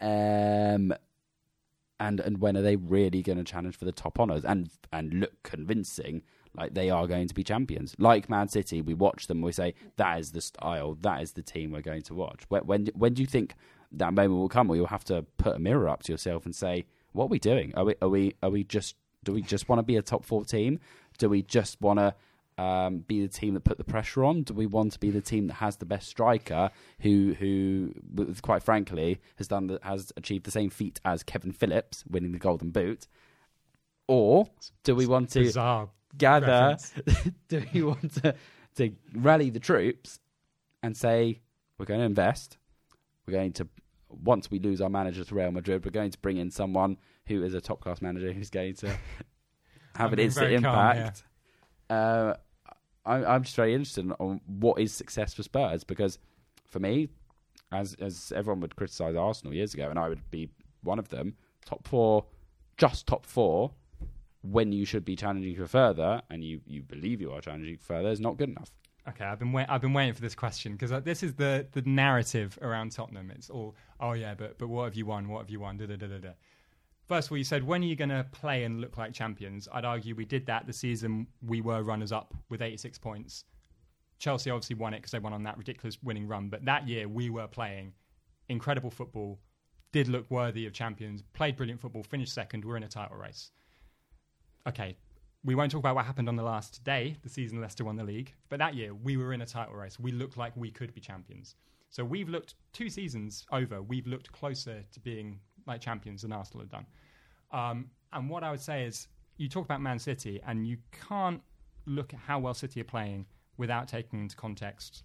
Um, 0.00 0.92
and 2.02 2.18
and 2.20 2.40
when 2.40 2.56
are 2.56 2.62
they 2.62 2.76
really 2.76 3.22
going 3.22 3.38
to 3.38 3.44
challenge 3.44 3.76
for 3.76 3.84
the 3.84 3.92
top 3.92 4.18
honours 4.18 4.44
and 4.44 4.70
and 4.92 5.14
look 5.14 5.42
convincing 5.44 6.22
like 6.54 6.74
they 6.74 6.90
are 6.90 7.06
going 7.06 7.28
to 7.28 7.34
be 7.34 7.44
champions? 7.44 7.94
Like 7.98 8.28
Man 8.28 8.48
City, 8.48 8.82
we 8.82 8.92
watch 8.92 9.28
them, 9.28 9.40
we 9.40 9.52
say 9.52 9.74
that 9.96 10.18
is 10.18 10.32
the 10.32 10.40
style, 10.40 10.98
that 11.00 11.22
is 11.22 11.32
the 11.32 11.42
team 11.42 11.70
we're 11.70 11.80
going 11.80 12.02
to 12.02 12.14
watch. 12.14 12.42
When 12.48 12.62
when, 12.62 12.86
when 12.94 13.14
do 13.14 13.22
you 13.22 13.26
think 13.26 13.54
that 13.92 14.12
moment 14.12 14.40
will 14.40 14.48
come 14.48 14.68
where 14.68 14.76
you'll 14.76 14.86
have 14.88 15.04
to 15.04 15.22
put 15.38 15.56
a 15.56 15.58
mirror 15.58 15.88
up 15.88 16.02
to 16.04 16.12
yourself 16.12 16.44
and 16.44 16.54
say, 16.54 16.86
what 17.12 17.24
are 17.24 17.28
we 17.28 17.38
doing? 17.38 17.72
Are 17.76 17.84
we 17.84 17.94
are 18.02 18.08
we 18.08 18.34
are 18.42 18.50
we 18.50 18.64
just 18.64 18.96
do 19.24 19.32
we 19.32 19.42
just 19.42 19.68
want 19.68 19.78
to 19.78 19.84
be 19.84 19.96
a 19.96 20.02
top 20.02 20.24
four 20.24 20.44
team? 20.44 20.80
Do 21.18 21.28
we 21.28 21.42
just 21.42 21.80
want 21.80 22.00
to 22.00 22.14
um, 22.58 22.98
be 22.98 23.22
the 23.22 23.28
team 23.28 23.54
that 23.54 23.64
put 23.64 23.78
the 23.78 23.84
pressure 23.84 24.24
on? 24.24 24.42
Do 24.42 24.54
we 24.54 24.66
want 24.66 24.92
to 24.92 24.98
be 24.98 25.10
the 25.10 25.20
team 25.20 25.46
that 25.48 25.54
has 25.54 25.76
the 25.76 25.86
best 25.86 26.08
striker, 26.08 26.70
who, 27.00 27.34
who, 27.38 27.94
quite 28.42 28.62
frankly, 28.62 29.20
has 29.36 29.48
done 29.48 29.68
the, 29.68 29.80
has 29.82 30.12
achieved 30.16 30.44
the 30.44 30.50
same 30.50 30.70
feat 30.70 31.00
as 31.04 31.22
Kevin 31.22 31.52
Phillips, 31.52 32.04
winning 32.08 32.32
the 32.32 32.38
Golden 32.38 32.70
Boot? 32.70 33.06
Or 34.08 34.48
do 34.84 34.94
we 34.94 35.06
want 35.06 35.30
to 35.30 35.40
Bizarre 35.40 35.88
gather? 36.16 36.76
do 37.48 37.64
we 37.72 37.82
want 37.82 38.14
to 38.22 38.34
to 38.76 38.90
rally 39.14 39.50
the 39.50 39.60
troops 39.60 40.18
and 40.82 40.96
say 40.96 41.40
we're 41.78 41.86
going 41.86 42.00
to 42.00 42.06
invest? 42.06 42.58
We're 43.26 43.32
going 43.32 43.52
to 43.54 43.68
once 44.08 44.50
we 44.50 44.58
lose 44.58 44.80
our 44.80 44.90
manager 44.90 45.24
to 45.24 45.34
Real 45.34 45.50
Madrid, 45.50 45.84
we're 45.84 45.90
going 45.90 46.10
to 46.10 46.18
bring 46.18 46.36
in 46.36 46.50
someone 46.50 46.98
who 47.26 47.42
is 47.42 47.54
a 47.54 47.60
top 47.60 47.80
class 47.80 48.02
manager 48.02 48.32
who's 48.32 48.50
going 48.50 48.74
to 48.74 48.88
have 48.88 48.98
I'm 49.96 50.12
an 50.12 50.18
instant 50.18 50.48
very 50.48 50.60
calm, 50.60 50.96
impact. 50.96 51.24
Uh, 51.92 52.34
I, 53.04 53.24
I'm 53.24 53.42
just 53.42 53.56
very 53.56 53.74
interested 53.74 54.10
on 54.18 54.40
what 54.46 54.80
is 54.80 54.92
success 54.92 55.34
for 55.34 55.42
Spurs 55.42 55.84
because 55.84 56.18
for 56.66 56.78
me, 56.78 57.08
as 57.70 57.94
as 58.00 58.32
everyone 58.34 58.60
would 58.60 58.76
criticise 58.76 59.14
Arsenal 59.16 59.52
years 59.54 59.74
ago, 59.74 59.90
and 59.90 59.98
I 59.98 60.08
would 60.08 60.30
be 60.30 60.48
one 60.82 60.98
of 60.98 61.08
them, 61.08 61.34
top 61.66 61.86
four, 61.86 62.24
just 62.76 63.06
top 63.06 63.26
four, 63.26 63.72
when 64.42 64.72
you 64.72 64.84
should 64.84 65.04
be 65.04 65.16
challenging 65.16 65.54
for 65.56 65.66
further, 65.66 66.22
and 66.30 66.42
you, 66.42 66.60
you 66.66 66.82
believe 66.82 67.20
you 67.20 67.30
are 67.32 67.40
challenging 67.40 67.76
for 67.76 67.84
further, 67.84 68.10
is 68.10 68.20
not 68.20 68.36
good 68.36 68.48
enough. 68.48 68.72
Okay, 69.08 69.24
I've 69.24 69.38
been 69.40 69.52
wait- 69.52 69.66
I've 69.68 69.80
been 69.80 69.92
waiting 69.92 70.14
for 70.14 70.20
this 70.20 70.36
question 70.36 70.72
because 70.72 70.92
uh, 70.92 71.00
this 71.00 71.22
is 71.22 71.34
the 71.34 71.66
the 71.72 71.82
narrative 71.82 72.58
around 72.62 72.92
Tottenham. 72.92 73.32
It's 73.32 73.50
all 73.50 73.74
oh 74.00 74.12
yeah, 74.12 74.34
but 74.34 74.58
but 74.58 74.68
what 74.68 74.84
have 74.84 74.94
you 74.94 75.06
won? 75.06 75.28
What 75.28 75.40
have 75.40 75.50
you 75.50 75.60
won? 75.60 75.76
Da 75.76 75.86
da 75.86 75.96
da 75.96 76.06
da 76.06 76.18
da. 76.18 76.28
First 77.08 77.28
of 77.28 77.32
all, 77.32 77.38
you 77.38 77.44
said 77.44 77.64
when 77.64 77.82
are 77.82 77.86
you 77.86 77.96
going 77.96 78.08
to 78.10 78.26
play 78.32 78.64
and 78.64 78.80
look 78.80 78.96
like 78.96 79.12
champions? 79.12 79.68
I'd 79.72 79.84
argue 79.84 80.14
we 80.14 80.24
did 80.24 80.46
that 80.46 80.66
the 80.66 80.72
season 80.72 81.26
we 81.44 81.60
were 81.60 81.82
runners 81.82 82.12
up 82.12 82.34
with 82.48 82.62
86 82.62 82.98
points. 82.98 83.44
Chelsea 84.18 84.50
obviously 84.50 84.76
won 84.76 84.94
it 84.94 84.98
because 84.98 85.10
they 85.10 85.18
won 85.18 85.32
on 85.32 85.42
that 85.42 85.58
ridiculous 85.58 85.98
winning 86.02 86.28
run, 86.28 86.48
but 86.48 86.64
that 86.64 86.86
year 86.86 87.08
we 87.08 87.28
were 87.28 87.48
playing 87.48 87.92
incredible 88.48 88.90
football, 88.90 89.40
did 89.92 90.06
look 90.06 90.30
worthy 90.30 90.64
of 90.64 90.72
champions, 90.72 91.22
played 91.32 91.56
brilliant 91.56 91.80
football, 91.80 92.04
finished 92.04 92.32
second, 92.32 92.64
we're 92.64 92.76
in 92.76 92.84
a 92.84 92.88
title 92.88 93.16
race. 93.16 93.50
Okay, 94.68 94.96
we 95.42 95.56
won't 95.56 95.72
talk 95.72 95.80
about 95.80 95.96
what 95.96 96.04
happened 96.04 96.28
on 96.28 96.36
the 96.36 96.42
last 96.42 96.84
day, 96.84 97.16
the 97.24 97.28
season 97.28 97.60
Leicester 97.60 97.84
won 97.84 97.96
the 97.96 98.04
league, 98.04 98.32
but 98.48 98.60
that 98.60 98.74
year 98.74 98.94
we 98.94 99.16
were 99.16 99.32
in 99.32 99.42
a 99.42 99.46
title 99.46 99.74
race. 99.74 99.98
We 99.98 100.12
looked 100.12 100.36
like 100.36 100.56
we 100.56 100.70
could 100.70 100.94
be 100.94 101.00
champions. 101.00 101.56
So 101.90 102.04
we've 102.04 102.28
looked 102.28 102.54
two 102.72 102.88
seasons 102.88 103.44
over, 103.50 103.82
we've 103.82 104.06
looked 104.06 104.30
closer 104.30 104.84
to 104.92 105.00
being 105.00 105.40
like 105.66 105.80
champions 105.80 106.22
than 106.22 106.32
Arsenal 106.32 106.62
have 106.62 106.70
done. 106.70 106.86
Um, 107.50 107.90
and 108.12 108.28
what 108.28 108.42
I 108.44 108.50
would 108.50 108.60
say 108.60 108.84
is, 108.84 109.08
you 109.36 109.48
talk 109.48 109.64
about 109.64 109.80
Man 109.80 109.98
City, 109.98 110.40
and 110.46 110.66
you 110.66 110.76
can't 111.08 111.40
look 111.86 112.12
at 112.14 112.20
how 112.20 112.38
well 112.38 112.54
City 112.54 112.80
are 112.80 112.84
playing 112.84 113.26
without 113.56 113.88
taking 113.88 114.20
into 114.20 114.36
context 114.36 115.04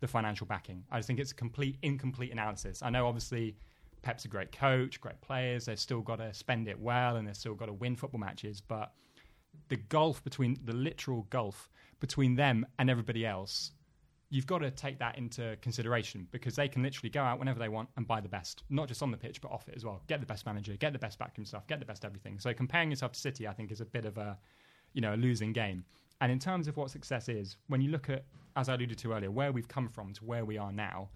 the 0.00 0.06
financial 0.06 0.46
backing. 0.46 0.84
I 0.90 0.98
just 0.98 1.06
think 1.06 1.18
it's 1.18 1.32
a 1.32 1.34
complete 1.34 1.76
incomplete 1.82 2.32
analysis. 2.32 2.82
I 2.82 2.90
know 2.90 3.06
obviously 3.06 3.56
Pep's 4.02 4.24
a 4.24 4.28
great 4.28 4.52
coach, 4.52 5.00
great 5.00 5.20
players. 5.20 5.66
They've 5.66 5.78
still 5.78 6.00
got 6.00 6.16
to 6.16 6.32
spend 6.32 6.68
it 6.68 6.78
well, 6.78 7.16
and 7.16 7.26
they've 7.26 7.36
still 7.36 7.54
got 7.54 7.66
to 7.66 7.72
win 7.72 7.96
football 7.96 8.20
matches. 8.20 8.60
But 8.60 8.92
the 9.68 9.76
gulf 9.76 10.22
between 10.22 10.58
the 10.64 10.72
literal 10.72 11.22
gulf 11.30 11.68
between 12.00 12.36
them 12.36 12.64
and 12.78 12.88
everybody 12.88 13.26
else, 13.26 13.72
you've 14.30 14.46
got 14.46 14.58
to 14.58 14.70
take 14.70 14.98
that 14.98 15.16
into 15.16 15.56
consideration 15.62 16.28
because 16.30 16.54
they 16.54 16.68
can 16.68 16.82
literally 16.82 17.08
go 17.08 17.22
out 17.22 17.38
whenever 17.38 17.58
they 17.58 17.68
want 17.68 17.88
and 17.96 18.06
buy 18.06 18.20
the 18.20 18.28
best, 18.28 18.62
not 18.68 18.88
just 18.88 19.02
on 19.02 19.10
the 19.10 19.16
pitch 19.16 19.40
but 19.40 19.50
off 19.50 19.68
it 19.68 19.74
as 19.74 19.84
well. 19.84 20.02
Get 20.06 20.20
the 20.20 20.26
best 20.26 20.44
manager, 20.44 20.76
get 20.76 20.92
the 20.92 20.98
best 20.98 21.18
backroom 21.18 21.46
stuff, 21.46 21.66
get 21.66 21.80
the 21.80 21.86
best 21.86 22.04
everything. 22.04 22.38
So 22.38 22.52
comparing 22.52 22.90
yourself 22.90 23.12
to 23.12 23.20
City, 23.20 23.48
I 23.48 23.52
think, 23.52 23.72
is 23.72 23.80
a 23.80 23.86
bit 23.86 24.04
of 24.04 24.18
a, 24.18 24.38
you 24.92 25.00
know, 25.00 25.14
a 25.14 25.16
losing 25.16 25.52
game. 25.52 25.84
And 26.20 26.30
in 26.30 26.38
terms 26.38 26.68
of 26.68 26.76
what 26.76 26.90
success 26.90 27.28
is, 27.28 27.56
when 27.68 27.80
you 27.80 27.90
look 27.90 28.10
at, 28.10 28.24
as 28.56 28.68
I 28.68 28.74
alluded 28.74 28.98
to 28.98 29.12
earlier, 29.12 29.30
where 29.30 29.52
we've 29.52 29.68
come 29.68 29.88
from 29.88 30.12
to 30.14 30.24
where 30.24 30.44
we 30.44 30.58
are 30.58 30.72
now, 30.72 31.08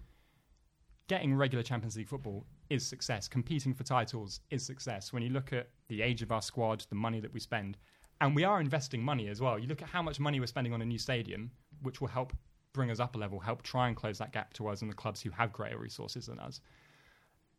getting 1.07 1.35
regular 1.35 1.61
Champions 1.61 1.97
League 1.97 2.07
football 2.07 2.45
is 2.69 2.85
success. 2.85 3.27
Competing 3.27 3.73
for 3.73 3.83
titles 3.83 4.39
is 4.49 4.65
success. 4.65 5.11
When 5.11 5.21
you 5.21 5.29
look 5.29 5.51
at 5.51 5.67
the 5.89 6.01
age 6.01 6.21
of 6.21 6.31
our 6.31 6.41
squad, 6.41 6.85
the 6.89 6.95
money 6.95 7.19
that 7.19 7.33
we 7.33 7.39
spend, 7.39 7.77
and 8.21 8.33
we 8.33 8.45
are 8.45 8.61
investing 8.61 9.03
money 9.03 9.27
as 9.27 9.41
well. 9.41 9.59
You 9.59 9.67
look 9.67 9.81
at 9.81 9.89
how 9.89 10.01
much 10.01 10.19
money 10.19 10.39
we're 10.39 10.47
spending 10.47 10.73
on 10.73 10.81
a 10.81 10.85
new 10.85 10.97
stadium, 10.97 11.51
which 11.81 11.99
will 11.99 12.07
help 12.07 12.33
bring 12.73 12.91
us 12.91 12.99
up 12.99 13.15
a 13.15 13.17
level, 13.17 13.39
help 13.39 13.61
try 13.61 13.87
and 13.87 13.95
close 13.95 14.17
that 14.17 14.33
gap 14.33 14.53
to 14.53 14.67
us 14.67 14.81
and 14.81 14.91
the 14.91 14.95
clubs 14.95 15.21
who 15.21 15.29
have 15.29 15.53
greater 15.53 15.77
resources 15.77 16.25
than 16.25 16.39
us. 16.39 16.59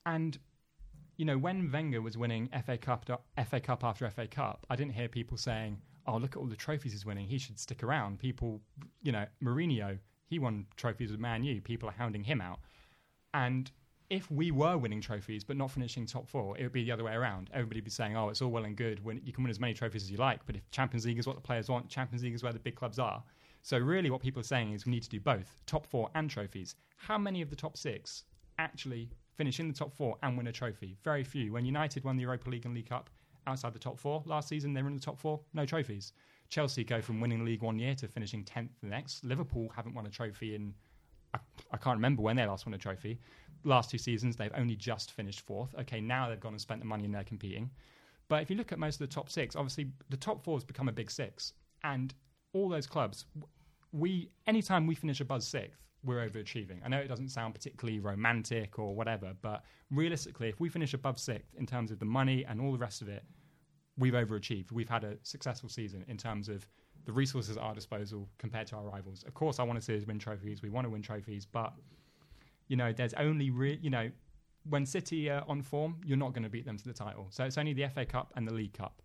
And 0.04 0.38
you 1.16 1.24
know, 1.24 1.38
when 1.38 1.70
Wenger 1.70 2.02
was 2.02 2.18
winning 2.18 2.48
FA 2.66 2.76
Cup, 2.76 3.06
FA 3.46 3.60
Cup 3.60 3.84
after 3.84 4.10
FA 4.10 4.26
Cup, 4.26 4.66
I 4.68 4.76
didn't 4.76 4.94
hear 4.94 5.08
people 5.08 5.36
saying, 5.36 5.80
"Oh, 6.06 6.16
look 6.16 6.32
at 6.32 6.38
all 6.38 6.46
the 6.46 6.56
trophies 6.56 6.92
he's 6.92 7.06
winning. 7.06 7.28
He 7.28 7.38
should 7.38 7.58
stick 7.58 7.84
around." 7.84 8.18
People, 8.18 8.60
you 9.02 9.12
know, 9.12 9.26
Mourinho, 9.40 9.98
he 10.26 10.40
won 10.40 10.66
trophies 10.76 11.12
with 11.12 11.20
Man 11.20 11.44
U. 11.44 11.60
People 11.60 11.88
are 11.88 11.92
hounding 11.92 12.24
him 12.24 12.40
out. 12.40 12.58
And 13.32 13.70
if 14.10 14.30
we 14.30 14.50
were 14.50 14.76
winning 14.76 15.00
trophies 15.00 15.44
but 15.44 15.56
not 15.56 15.70
finishing 15.70 16.04
top 16.04 16.28
four, 16.28 16.58
it 16.58 16.64
would 16.64 16.72
be 16.72 16.84
the 16.84 16.92
other 16.92 17.04
way 17.04 17.14
around. 17.14 17.48
Everybody 17.52 17.78
would 17.78 17.84
be 17.84 17.90
saying, 17.90 18.16
"Oh, 18.16 18.28
it's 18.28 18.42
all 18.42 18.50
well 18.50 18.64
and 18.64 18.76
good 18.76 19.04
when 19.04 19.20
you 19.24 19.32
can 19.32 19.44
win 19.44 19.50
as 19.50 19.60
many 19.60 19.74
trophies 19.74 20.02
as 20.02 20.10
you 20.10 20.16
like, 20.16 20.44
but 20.46 20.56
if 20.56 20.68
Champions 20.72 21.06
League 21.06 21.18
is 21.18 21.26
what 21.28 21.36
the 21.36 21.42
players 21.42 21.68
want, 21.68 21.88
Champions 21.88 22.24
League 22.24 22.34
is 22.34 22.42
where 22.42 22.52
the 22.52 22.58
big 22.58 22.74
clubs 22.74 22.98
are." 22.98 23.22
So 23.64 23.78
really, 23.78 24.10
what 24.10 24.20
people 24.20 24.40
are 24.40 24.44
saying 24.44 24.72
is 24.72 24.84
we 24.84 24.92
need 24.92 25.04
to 25.04 25.08
do 25.08 25.18
both, 25.18 25.56
top 25.64 25.86
four 25.86 26.10
and 26.14 26.28
trophies. 26.28 26.74
How 26.98 27.16
many 27.16 27.40
of 27.40 27.48
the 27.48 27.56
top 27.56 27.78
six 27.78 28.24
actually 28.58 29.08
finish 29.38 29.58
in 29.58 29.68
the 29.68 29.74
top 29.74 29.90
four 29.90 30.18
and 30.22 30.36
win 30.36 30.48
a 30.48 30.52
trophy? 30.52 30.98
Very 31.02 31.24
few. 31.24 31.50
When 31.54 31.64
United 31.64 32.04
won 32.04 32.18
the 32.18 32.24
Europa 32.24 32.50
League 32.50 32.66
and 32.66 32.74
League 32.74 32.90
Cup 32.90 33.08
outside 33.46 33.72
the 33.72 33.78
top 33.78 33.98
four 33.98 34.22
last 34.26 34.50
season, 34.50 34.74
they 34.74 34.82
were 34.82 34.90
in 34.90 34.94
the 34.94 35.00
top 35.00 35.18
four, 35.18 35.40
no 35.54 35.64
trophies. 35.64 36.12
Chelsea 36.50 36.84
go 36.84 37.00
from 37.00 37.22
winning 37.22 37.42
league 37.42 37.62
one 37.62 37.78
year 37.78 37.94
to 37.94 38.06
finishing 38.06 38.44
tenth 38.44 38.70
the 38.82 38.86
next. 38.86 39.24
Liverpool 39.24 39.72
haven't 39.74 39.94
won 39.94 40.04
a 40.04 40.10
trophy 40.10 40.54
in 40.54 40.74
I 41.32 41.78
can't 41.78 41.96
remember 41.96 42.20
when 42.20 42.36
they 42.36 42.44
last 42.44 42.66
won 42.66 42.74
a 42.74 42.78
trophy. 42.78 43.18
Last 43.64 43.90
two 43.90 43.96
seasons, 43.96 44.36
they've 44.36 44.52
only 44.54 44.76
just 44.76 45.12
finished 45.12 45.40
fourth. 45.40 45.74
Okay, 45.80 46.02
now 46.02 46.28
they've 46.28 46.38
gone 46.38 46.52
and 46.52 46.60
spent 46.60 46.80
the 46.80 46.86
money 46.86 47.06
and 47.06 47.14
they're 47.14 47.24
competing. 47.24 47.70
But 48.28 48.42
if 48.42 48.50
you 48.50 48.56
look 48.56 48.72
at 48.72 48.78
most 48.78 49.00
of 49.00 49.08
the 49.08 49.14
top 49.14 49.30
six, 49.30 49.56
obviously 49.56 49.90
the 50.10 50.18
top 50.18 50.44
four 50.44 50.58
has 50.58 50.64
become 50.64 50.88
a 50.90 50.92
big 50.92 51.10
six, 51.10 51.54
and 51.82 52.12
all 52.52 52.68
those 52.68 52.86
clubs, 52.86 53.26
we 53.94 54.28
anytime 54.46 54.86
we 54.86 54.94
finish 54.94 55.20
above 55.20 55.42
sixth, 55.42 55.80
we're 56.02 56.28
overachieving. 56.28 56.80
I 56.84 56.88
know 56.88 56.98
it 56.98 57.08
doesn't 57.08 57.28
sound 57.28 57.54
particularly 57.54 58.00
romantic 58.00 58.78
or 58.78 58.94
whatever, 58.94 59.34
but 59.40 59.64
realistically, 59.90 60.48
if 60.48 60.60
we 60.60 60.68
finish 60.68 60.94
above 60.94 61.18
sixth 61.18 61.54
in 61.56 61.64
terms 61.64 61.90
of 61.90 61.98
the 62.00 62.04
money 62.04 62.44
and 62.44 62.60
all 62.60 62.72
the 62.72 62.78
rest 62.78 63.02
of 63.02 63.08
it, 63.08 63.24
we've 63.96 64.12
overachieved. 64.12 64.72
We've 64.72 64.88
had 64.88 65.04
a 65.04 65.16
successful 65.22 65.68
season 65.68 66.04
in 66.08 66.16
terms 66.16 66.48
of 66.48 66.68
the 67.04 67.12
resources 67.12 67.56
at 67.56 67.62
our 67.62 67.74
disposal 67.74 68.28
compared 68.38 68.66
to 68.68 68.76
our 68.76 68.82
rivals. 68.82 69.22
Of 69.24 69.34
course, 69.34 69.60
I 69.60 69.62
want 69.62 69.78
to 69.78 69.84
see 69.84 69.96
us 69.96 70.06
win 70.06 70.18
trophies. 70.18 70.60
We 70.60 70.70
want 70.70 70.86
to 70.86 70.90
win 70.90 71.02
trophies, 71.02 71.46
but 71.46 71.72
you 72.66 72.76
know, 72.76 72.92
there's 72.92 73.14
only 73.14 73.50
re- 73.50 73.78
you 73.80 73.90
know, 73.90 74.10
when 74.68 74.86
City 74.86 75.30
are 75.30 75.44
on 75.46 75.62
form, 75.62 76.00
you're 76.04 76.18
not 76.18 76.32
going 76.32 76.42
to 76.42 76.48
beat 76.48 76.64
them 76.64 76.78
to 76.78 76.84
the 76.84 76.94
title. 76.94 77.28
So 77.30 77.44
it's 77.44 77.58
only 77.58 77.74
the 77.74 77.86
FA 77.88 78.04
Cup 78.04 78.32
and 78.34 78.48
the 78.48 78.54
League 78.54 78.72
Cup. 78.72 79.02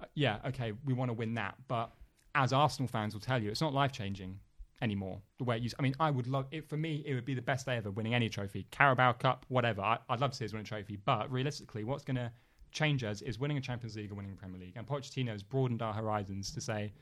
Uh, 0.00 0.04
yeah, 0.14 0.38
okay, 0.46 0.72
we 0.84 0.92
want 0.92 1.08
to 1.08 1.14
win 1.14 1.34
that, 1.34 1.54
but 1.66 1.92
as 2.34 2.52
Arsenal 2.52 2.88
fans 2.88 3.14
will 3.14 3.20
tell 3.20 3.42
you, 3.42 3.50
it's 3.50 3.60
not 3.60 3.74
life 3.74 3.92
changing 3.92 4.38
anymore. 4.82 5.20
The 5.38 5.44
way 5.44 5.56
it 5.56 5.62
used. 5.62 5.74
I 5.78 5.82
mean, 5.82 5.94
I 6.00 6.10
would 6.10 6.26
love 6.26 6.46
it 6.50 6.68
for 6.68 6.76
me. 6.76 7.02
It 7.06 7.14
would 7.14 7.24
be 7.24 7.34
the 7.34 7.42
best 7.42 7.66
day 7.66 7.76
ever 7.76 7.90
winning 7.90 8.14
any 8.14 8.28
trophy, 8.28 8.66
Carabao 8.70 9.12
Cup, 9.14 9.46
whatever. 9.48 9.82
I, 9.82 9.98
would 10.10 10.20
love 10.20 10.32
to 10.32 10.36
see 10.36 10.44
us 10.44 10.52
win 10.52 10.62
a 10.62 10.64
trophy, 10.64 10.98
but 11.04 11.30
realistically, 11.30 11.84
what's 11.84 12.04
going 12.04 12.16
to 12.16 12.30
change 12.72 13.04
us 13.04 13.22
is 13.22 13.38
winning 13.38 13.56
a 13.56 13.60
Champions 13.60 13.96
League 13.96 14.10
or 14.10 14.14
winning 14.16 14.32
a 14.32 14.36
Premier 14.36 14.60
League. 14.60 14.74
And 14.76 14.86
Pochettino 14.86 15.30
has 15.30 15.42
broadened 15.42 15.80
our 15.80 15.92
horizons 15.92 16.50
to 16.52 16.60
say 16.60 16.92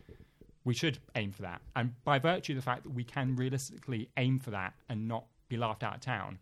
we 0.65 0.75
should 0.75 0.99
aim 1.17 1.33
for 1.33 1.43
that. 1.43 1.63
And 1.75 1.93
by 2.05 2.19
virtue 2.19 2.53
of 2.53 2.57
the 2.57 2.63
fact 2.63 2.85
that 2.85 2.91
we 2.91 3.05
can 3.05 3.35
realistically 3.35 4.11
aim 4.17 4.39
for 4.39 4.51
that 4.51 4.75
and 4.89 5.09
not 5.09 5.25
be 5.49 5.57
laughed 5.57 5.83
out 5.83 5.95
of 5.97 6.01
town, 6.01 6.39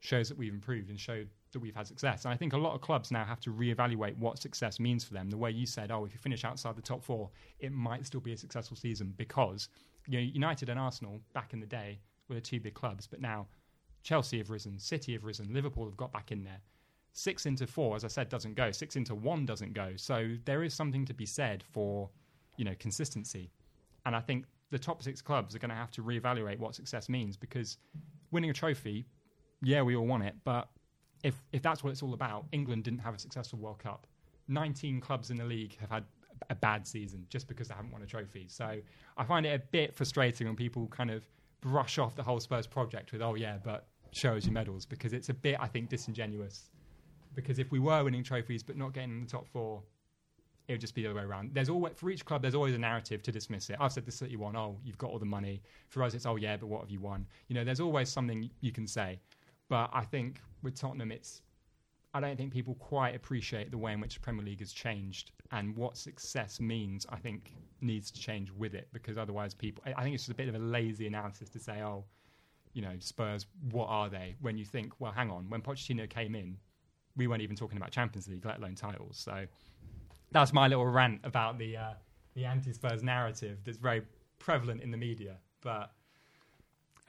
shows 0.00 0.28
that 0.28 0.38
we've 0.38 0.52
improved 0.52 0.90
and 0.90 1.00
showed 1.00 1.28
that 1.58 1.62
we've 1.62 1.74
had 1.74 1.86
success. 1.86 2.24
And 2.24 2.32
I 2.32 2.36
think 2.36 2.52
a 2.52 2.58
lot 2.58 2.74
of 2.74 2.80
clubs 2.80 3.10
now 3.10 3.24
have 3.24 3.40
to 3.40 3.50
reevaluate 3.50 4.16
what 4.16 4.38
success 4.38 4.78
means 4.78 5.04
for 5.04 5.12
them. 5.12 5.28
The 5.28 5.36
way 5.36 5.50
you 5.50 5.66
said, 5.66 5.90
oh, 5.90 6.04
if 6.04 6.12
you 6.12 6.18
finish 6.18 6.44
outside 6.44 6.76
the 6.76 6.82
top 6.82 7.02
four, 7.02 7.30
it 7.58 7.72
might 7.72 8.06
still 8.06 8.20
be 8.20 8.32
a 8.32 8.36
successful 8.36 8.76
season 8.76 9.12
because 9.16 9.68
you 10.06 10.18
know, 10.18 10.24
United 10.24 10.68
and 10.68 10.78
Arsenal 10.78 11.20
back 11.34 11.52
in 11.52 11.60
the 11.60 11.66
day 11.66 12.00
were 12.28 12.36
the 12.36 12.40
two 12.40 12.60
big 12.60 12.74
clubs, 12.74 13.06
but 13.06 13.20
now 13.20 13.46
Chelsea 14.02 14.38
have 14.38 14.50
risen, 14.50 14.78
City 14.78 15.12
have 15.12 15.24
risen, 15.24 15.52
Liverpool 15.52 15.84
have 15.84 15.96
got 15.96 16.12
back 16.12 16.32
in 16.32 16.44
there. 16.44 16.60
Six 17.12 17.46
into 17.46 17.66
four, 17.66 17.96
as 17.96 18.04
I 18.04 18.08
said, 18.08 18.28
doesn't 18.28 18.54
go. 18.54 18.70
Six 18.70 18.96
into 18.96 19.14
one 19.14 19.44
doesn't 19.44 19.74
go. 19.74 19.92
So 19.96 20.36
there 20.44 20.62
is 20.62 20.72
something 20.72 21.04
to 21.06 21.14
be 21.14 21.26
said 21.26 21.64
for, 21.72 22.08
you 22.56 22.64
know, 22.64 22.74
consistency. 22.78 23.50
And 24.06 24.14
I 24.14 24.20
think 24.20 24.44
the 24.70 24.78
top 24.78 25.02
six 25.02 25.20
clubs 25.20 25.54
are 25.54 25.58
going 25.58 25.70
to 25.70 25.74
have 25.74 25.90
to 25.92 26.02
reevaluate 26.02 26.58
what 26.58 26.74
success 26.74 27.08
means 27.08 27.36
because 27.36 27.78
winning 28.30 28.50
a 28.50 28.52
trophy, 28.52 29.04
yeah, 29.62 29.82
we 29.82 29.96
all 29.96 30.06
want 30.06 30.22
it, 30.22 30.34
but 30.44 30.68
if 31.22 31.34
if 31.52 31.62
that's 31.62 31.82
what 31.82 31.90
it's 31.90 32.02
all 32.02 32.14
about, 32.14 32.46
England 32.52 32.84
didn't 32.84 33.00
have 33.00 33.14
a 33.14 33.18
successful 33.18 33.58
World 33.58 33.78
Cup. 33.78 34.06
19 34.48 35.00
clubs 35.00 35.30
in 35.30 35.36
the 35.36 35.44
league 35.44 35.76
have 35.78 35.90
had 35.90 36.04
a 36.50 36.54
bad 36.54 36.86
season 36.86 37.26
just 37.28 37.46
because 37.48 37.68
they 37.68 37.74
haven't 37.74 37.90
won 37.90 38.02
a 38.02 38.06
trophy. 38.06 38.46
So 38.48 38.78
I 39.16 39.24
find 39.24 39.44
it 39.44 39.50
a 39.50 39.58
bit 39.58 39.94
frustrating 39.94 40.46
when 40.46 40.56
people 40.56 40.86
kind 40.88 41.10
of 41.10 41.22
brush 41.60 41.98
off 41.98 42.14
the 42.14 42.22
whole 42.22 42.40
Spurs 42.40 42.66
project 42.66 43.12
with, 43.12 43.22
oh, 43.22 43.34
yeah, 43.34 43.58
but 43.62 43.86
show 44.12 44.36
us 44.36 44.44
your 44.44 44.52
medals, 44.52 44.86
because 44.86 45.12
it's 45.12 45.28
a 45.28 45.34
bit, 45.34 45.56
I 45.60 45.66
think, 45.66 45.88
disingenuous. 45.88 46.70
Because 47.34 47.58
if 47.58 47.70
we 47.70 47.78
were 47.78 48.02
winning 48.04 48.22
trophies 48.22 48.62
but 48.62 48.76
not 48.76 48.92
getting 48.92 49.10
in 49.10 49.20
the 49.20 49.26
top 49.26 49.46
four, 49.48 49.82
it 50.66 50.72
would 50.72 50.80
just 50.80 50.94
be 50.94 51.02
the 51.02 51.10
other 51.10 51.18
way 51.18 51.24
around. 51.24 51.50
There's 51.54 51.68
always 51.70 51.94
for 51.96 52.10
each 52.10 52.24
club, 52.24 52.42
there's 52.42 52.54
always 52.54 52.74
a 52.74 52.78
narrative 52.78 53.22
to 53.22 53.32
dismiss 53.32 53.70
it. 53.70 53.76
I've 53.80 53.92
said 53.92 54.04
the 54.04 54.12
City 54.12 54.36
one, 54.36 54.54
oh, 54.54 54.76
you've 54.84 54.98
got 54.98 55.10
all 55.10 55.18
the 55.18 55.24
money. 55.24 55.62
For 55.88 56.02
us, 56.02 56.14
it's 56.14 56.26
oh 56.26 56.36
yeah, 56.36 56.56
but 56.56 56.66
what 56.66 56.82
have 56.82 56.90
you 56.90 57.00
won? 57.00 57.26
You 57.48 57.54
know, 57.54 57.64
there's 57.64 57.80
always 57.80 58.10
something 58.10 58.50
you 58.60 58.72
can 58.72 58.86
say. 58.86 59.18
But 59.68 59.90
I 59.92 60.02
think 60.04 60.40
with 60.62 60.74
Tottenham, 60.74 61.12
it's 61.12 61.42
I 62.14 62.20
don't 62.20 62.36
think 62.36 62.52
people 62.52 62.74
quite 62.76 63.14
appreciate 63.14 63.70
the 63.70 63.78
way 63.78 63.92
in 63.92 64.00
which 64.00 64.14
the 64.14 64.20
Premier 64.20 64.44
League 64.44 64.60
has 64.60 64.72
changed 64.72 65.32
and 65.52 65.76
what 65.76 65.96
success 65.96 66.58
means. 66.58 67.06
I 67.10 67.16
think 67.16 67.54
needs 67.80 68.10
to 68.10 68.20
change 68.20 68.50
with 68.52 68.74
it 68.74 68.88
because 68.92 69.18
otherwise, 69.18 69.54
people. 69.54 69.84
I 69.86 70.02
think 70.02 70.14
it's 70.14 70.24
just 70.24 70.32
a 70.32 70.36
bit 70.36 70.48
of 70.48 70.54
a 70.54 70.58
lazy 70.58 71.06
analysis 71.06 71.48
to 71.50 71.58
say, 71.58 71.82
oh, 71.82 72.04
you 72.72 72.82
know, 72.82 72.92
Spurs, 72.98 73.46
what 73.70 73.86
are 73.86 74.08
they? 74.08 74.36
When 74.40 74.56
you 74.56 74.64
think, 74.64 74.92
well, 75.00 75.12
hang 75.12 75.30
on, 75.30 75.48
when 75.48 75.60
Pochettino 75.60 76.08
came 76.08 76.34
in, 76.34 76.56
we 77.16 77.26
weren't 77.26 77.42
even 77.42 77.56
talking 77.56 77.76
about 77.76 77.90
Champions 77.90 78.28
League, 78.28 78.44
let 78.44 78.58
alone 78.58 78.74
titles. 78.74 79.18
So 79.18 79.46
that's 80.32 80.52
my 80.52 80.68
little 80.68 80.86
rant 80.86 81.20
about 81.24 81.58
the 81.58 81.76
uh, 81.76 81.92
the 82.34 82.44
anti-Spurs 82.44 83.02
narrative 83.02 83.58
that's 83.64 83.78
very 83.78 84.02
prevalent 84.38 84.82
in 84.82 84.90
the 84.90 84.96
media. 84.96 85.36
But 85.60 85.92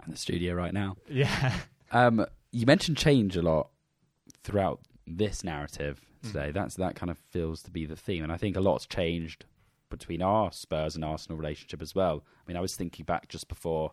in 0.05 0.11
the 0.11 0.17
studio 0.17 0.53
right 0.55 0.73
now. 0.73 0.97
Yeah. 1.07 1.53
Um, 1.91 2.25
you 2.51 2.65
mentioned 2.65 2.97
change 2.97 3.35
a 3.35 3.41
lot 3.41 3.69
throughout 4.43 4.79
this 5.05 5.43
narrative 5.43 6.01
today. 6.23 6.49
Mm. 6.49 6.53
That's 6.53 6.75
that 6.75 6.95
kind 6.95 7.09
of 7.09 7.17
feels 7.17 7.63
to 7.63 7.71
be 7.71 7.85
the 7.85 7.95
theme, 7.95 8.23
and 8.23 8.31
I 8.31 8.37
think 8.37 8.55
a 8.55 8.61
lot's 8.61 8.85
changed 8.85 9.45
between 9.89 10.21
our 10.21 10.51
Spurs 10.51 10.95
and 10.95 11.03
Arsenal 11.03 11.37
relationship 11.37 11.81
as 11.81 11.95
well. 11.95 12.23
I 12.37 12.43
mean, 12.47 12.57
I 12.57 12.61
was 12.61 12.75
thinking 12.75 13.05
back 13.05 13.27
just 13.27 13.47
before 13.47 13.91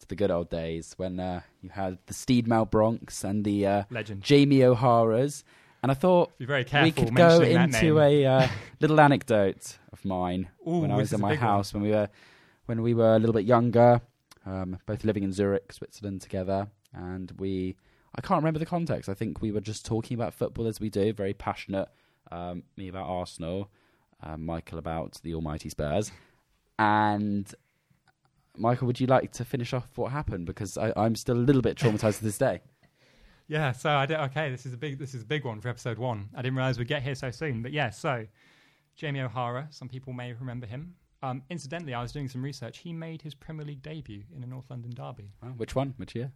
to 0.00 0.06
the 0.08 0.14
good 0.14 0.30
old 0.30 0.50
days 0.50 0.94
when 0.96 1.18
uh, 1.20 1.40
you 1.60 1.70
had 1.70 1.98
the 2.06 2.14
Steed 2.14 2.46
Malbranques 2.46 3.24
and 3.24 3.44
the 3.44 3.66
uh, 3.66 3.82
legend 3.90 4.22
Jamie 4.22 4.64
O'Hara's, 4.64 5.44
and 5.82 5.90
I 5.90 5.94
thought 5.94 6.36
Be 6.38 6.46
very 6.46 6.64
careful 6.64 6.86
we 6.86 6.92
could 6.92 7.14
go 7.14 7.40
into 7.40 8.00
a 8.00 8.26
uh, 8.26 8.48
little 8.80 9.00
anecdote 9.00 9.78
of 9.92 10.04
mine 10.04 10.48
Ooh, 10.66 10.78
when 10.78 10.90
I 10.90 10.96
was 10.96 11.12
in 11.12 11.20
my 11.20 11.34
house 11.34 11.74
one. 11.74 11.82
when 11.82 11.90
we 11.90 11.96
were 11.96 12.08
when 12.66 12.82
we 12.82 12.94
were 12.94 13.16
a 13.16 13.18
little 13.18 13.34
bit 13.34 13.44
younger, 13.44 14.00
um, 14.46 14.78
both 14.86 15.04
living 15.04 15.22
in 15.22 15.32
Zurich, 15.32 15.70
Switzerland 15.72 16.22
together, 16.22 16.68
and 16.94 17.32
we 17.38 17.76
I 18.14 18.20
can't 18.20 18.38
remember 18.38 18.60
the 18.60 18.66
context. 18.66 19.08
I 19.08 19.14
think 19.14 19.42
we 19.42 19.50
were 19.50 19.60
just 19.60 19.84
talking 19.84 20.14
about 20.14 20.34
football 20.34 20.66
as 20.66 20.80
we 20.80 20.88
do, 20.88 21.12
very 21.12 21.34
passionate. 21.34 21.88
Um, 22.30 22.62
me 22.76 22.88
about 22.88 23.06
Arsenal, 23.06 23.70
um, 24.22 24.46
Michael 24.46 24.78
about 24.78 25.20
the 25.22 25.34
almighty 25.34 25.68
Spurs, 25.68 26.10
and 26.78 27.52
Michael, 28.56 28.86
would 28.86 29.00
you 29.00 29.06
like 29.06 29.32
to 29.32 29.44
finish 29.44 29.72
off 29.72 29.88
what 29.96 30.12
happened? 30.12 30.46
Because 30.46 30.78
I, 30.78 30.92
am 30.96 31.16
still 31.16 31.36
a 31.36 31.38
little 31.38 31.62
bit 31.62 31.76
traumatized 31.76 32.18
to 32.18 32.24
this 32.24 32.38
day. 32.38 32.60
Yeah, 33.46 33.72
so 33.72 33.90
I 33.90 34.06
did, 34.06 34.18
okay, 34.20 34.50
this 34.50 34.64
is 34.64 34.72
a 34.72 34.76
big 34.78 34.98
this 34.98 35.12
is 35.12 35.20
a 35.20 35.26
big 35.26 35.44
one 35.44 35.60
for 35.60 35.68
episode 35.68 35.98
one. 35.98 36.30
I 36.34 36.40
didn't 36.40 36.56
realize 36.56 36.78
we'd 36.78 36.88
get 36.88 37.02
here 37.02 37.14
so 37.14 37.30
soon, 37.30 37.60
but 37.60 37.72
yeah, 37.72 37.90
so 37.90 38.26
Jamie 38.96 39.20
O'Hara, 39.20 39.68
some 39.70 39.86
people 39.86 40.14
may 40.14 40.32
remember 40.32 40.66
him. 40.66 40.94
Um, 41.22 41.42
incidentally, 41.50 41.92
I 41.92 42.00
was 42.00 42.10
doing 42.10 42.26
some 42.26 42.42
research. 42.42 42.78
He 42.78 42.94
made 42.94 43.20
his 43.20 43.34
Premier 43.34 43.66
League 43.66 43.82
debut 43.82 44.22
in 44.34 44.42
a 44.42 44.46
North 44.46 44.70
London 44.70 44.92
derby. 44.92 45.32
Oh, 45.42 45.48
which 45.48 45.74
one? 45.74 45.92
Which 45.98 46.14
year? 46.14 46.32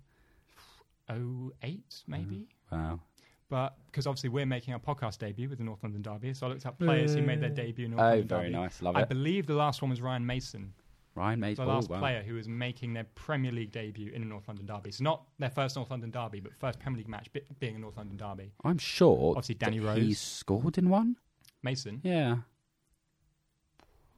08, 1.11 2.03
maybe. 2.07 2.47
Mm, 2.73 2.73
wow. 2.73 3.01
But 3.51 3.77
because 3.87 4.07
obviously 4.07 4.29
we're 4.29 4.47
making 4.47 4.75
our 4.75 4.81
podcast 4.81 5.19
debut 5.19 5.49
with 5.49 5.59
the 5.59 5.65
North 5.65 5.83
London 5.83 6.03
Derby, 6.03 6.35
so 6.35 6.47
I 6.47 6.51
looked 6.51 6.67
up 6.67 6.79
players 6.79 7.15
who 7.15 7.23
made 7.23 7.41
their 7.41 7.49
debut 7.49 7.87
in 7.87 7.93
North 7.93 8.03
oh, 8.03 8.09
London 8.09 8.29
very 8.29 8.43
Derby. 8.43 8.53
nice. 8.53 8.83
Love 8.83 8.97
I 8.97 9.03
it. 9.03 9.09
believe 9.09 9.47
the 9.47 9.55
last 9.55 9.81
one 9.81 9.91
was 9.91 10.03
Ryan 10.03 10.27
Mason. 10.27 10.75
Ryan 11.15 11.41
Mason, 11.41 11.65
the 11.65 11.73
last 11.73 11.89
oh, 11.91 11.95
wow. 11.95 12.01
player 12.01 12.23
who 12.23 12.35
was 12.35 12.47
making 12.47 12.93
their 12.93 13.07
Premier 13.15 13.51
League 13.51 13.73
debut 13.73 14.13
in 14.13 14.23
a 14.23 14.25
North 14.25 14.47
London 14.47 14.67
derby. 14.67 14.93
So 14.93 15.03
not 15.03 15.25
their 15.39 15.51
first 15.51 15.77
North 15.77 15.91
London 15.91 16.11
derby, 16.11 16.41
but 16.41 16.53
first 16.55 16.79
Premier 16.79 16.99
League 16.99 17.09
match 17.09 17.29
being 17.59 17.75
a 17.75 17.79
North 17.79 17.97
London 17.97 18.17
derby. 18.17 18.53
I'm 18.65 18.79
sure. 18.79 19.31
Obviously, 19.31 19.57
Danny 19.57 19.81
Rose. 19.81 19.99
He 19.99 20.15
scored 20.15 20.79
in 20.79 20.91
one. 20.91 21.17
Mason. 21.63 22.01
Yeah. 22.05 22.37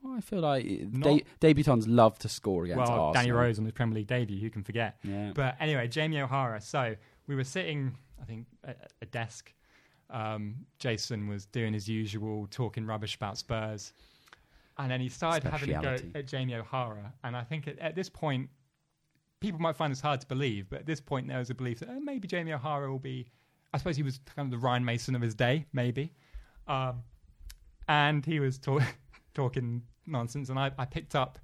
I 0.09 0.21
feel 0.21 0.41
like 0.41 0.65
de- 0.65 1.25
debutants 1.41 1.85
love 1.87 2.19
to 2.21 2.29
score 2.29 2.65
against 2.65 2.79
well, 2.79 2.91
Arsenal. 2.91 3.13
Danny 3.13 3.33
Rose 3.33 3.59
on 3.59 3.65
his 3.65 3.73
Premier 3.73 3.97
League 3.97 4.07
debut, 4.07 4.41
who 4.41 4.51
can 4.51 4.63
forget? 4.63 4.97
Yeah. 5.03 5.33
But 5.35 5.57
anyway, 5.61 5.89
Jamie 5.89 6.21
O'Hara. 6.21 6.61
So 6.61 6.97
we 7.27 7.35
were 7.35 7.45
sitting, 7.45 7.95
I 8.21 8.25
think, 8.25 8.47
at 8.65 8.93
a 9.03 9.07
desk. 9.07 9.53
Um, 10.09 10.67
Jason 10.79 11.29
was 11.29 11.47
doing 11.47 11.73
his 11.73 11.89
usual 11.89 12.49
talking 12.51 12.87
rubbish 12.87 13.15
about 13.15 13.39
Spurs. 13.39 13.93
And 14.79 14.91
then 14.91 15.01
he 15.01 15.09
started 15.09 15.45
having 15.45 15.75
a 15.75 15.83
go 15.83 15.97
at 16.15 16.27
Jamie 16.27 16.55
O'Hara. 16.55 17.13
And 17.23 17.37
I 17.37 17.43
think 17.43 17.69
at, 17.69 17.79
at, 17.79 17.95
this 17.95 18.09
point, 18.09 18.49
people 19.41 19.61
might 19.61 19.77
find 19.77 19.93
this 19.93 20.01
hard 20.01 20.21
to 20.23 20.27
believe, 20.27 20.71
but 20.71 20.81
at 20.81 20.87
this 20.87 21.01
point, 21.01 21.29
there 21.29 21.39
was 21.39 21.51
a 21.51 21.55
belief 21.55 21.81
that 21.81 21.91
oh, 21.91 22.01
maybe 22.01 22.27
Jamie 22.27 22.53
O'Hara 22.53 22.91
will 22.91 22.99
be, 22.99 23.31
I 23.75 23.79
suppose 23.79 23.97
he 23.97 24.03
was 24.03 24.21
kind 24.35 24.47
of 24.47 24.59
the 24.59 24.65
Ryan 24.65 24.85
Mason 24.85 25.15
of 25.15 25.21
his 25.21 25.35
day, 25.35 25.67
maybe. 25.73 26.15
Um, 26.67 27.03
and 27.89 28.25
he 28.25 28.41
was 28.41 28.59
talk- 28.59 28.83
talking 29.41 29.83
nonsense. 30.07 30.51
And 30.51 30.59
I, 30.59 30.71
I 30.79 30.85
picked 30.85 31.15
up 31.15 31.39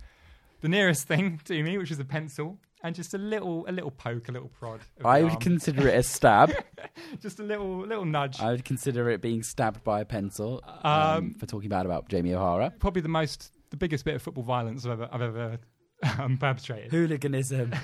the 0.60 0.68
nearest 0.68 1.06
thing 1.06 1.40
to 1.44 1.62
me, 1.62 1.78
which 1.78 1.90
was 1.90 1.98
a 1.98 2.04
pencil, 2.04 2.58
and 2.82 2.94
just 2.94 3.14
a 3.14 3.18
little 3.18 3.64
a 3.68 3.72
little 3.72 3.90
poke, 3.90 4.28
a 4.28 4.32
little 4.32 4.48
prod. 4.48 4.80
I 5.04 5.22
would 5.22 5.32
arm. 5.32 5.40
consider 5.40 5.88
it 5.88 5.96
a 5.96 6.02
stab. 6.02 6.52
just 7.20 7.40
a 7.40 7.42
little 7.42 7.80
little 7.80 8.04
nudge. 8.04 8.40
I 8.40 8.50
would 8.50 8.64
consider 8.64 9.08
it 9.10 9.20
being 9.22 9.42
stabbed 9.42 9.82
by 9.82 10.00
a 10.00 10.04
pencil 10.04 10.62
um, 10.84 10.92
um, 10.92 11.34
for 11.34 11.46
talking 11.46 11.68
bad 11.68 11.86
about 11.86 12.08
Jamie 12.08 12.34
O'Hara. 12.34 12.72
Probably 12.78 13.02
the 13.02 13.08
most, 13.08 13.52
the 13.70 13.76
biggest 13.76 14.04
bit 14.04 14.14
of 14.14 14.22
football 14.22 14.44
violence 14.44 14.84
I've 14.84 14.92
ever, 14.92 15.08
I've 15.10 15.22
ever 15.22 15.58
um, 16.18 16.36
perpetrated. 16.36 16.90
Hooliganism. 16.90 17.74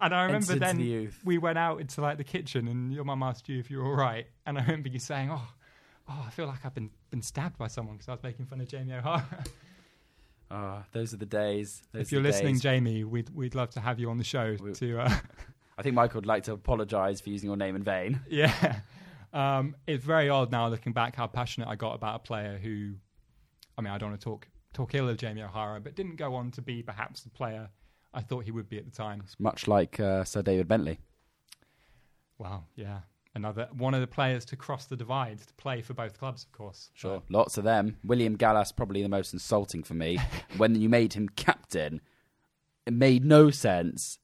and 0.00 0.14
I 0.14 0.24
remember 0.24 0.56
then 0.56 0.76
the 0.76 1.08
we 1.24 1.38
went 1.38 1.58
out 1.58 1.80
into 1.80 2.02
like 2.02 2.18
the 2.18 2.24
kitchen, 2.24 2.68
and 2.68 2.92
your 2.92 3.04
mum 3.04 3.22
asked 3.22 3.48
you 3.48 3.58
if 3.58 3.70
you 3.70 3.78
were 3.78 3.86
all 3.86 3.96
right, 3.96 4.26
and 4.44 4.58
I 4.58 4.62
remember 4.62 4.90
you 4.90 4.98
saying, 4.98 5.30
"Oh, 5.30 5.48
oh, 6.08 6.24
I 6.26 6.30
feel 6.30 6.46
like 6.46 6.64
I've 6.64 6.74
been 6.74 6.90
been 7.12 7.22
stabbed 7.22 7.56
by 7.58 7.68
someone 7.68 7.94
because 7.94 8.08
I 8.08 8.12
was 8.12 8.22
making 8.24 8.46
fun 8.46 8.60
of 8.60 8.66
Jamie 8.66 8.94
O'Hara." 8.94 9.44
Oh, 10.50 10.82
those 10.92 11.14
are 11.14 11.18
the 11.18 11.26
days. 11.26 11.82
Those 11.92 12.02
if 12.02 12.12
you're 12.12 12.22
listening, 12.22 12.54
days. 12.54 12.62
Jamie, 12.62 13.04
we'd 13.04 13.30
we'd 13.30 13.54
love 13.54 13.70
to 13.70 13.80
have 13.80 14.00
you 14.00 14.10
on 14.10 14.18
the 14.18 14.24
show. 14.24 14.56
We, 14.60 14.72
to 14.72 15.00
uh, 15.00 15.14
I 15.78 15.82
think 15.82 15.94
Michael 15.94 16.18
would 16.18 16.26
like 16.26 16.42
to 16.44 16.52
apologise 16.52 17.20
for 17.20 17.30
using 17.30 17.48
your 17.48 17.56
name 17.56 17.76
in 17.76 17.84
vain. 17.84 18.20
Yeah, 18.28 18.80
um, 19.32 19.76
it's 19.86 20.04
very 20.04 20.28
odd 20.28 20.50
now 20.50 20.66
looking 20.68 20.92
back 20.92 21.14
how 21.14 21.28
passionate 21.28 21.68
I 21.68 21.76
got 21.76 21.94
about 21.94 22.16
a 22.16 22.18
player 22.20 22.58
who, 22.60 22.94
I 23.78 23.82
mean, 23.82 23.92
I 23.92 23.98
don't 23.98 24.10
want 24.10 24.20
to 24.20 24.24
talk 24.24 24.48
talk 24.72 24.94
ill 24.94 25.08
of 25.08 25.18
Jamie 25.18 25.42
O'Hara, 25.42 25.80
but 25.80 25.94
didn't 25.94 26.16
go 26.16 26.34
on 26.34 26.50
to 26.52 26.62
be 26.62 26.82
perhaps 26.82 27.22
the 27.22 27.30
player 27.30 27.68
I 28.14 28.22
thought 28.22 28.44
he 28.44 28.50
would 28.50 28.68
be 28.68 28.78
at 28.78 28.84
the 28.84 28.90
time. 28.90 29.20
It's 29.22 29.38
much 29.38 29.68
like 29.68 30.00
uh, 30.00 30.24
Sir 30.24 30.42
David 30.42 30.66
Bentley. 30.66 30.98
Wow, 32.38 32.64
yeah, 32.74 33.00
another 33.34 33.68
one 33.72 33.94
of 33.94 34.00
the 34.00 34.06
players 34.06 34.44
to 34.46 34.56
cross 34.56 34.86
the 34.86 34.96
divide 34.96 35.40
to 35.40 35.54
play 35.54 35.82
for 35.82 35.94
both 35.94 36.18
clubs, 36.18 36.44
of 36.44 36.52
course. 36.52 36.90
Sure, 36.94 37.18
so. 37.18 37.22
lots 37.28 37.58
of 37.58 37.64
them. 37.64 37.96
William 38.04 38.36
Gallas 38.36 38.72
probably 38.72 39.02
the 39.02 39.08
most 39.08 39.32
insulting 39.32 39.82
for 39.82 39.94
me. 39.94 40.18
when 40.56 40.74
you 40.74 40.88
made 40.88 41.14
him 41.14 41.28
captain, 41.28 42.00
it 42.86 42.92
made 42.92 43.24
no 43.24 43.50
sense. 43.50 44.18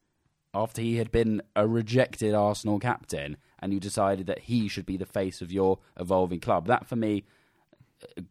After 0.55 0.81
he 0.81 0.97
had 0.97 1.11
been 1.11 1.43
a 1.55 1.69
rejected 1.69 2.35
Arsenal 2.35 2.79
captain, 2.79 3.37
and 3.59 3.73
you 3.73 3.81
decided 3.81 4.27
that 4.27 4.41
he 4.41 4.67
should 4.67 4.87
be 4.87 4.97
the 4.97 5.07
face 5.07 5.43
of 5.43 5.53
your 5.53 5.79
evolving 5.99 6.41
club, 6.41 6.67
that 6.67 6.87
for 6.87 6.97
me, 6.97 7.25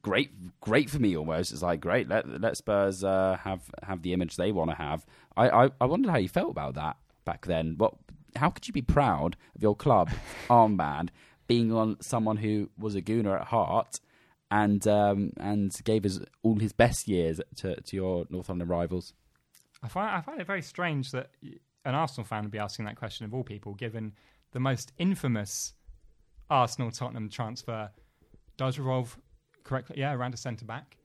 great, 0.02 0.60
great 0.60 0.90
for 0.90 1.00
me 1.00 1.16
almost. 1.16 1.52
It's 1.52 1.62
like 1.62 1.80
great. 1.80 2.10
Let 2.10 2.42
let 2.42 2.58
Spurs 2.58 3.04
uh, 3.04 3.38
have 3.44 3.70
have 3.84 4.02
the 4.02 4.14
image 4.14 4.36
they 4.36 4.52
want 4.52 4.72
to 4.72 4.76
have. 4.76 5.06
I, 5.36 5.50
I 5.50 5.70
I 5.80 5.86
wondered 5.86 6.12
how 6.12 6.18
you 6.18 6.30
felt 6.30 6.52
about 6.52 6.76
that 6.76 6.98
back 7.24 7.46
then. 7.46 7.76
What 7.78 7.94
how 8.38 8.50
could 8.50 8.68
you 8.68 8.74
be 8.74 8.82
proud 8.82 9.36
of 9.56 9.62
your 9.62 9.76
club 9.76 10.10
armband 10.50 11.10
being 11.48 11.72
on 11.72 11.98
someone 12.02 12.38
who 12.38 12.70
was 12.78 12.96
a 12.96 13.02
gooner 13.02 13.40
at 13.40 13.48
heart 13.48 14.00
and 14.50 14.88
um, 14.88 15.32
and 15.38 15.74
gave 15.84 16.06
us 16.06 16.20
all 16.44 16.60
his 16.60 16.74
best 16.74 17.08
years 17.08 17.42
to 17.58 17.80
to 17.82 17.96
your 17.96 18.26
Northumberland 18.30 18.70
rivals. 18.70 19.14
I 19.84 19.88
find 19.88 20.10
I 20.10 20.22
find 20.22 20.40
it 20.40 20.48
very 20.48 20.62
strange 20.62 21.12
that 21.12 21.32
an 21.86 21.96
Arsenal 21.96 22.26
fan 22.26 22.44
would 22.44 22.52
be 22.52 22.60
asking 22.60 22.86
that 22.86 22.96
question 22.96 23.26
of 23.26 23.34
all 23.34 23.44
people, 23.44 23.74
given 23.74 24.14
the 24.52 24.60
most 24.60 24.92
infamous 24.98 25.74
Arsenal 26.50 26.92
Tottenham 26.92 27.30
transfer 27.30 27.90
does 28.56 28.80
revolve 28.80 29.18
correctly, 29.64 29.98
yeah, 30.00 30.14
around 30.14 30.34
a 30.34 30.38
centre 30.38 30.66
back, 30.66 30.98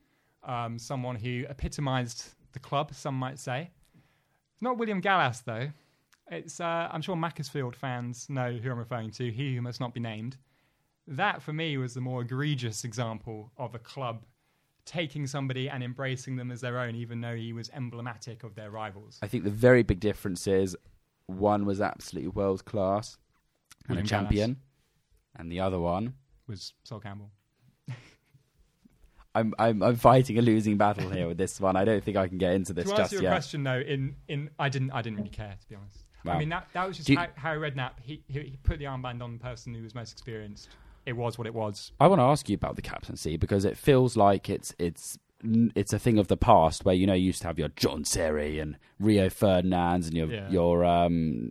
um, 0.45 0.78
someone 0.78 1.16
who 1.16 1.45
epitomised 1.49 2.30
the 2.53 2.59
club, 2.59 2.95
some 2.95 3.14
might 3.14 3.39
say. 3.39 3.70
Not 4.61 4.78
William 4.78 5.01
Gallas 5.01 5.41
though. 5.41 5.70
It's 6.31 6.61
uh, 6.61 6.89
I'm 6.91 7.03
sure 7.03 7.16
Macclesfield 7.16 7.77
fans 7.77 8.29
know 8.29 8.53
who 8.53 8.70
I'm 8.70 8.79
referring 8.79 9.11
to. 9.12 9.31
He 9.31 9.55
who 9.55 9.62
must 9.62 9.81
not 9.81 9.93
be 9.93 10.01
named. 10.01 10.37
That 11.07 11.43
for 11.43 11.53
me 11.53 11.77
was 11.77 11.95
the 11.95 12.01
more 12.01 12.23
egregious 12.23 12.85
example 12.85 13.51
of 13.57 13.75
a 13.75 13.79
club 13.79 14.25
taking 14.85 15.27
somebody 15.27 15.68
and 15.68 15.83
embracing 15.83 16.37
them 16.37 16.51
as 16.51 16.61
their 16.61 16.79
own, 16.79 16.95
even 16.95 17.20
though 17.20 17.37
he 17.37 17.53
was 17.53 17.70
emblematic 17.70 18.45
of 18.45 18.55
their 18.55 18.70
rivals. 18.70 19.18
I 19.23 19.27
think 19.27 19.45
the 19.45 19.51
very 19.51 19.83
big 19.83 20.01
difference 20.01 20.47
is 20.47 20.77
one 21.27 21.64
was 21.64 21.81
absolutely 21.81 22.31
world 22.31 22.64
class 22.64 23.18
and 23.89 23.97
William 23.97 24.07
a 24.07 24.09
champion, 24.09 24.57
and 25.37 25.51
the 25.51 25.61
other 25.61 25.79
one. 25.79 26.14
Was 26.47 26.73
Sol 26.85 27.01
Campbell. 27.01 27.31
I'm, 29.35 29.55
I'm 29.59 29.83
I'm 29.83 29.97
fighting 29.97 30.39
a 30.39 30.43
losing 30.43 30.77
battle 30.77 31.09
here 31.11 31.27
with 31.27 31.39
this 31.39 31.61
one. 31.61 31.77
I 31.77 31.85
don't 31.85 32.03
think 32.05 32.16
I 32.16 32.29
can 32.29 32.39
get 32.39 32.55
into 32.55 32.73
this 32.73 32.85
to 32.85 32.91
just 32.91 33.01
answer 33.01 33.16
your 33.16 33.23
yet. 33.25 33.31
question 33.31 33.62
though, 33.64 33.81
in, 33.81 34.16
in 34.29 34.51
I 34.59 34.68
didn't 34.68 34.91
I 34.91 35.03
didn't 35.03 35.18
really 35.18 35.31
care 35.31 35.57
to 35.59 35.68
be 35.68 35.75
honest. 35.75 36.05
Wow. 36.25 36.35
I 36.35 36.39
mean 36.39 36.49
that 36.51 36.68
that 36.73 36.87
was 36.89 36.97
just 36.97 37.09
you- 37.09 37.16
how, 37.18 37.27
Harry 37.37 37.70
Redknapp. 37.70 37.93
He, 38.03 38.23
he 38.29 38.41
he 38.41 38.59
put 38.62 38.79
the 38.79 38.85
armband 38.87 39.23
on 39.23 39.33
the 39.35 39.39
person 39.39 39.75
who 39.75 39.83
was 39.83 39.95
most 39.95 40.12
experienced. 40.12 40.68
It 41.05 41.14
was 41.14 41.37
what 41.37 41.47
it 41.49 41.55
was. 41.55 41.91
I 41.99 42.07
want 42.07 42.20
to 42.20 42.25
ask 42.25 42.49
you 42.49 42.55
about 42.55 42.77
the 42.77 42.83
captaincy 42.83 43.37
because 43.37 43.64
it 43.64 43.77
feels 43.77 44.16
like 44.16 44.49
it's 44.49 44.73
it's 44.79 45.18
it's 45.75 45.93
a 45.93 45.99
thing 45.99 46.18
of 46.18 46.29
the 46.29 46.37
past 46.37 46.85
where 46.85 46.95
you 46.95 47.07
know 47.07 47.14
you 47.14 47.25
used 47.27 47.41
to 47.43 47.49
have 47.49 47.59
your 47.59 47.68
John 47.70 48.05
Terry 48.05 48.61
and 48.61 48.77
Rio 49.01 49.29
Ferdinands 49.29 50.07
and 50.07 50.16
your 50.16 50.29
Yeah. 50.31 50.49
your 50.51 50.85
um 50.85 51.51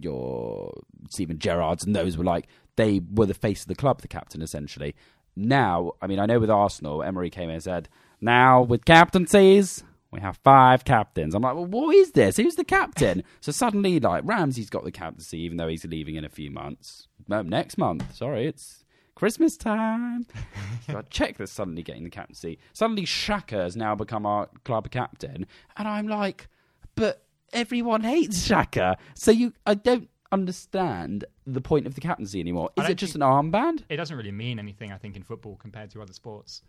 your 0.00 0.72
Steven 1.10 1.38
Gerrards 1.38 1.84
and 1.84 1.94
those 1.94 2.16
were 2.16 2.24
like 2.24 2.46
they 2.76 3.02
were 3.12 3.26
the 3.26 3.34
face 3.34 3.62
of 3.62 3.68
the 3.68 3.74
club, 3.74 4.00
the 4.00 4.08
captain 4.08 4.40
essentially. 4.40 4.94
Now, 5.36 5.92
I 6.00 6.06
mean, 6.06 6.18
I 6.18 6.26
know 6.26 6.38
with 6.40 6.50
Arsenal, 6.50 7.02
Emery 7.02 7.28
came 7.30 7.48
in 7.50 7.54
and 7.56 7.62
said, 7.62 7.88
"Now 8.20 8.62
with 8.62 8.84
captaincies, 8.86 9.84
we 10.12 10.20
have 10.20 10.38
five 10.38 10.84
captains." 10.84 11.34
I'm 11.34 11.42
like, 11.42 11.54
"Well, 11.54 11.66
what 11.66 11.94
is 11.94 12.12
this? 12.12 12.36
Who's 12.36 12.56
the 12.56 12.64
captain?" 12.64 13.24
so 13.40 13.52
suddenly, 13.52 13.98
like 14.00 14.22
Ramsey's 14.24 14.70
got 14.70 14.84
the 14.84 14.92
captaincy, 14.92 15.38
even 15.40 15.56
though 15.56 15.68
he's 15.68 15.84
leaving 15.84 16.16
in 16.16 16.24
a 16.24 16.28
few 16.28 16.50
months. 16.50 17.08
Next 17.28 17.78
month. 17.78 18.14
Sorry, 18.14 18.46
it's 18.46 18.84
Christmas 19.14 19.56
time. 19.56 20.26
so 20.86 20.98
I 20.98 21.02
check 21.02 21.38
this 21.38 21.50
suddenly 21.50 21.82
getting 21.82 22.04
the 22.04 22.10
captaincy. 22.10 22.58
Suddenly, 22.72 23.04
Xhaka 23.04 23.62
has 23.62 23.76
now 23.76 23.94
become 23.94 24.26
our 24.26 24.48
club 24.64 24.90
captain, 24.90 25.46
and 25.76 25.88
I'm 25.88 26.08
like, 26.08 26.48
but 26.94 27.24
everyone 27.52 28.02
hates 28.02 28.48
Xhaka, 28.48 28.96
so 29.14 29.30
you, 29.30 29.52
I 29.66 29.74
don't 29.74 30.08
understand 30.32 31.26
the 31.46 31.60
point 31.60 31.86
of 31.86 31.94
the 31.94 32.00
captaincy 32.00 32.40
anymore. 32.40 32.70
Is 32.78 32.88
it 32.88 32.94
just 32.94 33.14
an 33.14 33.20
armband? 33.20 33.84
It 33.88 33.98
doesn't 33.98 34.16
really 34.16 34.32
mean 34.32 34.58
anything, 34.58 34.90
I 34.90 34.96
think, 34.96 35.14
in 35.14 35.22
football 35.22 35.56
compared 35.56 35.90
to 35.90 36.02
other 36.02 36.14
sports. 36.14 36.62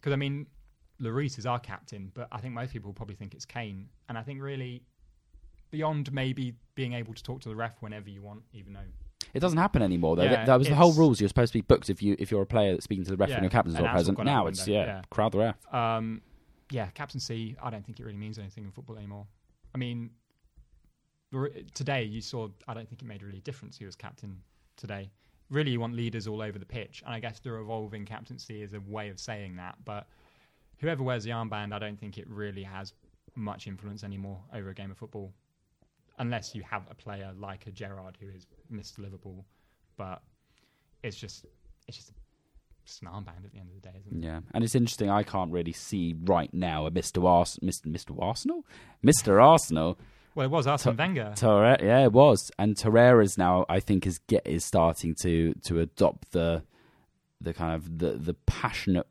Because 0.00 0.12
I 0.12 0.16
mean, 0.16 0.46
Lloris 1.00 1.38
is 1.38 1.46
our 1.46 1.58
captain, 1.58 2.10
but 2.14 2.28
I 2.30 2.38
think 2.38 2.54
most 2.54 2.72
people 2.72 2.92
probably 2.92 3.16
think 3.16 3.34
it's 3.34 3.44
Kane. 3.44 3.88
And 4.08 4.16
I 4.16 4.22
think 4.22 4.40
really, 4.40 4.82
beyond 5.70 6.12
maybe 6.12 6.54
being 6.74 6.92
able 6.92 7.14
to 7.14 7.22
talk 7.22 7.40
to 7.42 7.48
the 7.48 7.56
ref 7.56 7.80
whenever 7.80 8.08
you 8.08 8.22
want, 8.22 8.42
even 8.52 8.72
though 8.72 8.80
It 9.32 9.40
doesn't 9.40 9.58
happen 9.58 9.82
anymore, 9.82 10.16
though. 10.16 10.22
Yeah, 10.22 10.30
that, 10.30 10.46
that 10.46 10.58
was 10.58 10.68
the 10.68 10.74
whole 10.74 10.92
rules. 10.92 11.20
You're 11.20 11.28
supposed 11.28 11.52
to 11.52 11.58
be 11.58 11.62
booked 11.62 11.90
if 11.90 12.02
you 12.02 12.14
if 12.18 12.30
you're 12.30 12.42
a 12.42 12.46
player 12.46 12.72
that's 12.72 12.84
speaking 12.84 13.04
to 13.04 13.10
the 13.10 13.16
ref 13.16 13.30
Yeah, 13.30 13.36
when 13.36 13.44
your 13.44 13.50
captain's 13.50 13.74
and 13.76 13.84
not 13.84 13.92
present. 13.92 14.22
Now 14.24 14.46
it's 14.46 14.66
yeah, 14.68 14.84
yeah. 14.84 15.02
crowd 15.10 15.32
the 15.32 15.38
ref. 15.38 15.74
Um, 15.74 16.22
yeah, 16.70 16.86
captaincy. 16.86 17.56
I 17.62 17.70
don't 17.70 17.84
think 17.84 17.98
it 18.00 18.04
really 18.04 18.18
means 18.18 18.38
anything 18.38 18.64
in 18.64 18.70
football 18.70 18.96
anymore. 18.96 19.26
I 19.74 19.78
mean, 19.78 20.10
today 21.74 22.04
you 22.04 22.20
saw. 22.20 22.48
I 22.68 22.74
don't 22.74 22.88
think 22.88 23.02
it 23.02 23.06
made 23.06 23.22
a 23.22 23.26
really 23.26 23.38
a 23.38 23.42
difference 23.42 23.78
who 23.78 23.86
was 23.86 23.96
captain 23.96 24.36
today. 24.76 25.10
Really, 25.50 25.72
you 25.72 25.80
want 25.80 25.94
leaders 25.94 26.26
all 26.26 26.40
over 26.40 26.58
the 26.58 26.64
pitch, 26.66 27.02
and 27.04 27.14
I 27.14 27.20
guess 27.20 27.38
the 27.40 27.52
revolving 27.52 28.04
captaincy 28.04 28.62
is 28.62 28.72
a 28.72 28.80
way 28.80 29.08
of 29.08 29.18
saying 29.18 29.56
that. 29.56 29.74
But 29.84 30.06
whoever 30.84 31.02
wears 31.02 31.24
the 31.24 31.30
armband, 31.30 31.72
I 31.72 31.78
don't 31.78 31.98
think 31.98 32.18
it 32.18 32.28
really 32.28 32.62
has 32.62 32.92
much 33.34 33.66
influence 33.66 34.04
anymore 34.04 34.38
over 34.52 34.68
a 34.68 34.74
game 34.74 34.90
of 34.90 34.98
football, 34.98 35.32
unless 36.18 36.54
you 36.54 36.62
have 36.70 36.82
a 36.90 36.94
player 36.94 37.32
like 37.38 37.66
a 37.66 37.70
Gerrard 37.70 38.18
who 38.20 38.28
is 38.28 38.46
Mr. 38.70 38.98
Liverpool. 38.98 39.44
But 39.96 40.22
it's 41.02 41.16
just, 41.16 41.46
it's 41.88 41.96
just, 41.96 42.12
just 42.84 43.00
an 43.02 43.08
armband 43.08 43.44
at 43.44 43.52
the 43.52 43.58
end 43.58 43.70
of 43.74 43.82
the 43.82 43.88
day, 43.88 43.94
isn't 44.06 44.22
it? 44.22 44.26
Yeah, 44.26 44.40
and 44.52 44.62
it's 44.62 44.74
interesting. 44.74 45.08
I 45.08 45.22
can't 45.22 45.50
really 45.50 45.72
see 45.72 46.14
right 46.24 46.52
now 46.52 46.86
a 46.86 46.90
Mister 46.90 47.24
Ars- 47.26 47.58
Mr. 47.62 47.86
Mr. 47.86 48.22
Arsenal, 48.22 48.66
Mister 49.02 49.40
Arsenal. 49.40 49.98
Well, 50.34 50.46
it 50.46 50.50
was 50.50 50.66
Arsene 50.66 50.96
Wenger. 50.96 51.32
Torre- 51.36 51.78
yeah, 51.80 52.04
it 52.04 52.12
was, 52.12 52.50
and 52.58 52.76
Torreira's 52.76 53.38
now. 53.38 53.64
I 53.68 53.80
think 53.80 54.06
is 54.06 54.18
get 54.26 54.46
is 54.46 54.64
starting 54.66 55.14
to 55.22 55.54
to 55.66 55.80
adopt 55.80 56.32
the 56.32 56.62
the 57.40 57.54
kind 57.54 57.72
of 57.74 57.98
the 57.98 58.12
the 58.12 58.34
passionate 58.46 59.06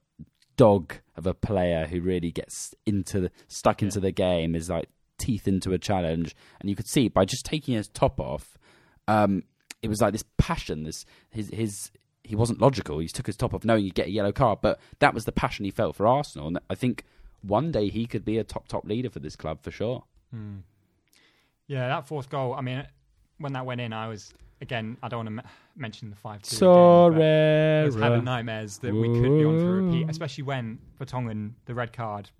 dog 0.55 0.95
of 1.15 1.25
a 1.27 1.33
player 1.33 1.87
who 1.87 2.01
really 2.01 2.31
gets 2.31 2.73
into 2.85 3.21
the 3.21 3.31
stuck 3.47 3.81
into 3.81 3.99
the 3.99 4.11
game 4.11 4.55
is 4.55 4.69
like 4.69 4.89
teeth 5.17 5.47
into 5.47 5.73
a 5.73 5.77
challenge, 5.77 6.35
and 6.59 6.69
you 6.69 6.75
could 6.75 6.87
see 6.87 7.07
by 7.07 7.25
just 7.25 7.45
taking 7.45 7.75
his 7.75 7.87
top 7.87 8.19
off, 8.19 8.57
um, 9.07 9.43
it 9.81 9.89
was 9.89 10.01
like 10.01 10.11
this 10.11 10.23
passion. 10.37 10.83
This 10.83 11.05
his 11.29 11.49
his 11.49 11.91
he 12.23 12.35
wasn't 12.35 12.61
logical. 12.61 12.99
He 12.99 13.07
took 13.07 13.27
his 13.27 13.37
top 13.37 13.53
off 13.53 13.65
knowing 13.65 13.83
he'd 13.83 13.95
get 13.95 14.07
a 14.07 14.11
yellow 14.11 14.31
card, 14.31 14.59
but 14.61 14.79
that 14.99 15.13
was 15.13 15.25
the 15.25 15.31
passion 15.31 15.65
he 15.65 15.71
felt 15.71 15.95
for 15.95 16.07
Arsenal, 16.07 16.47
and 16.47 16.59
I 16.69 16.75
think 16.75 17.03
one 17.41 17.71
day 17.71 17.89
he 17.89 18.05
could 18.05 18.25
be 18.25 18.37
a 18.37 18.43
top 18.43 18.67
top 18.67 18.85
leader 18.85 19.09
for 19.09 19.19
this 19.19 19.35
club 19.35 19.61
for 19.61 19.71
sure. 19.71 20.03
Hmm. 20.31 20.59
Yeah, 21.67 21.87
that 21.87 22.07
fourth 22.07 22.29
goal. 22.29 22.53
I 22.53 22.61
mean, 22.61 22.85
when 23.37 23.53
that 23.53 23.65
went 23.65 23.81
in, 23.81 23.93
I 23.93 24.07
was 24.07 24.33
again. 24.63 24.97
I 25.03 25.07
don't 25.09 25.25
want 25.25 25.37
to 25.37 25.43
m- 25.43 25.49
mention 25.75 26.09
the 26.09 26.15
five-two. 26.15 26.55
I 26.65 27.85
was 27.85 27.95
having 27.95 28.23
nightmares 28.23 28.79
that 28.79 28.93
we 28.93 29.07
could 29.09 29.37
be 29.37 29.45
on 29.45 29.59
for 29.59 29.77
a 29.77 29.81
repeat, 29.83 30.09
especially 30.09 30.43
when 30.43 30.79
for 30.97 31.05
Vertonghen 31.05 31.51
the 31.65 31.75
red 31.75 31.93
card, 31.93 32.31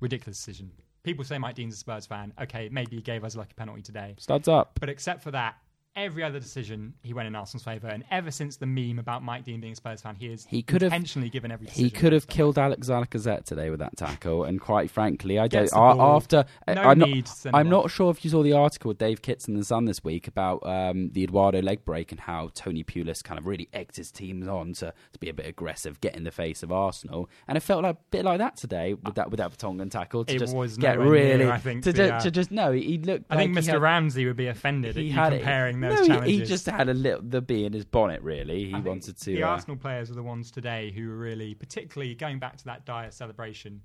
ridiculous 0.00 0.38
decision. 0.38 0.70
People 1.02 1.24
say 1.24 1.36
Mike 1.36 1.54
Dean's 1.56 1.74
a 1.74 1.76
Spurs 1.76 2.06
fan. 2.06 2.32
Okay, 2.40 2.70
maybe 2.72 2.96
he 2.96 3.02
gave 3.02 3.24
us 3.24 3.34
a 3.34 3.38
lucky 3.38 3.52
penalty 3.54 3.82
today, 3.82 4.14
Studs 4.18 4.48
up. 4.48 4.78
but 4.80 4.88
except 4.88 5.22
for 5.22 5.30
that, 5.32 5.56
every 5.96 6.22
other 6.24 6.40
decision 6.40 6.94
he 7.02 7.12
went 7.12 7.28
in 7.28 7.34
Arsenal's 7.36 7.62
favour. 7.64 7.86
And 7.88 8.04
ever 8.10 8.30
since 8.30 8.56
the 8.56 8.66
meme 8.66 8.98
about 8.98 9.22
Mike 9.22 9.44
Dean 9.44 9.60
being 9.60 9.74
a 9.74 9.76
Spurs 9.76 10.02
fan, 10.02 10.16
he 10.16 10.28
has 10.30 10.44
He 10.46 10.62
could 10.62 10.82
have- 10.82 10.92
intentionally 10.92 11.30
given 11.30 11.50
every. 11.52 11.68
He 11.68 11.90
could 11.90 12.12
have 12.12 12.26
killed 12.26 12.58
Alexandre 12.58 13.06
Lacazette 13.06 13.44
today 13.44 13.70
with 13.70 13.78
that 13.80 13.96
tackle, 13.96 14.44
and 14.44 14.60
quite 14.60 14.90
frankly, 14.90 15.38
I 15.38 15.46
don't. 15.48 15.62
Gets 15.62 15.72
the 15.72 15.78
a- 15.78 15.94
ball. 15.94 16.16
After 16.16 16.44
No 16.68 16.82
I'm 16.82 16.98
not, 16.98 17.46
I'm 17.54 17.68
not 17.68 17.90
sure 17.90 18.10
if 18.10 18.24
you 18.24 18.30
saw 18.30 18.42
the 18.42 18.52
article 18.52 18.88
with 18.88 18.98
Dave 18.98 19.22
Kitts 19.22 19.46
in 19.46 19.54
the 19.54 19.64
Sun 19.64 19.84
this 19.84 20.02
week 20.02 20.26
about 20.26 20.66
um, 20.66 21.10
the 21.12 21.22
Eduardo 21.24 21.62
leg 21.62 21.84
break 21.84 22.10
and 22.10 22.20
how 22.20 22.50
Tony 22.54 22.82
Pulis 22.82 23.22
kind 23.22 23.38
of 23.38 23.46
really 23.46 23.68
egged 23.72 23.96
his 23.96 24.10
teams 24.10 24.48
on 24.48 24.72
to, 24.74 24.92
to 25.12 25.18
be 25.20 25.28
a 25.28 25.34
bit 25.34 25.46
aggressive, 25.46 26.00
get 26.00 26.16
in 26.16 26.24
the 26.24 26.30
face 26.32 26.62
of 26.62 26.72
Arsenal, 26.72 27.28
and 27.46 27.56
it 27.56 27.60
felt 27.60 27.82
like 27.84 27.94
a 27.94 27.98
bit 28.10 28.24
like 28.24 28.38
that 28.38 28.56
today 28.56 28.94
with 28.94 29.14
that 29.14 29.30
with 29.30 29.38
that 29.38 29.52
Vertonghen 29.56 29.90
tackle 29.90 30.24
to 30.24 30.34
It 30.34 30.38
just 30.38 30.54
was 30.56 30.76
get 30.76 30.98
really 30.98 31.36
near, 31.38 31.52
I 31.52 31.58
think, 31.58 31.84
to, 31.84 31.92
the, 31.92 32.14
uh, 32.14 32.20
to 32.20 32.30
just 32.30 32.50
no. 32.50 32.72
He 32.72 32.98
looked. 32.98 33.26
I 33.30 33.36
think 33.36 33.54
like 33.54 33.64
he 33.64 33.70
Mr. 33.70 33.74
had- 33.74 33.82
Ramsey 33.82 34.26
would 34.26 34.36
be 34.36 34.48
offended 34.48 34.96
at 34.96 35.02
he 35.02 35.08
you 35.08 35.12
had 35.12 35.32
it- 35.32 35.38
comparing 35.38 35.80
those 35.88 35.98
no, 35.98 36.02
he- 36.02 36.08
challenges. 36.08 36.38
He 36.40 36.44
just 36.44 36.66
had 36.66 36.88
a 36.88 36.94
little 36.94 37.22
the 37.22 37.40
bee 37.40 37.64
in 37.64 37.72
his 37.72 37.84
bonnet. 37.84 38.22
Really, 38.22 38.66
he 38.66 38.74
I 38.74 38.80
wanted 38.80 39.18
to. 39.18 39.30
The 39.30 39.42
uh, 39.42 39.48
Arsenal 39.48 39.76
players 39.76 40.10
are 40.10 40.14
the 40.14 40.22
ones 40.22 40.50
today 40.50 40.90
who 40.90 41.10
are 41.10 41.16
really, 41.16 41.54
particularly 41.54 42.14
going 42.14 42.38
back 42.38 42.56
to 42.58 42.64
that 42.66 42.84
dire 42.84 43.10
celebration. 43.10 43.82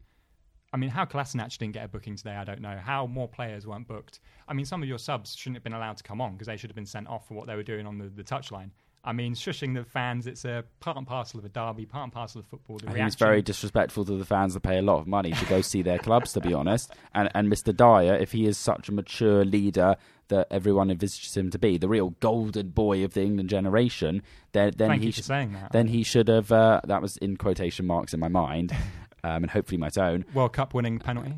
I 0.71 0.77
mean, 0.77 0.89
how 0.89 1.05
Kolasinac 1.05 1.57
didn't 1.57 1.73
get 1.73 1.85
a 1.85 1.87
booking 1.87 2.15
today, 2.15 2.35
I 2.35 2.43
don't 2.43 2.61
know. 2.61 2.77
How 2.77 3.07
more 3.07 3.27
players 3.27 3.65
weren't 3.65 3.87
booked. 3.87 4.19
I 4.47 4.53
mean, 4.53 4.65
some 4.65 4.83
of 4.83 4.87
your 4.87 4.99
subs 4.99 5.35
shouldn't 5.35 5.55
have 5.55 5.63
been 5.63 5.73
allowed 5.73 5.97
to 5.97 6.03
come 6.03 6.21
on 6.21 6.33
because 6.33 6.45
they 6.45 6.57
should 6.57 6.69
have 6.69 6.75
been 6.75 6.85
sent 6.85 7.07
off 7.07 7.27
for 7.27 7.33
what 7.33 7.47
they 7.47 7.55
were 7.55 7.63
doing 7.63 7.87
on 7.87 7.97
the, 7.97 8.07
the 8.07 8.23
touchline. 8.23 8.69
I 9.03 9.13
mean, 9.13 9.33
shushing 9.33 9.75
the 9.75 9.85
fans, 9.85 10.27
it's 10.27 10.43
a 10.43 10.65
part 10.81 10.97
and 10.97 11.07
parcel 11.07 11.39
of 11.39 11.45
a 11.45 11.49
derby, 11.49 11.85
part 11.85 12.03
and 12.03 12.11
parcel 12.11 12.39
of 12.39 12.47
football. 12.47 12.77
The 12.79 12.89
I 12.89 12.93
think 12.93 13.07
it's 13.07 13.15
very 13.15 13.41
disrespectful 13.41 14.03
to 14.05 14.17
the 14.17 14.25
fans 14.25 14.53
that 14.55 14.59
pay 14.61 14.77
a 14.77 14.81
lot 14.81 14.99
of 14.99 15.07
money 15.07 15.31
to 15.31 15.45
go 15.45 15.61
see 15.61 15.81
their 15.81 15.99
clubs, 15.99 16.33
to 16.33 16.41
be 16.41 16.53
honest. 16.53 16.91
And 17.13 17.29
and 17.33 17.51
Mr. 17.51 17.75
Dier, 17.75 18.15
if 18.15 18.33
he 18.33 18.45
is 18.45 18.57
such 18.57 18.89
a 18.89 18.91
mature 18.91 19.43
leader 19.43 19.95
that 20.27 20.47
everyone 20.51 20.91
envisages 20.91 21.35
him 21.35 21.49
to 21.49 21.57
be, 21.57 21.77
the 21.77 21.87
real 21.87 22.11
golden 22.19 22.69
boy 22.69 23.03
of 23.03 23.13
the 23.13 23.21
England 23.23 23.49
generation, 23.49 24.21
then 24.51 24.73
then 24.75 24.89
Thank 24.89 25.03
he 25.03 25.11
sh- 25.11 25.21
saying 25.23 25.53
that. 25.53 25.71
then 25.71 25.87
he 25.87 26.03
should 26.03 26.27
have. 26.27 26.51
Uh, 26.51 26.81
that 26.85 27.01
was 27.01 27.17
in 27.17 27.37
quotation 27.37 27.87
marks 27.87 28.13
in 28.13 28.19
my 28.19 28.27
mind, 28.27 28.71
um, 29.23 29.43
and 29.43 29.49
hopefully 29.49 29.77
my 29.77 29.89
own. 29.97 30.25
World 30.33 30.53
Cup 30.53 30.73
winning 30.73 30.99
penalty. 30.99 31.35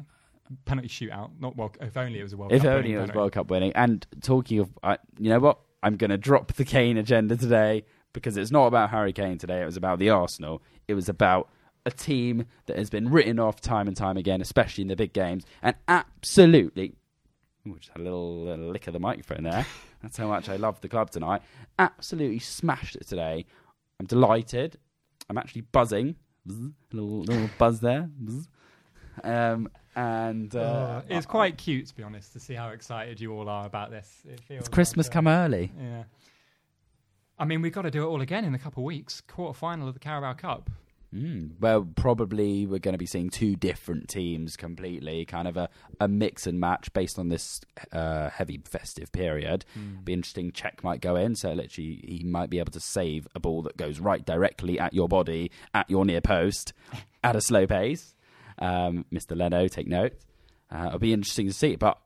Penalty 0.66 0.90
shootout. 0.90 1.32
Not 1.40 1.56
World 1.56 1.78
If 1.80 1.96
only 1.96 2.20
it 2.20 2.24
was 2.24 2.34
a 2.34 2.38
World 2.38 2.52
If 2.52 2.64
Cup 2.64 2.72
only 2.72 2.82
winning 2.82 2.92
it 2.94 2.98
was 2.98 3.02
penalty. 3.04 3.18
World 3.20 3.32
Cup 3.32 3.50
winning. 3.52 3.72
And 3.74 4.06
talking 4.22 4.60
of, 4.60 4.70
uh, 4.84 4.98
you 5.18 5.30
know 5.30 5.40
what? 5.40 5.60
I'm 5.84 5.98
going 5.98 6.12
to 6.12 6.18
drop 6.18 6.54
the 6.54 6.66
Kane 6.66 6.98
agenda 6.98 7.36
today 7.36 7.84
because 8.14 8.38
it's 8.38 8.52
not 8.52 8.68
about 8.68 8.90
Harry 8.90 9.14
Kane 9.14 9.38
today. 9.38 9.62
It 9.62 9.66
was 9.66 9.78
about 9.78 10.00
the 10.00 10.10
Arsenal. 10.10 10.62
It 10.88 10.94
was 10.94 11.10
about 11.10 11.50
a 11.86 11.92
team 11.92 12.46
that 12.68 12.78
has 12.78 12.90
been 12.90 13.10
written 13.10 13.40
off 13.40 13.60
time 13.60 13.88
and 13.88 13.98
time 13.98 14.18
again, 14.18 14.42
especially 14.42 14.84
in 14.84 14.88
the 14.88 14.96
big 14.96 15.14
games, 15.14 15.46
and 15.62 15.76
absolutely. 15.88 16.94
Ooh, 17.68 17.78
just 17.78 17.90
had 17.90 18.02
a 18.02 18.04
little, 18.04 18.46
little 18.46 18.70
lick 18.72 18.88
of 18.88 18.94
the 18.94 19.00
microphone 19.00 19.44
there. 19.44 19.66
That's 20.02 20.18
how 20.18 20.28
much 20.28 20.50
I 20.50 20.56
love 20.56 20.82
the 20.82 20.90
club 20.90 21.12
tonight. 21.12 21.42
Absolutely 21.78 22.40
smashed 22.40 22.96
it 22.96 23.08
today. 23.08 23.46
I'm 24.00 24.06
delighted. 24.06 24.78
I'm 25.30 25.38
actually 25.38 25.62
buzzing. 25.62 26.16
Bzz, 26.48 26.74
a 26.92 26.96
little, 26.96 27.22
little 27.22 27.50
buzz 27.58 27.80
there. 27.80 28.10
Um, 29.24 29.70
and 29.96 30.56
uh, 30.56 31.02
Oh, 31.02 31.16
it's 31.16 31.26
quite 31.26 31.58
cute, 31.58 31.88
to 31.88 31.96
be 31.96 32.04
honest, 32.04 32.34
to 32.34 32.40
see 32.40 32.54
how 32.54 32.70
excited 32.70 33.20
you 33.20 33.34
all 33.34 33.50
are 33.50 33.66
about 33.66 33.92
this. 33.92 34.10
It 34.28 34.40
feels 34.42 34.62
it's 34.62 34.70
Christmas 34.70 35.08
like, 35.08 35.12
uh, 35.12 35.18
come 35.18 35.28
early. 35.28 35.72
Yeah. 35.80 36.04
I 37.38 37.46
mean, 37.46 37.62
we've 37.62 37.74
got 37.74 37.84
to 37.84 37.92
do 37.92 38.04
it 38.04 38.08
all 38.08 38.22
again 38.22 38.46
in 38.46 38.54
a 38.54 38.60
couple 38.60 38.84
of 38.84 38.86
weeks. 38.86 39.22
Quarter 39.22 39.58
final 39.58 39.88
of 39.88 39.94
the 39.94 40.00
Carabao 40.00 40.34
Cup. 40.34 40.70
Mm. 41.14 41.60
Well, 41.60 41.88
probably 41.96 42.66
we're 42.66 42.80
going 42.80 42.94
to 42.94 42.98
be 42.98 43.06
seeing 43.06 43.30
two 43.30 43.56
different 43.58 44.08
teams 44.08 44.56
completely, 44.56 45.26
kind 45.26 45.46
of 45.48 45.58
a, 45.58 45.68
a 46.00 46.08
mix 46.08 46.48
and 46.48 46.58
match 46.58 46.94
based 46.94 47.20
on 47.20 47.28
this 47.28 47.60
uh, 47.92 48.30
heavy 48.30 48.62
festive 48.64 49.12
period. 49.12 49.66
Be 50.06 50.14
interesting. 50.14 50.52
Cech 50.52 50.84
might 50.84 51.02
go 51.02 51.18
in, 51.18 51.36
so 51.36 51.52
literally 51.52 52.00
he 52.08 52.24
might 52.24 52.50
be 52.50 52.60
able 52.60 52.72
to 52.72 52.80
save 52.80 53.28
a 53.36 53.42
ball 53.42 53.62
that 53.64 53.76
goes 53.76 54.00
right 54.00 54.26
directly 54.26 54.80
at 54.80 54.94
your 54.94 55.10
body, 55.10 55.52
at 55.74 55.90
your 55.90 56.06
near 56.06 56.22
post, 56.22 56.72
at 57.24 57.36
a 57.36 57.42
slow 57.42 57.68
pace. 57.68 58.16
Um, 58.62 59.06
Mr. 59.12 59.36
Leno, 59.36 59.68
take 59.68 59.88
note. 59.88 60.14
Uh, 60.74 60.86
it'll 60.88 61.00
be 61.00 61.14
interesting 61.14 61.48
to 61.48 61.54
see, 61.54 61.76
but 61.76 62.00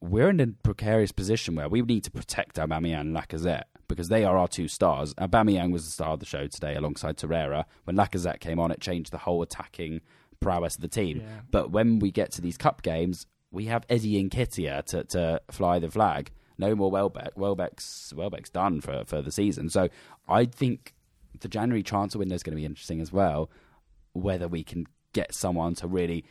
we're 0.00 0.30
in 0.30 0.40
a 0.40 0.46
precarious 0.46 1.10
position 1.10 1.56
where 1.56 1.68
we 1.68 1.82
need 1.82 2.04
to 2.04 2.10
protect 2.10 2.56
Aubameyang 2.56 3.00
and 3.00 3.16
Lacazette 3.16 3.64
because 3.88 4.08
they 4.08 4.24
are 4.24 4.36
our 4.36 4.46
two 4.46 4.68
stars. 4.68 5.14
Aubameyang 5.14 5.72
was 5.72 5.84
the 5.84 5.90
star 5.90 6.10
of 6.10 6.20
the 6.20 6.26
show 6.26 6.46
today 6.46 6.74
alongside 6.76 7.16
Torreira. 7.16 7.64
When 7.84 7.96
Lacazette 7.96 8.38
came 8.40 8.60
on, 8.60 8.70
it 8.70 8.80
changed 8.80 9.10
the 9.10 9.18
whole 9.18 9.42
attacking 9.42 10.02
prowess 10.40 10.76
of 10.76 10.82
the 10.82 10.88
team. 10.88 11.18
Yeah. 11.20 11.40
But 11.50 11.72
when 11.72 11.98
we 11.98 12.12
get 12.12 12.30
to 12.32 12.40
these 12.40 12.56
cup 12.56 12.82
games, 12.82 13.26
we 13.50 13.64
have 13.64 13.84
Eddie 13.88 14.22
Nketiah 14.22 14.84
to, 14.86 15.04
to 15.04 15.40
fly 15.50 15.78
the 15.78 15.90
flag. 15.90 16.30
No 16.58 16.74
more 16.74 16.90
Welbeck. 16.90 17.36
Welbeck's 17.36 18.12
Welbeck's 18.14 18.50
done 18.50 18.80
for 18.80 19.04
for 19.06 19.22
the 19.22 19.30
season. 19.30 19.70
So 19.70 19.88
I 20.28 20.44
think 20.44 20.92
the 21.40 21.48
January 21.48 21.82
transfer 21.84 22.18
window 22.18 22.34
is 22.34 22.42
going 22.42 22.56
to 22.56 22.60
be 22.60 22.66
interesting 22.66 23.00
as 23.00 23.12
well. 23.12 23.48
Whether 24.12 24.48
we 24.48 24.64
can 24.64 24.86
get 25.18 25.34
someone 25.34 25.74
to 25.74 25.86
really 25.88 26.24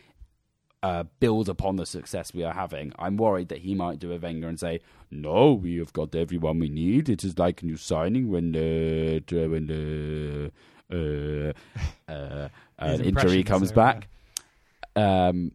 uh, 0.82 1.04
build 1.20 1.50
upon 1.50 1.76
the 1.76 1.86
success 1.86 2.34
we 2.34 2.44
are 2.44 2.54
having. 2.54 2.94
I'm 2.98 3.18
worried 3.18 3.50
that 3.50 3.60
he 3.60 3.76
might 3.76 4.00
do 4.00 4.14
a 4.14 4.18
Wenger 4.18 4.48
and 4.48 4.60
say, 4.60 4.80
"No, 5.12 5.54
we 5.54 5.78
have 5.78 5.92
got 5.92 6.16
everyone 6.16 6.60
we 6.60 6.70
need. 6.70 7.10
It 7.10 7.24
is 7.24 7.38
like 7.38 7.62
a 7.62 7.66
new 7.66 7.78
signing 7.78 8.30
when 8.30 8.54
the 8.54 9.22
when 9.30 9.68
the 9.68 10.52
uh, 10.90 12.12
uh, 12.12 12.50
an 12.80 13.02
injury 13.02 13.44
comes 13.44 13.72
back." 13.72 14.08
Um, 14.96 15.52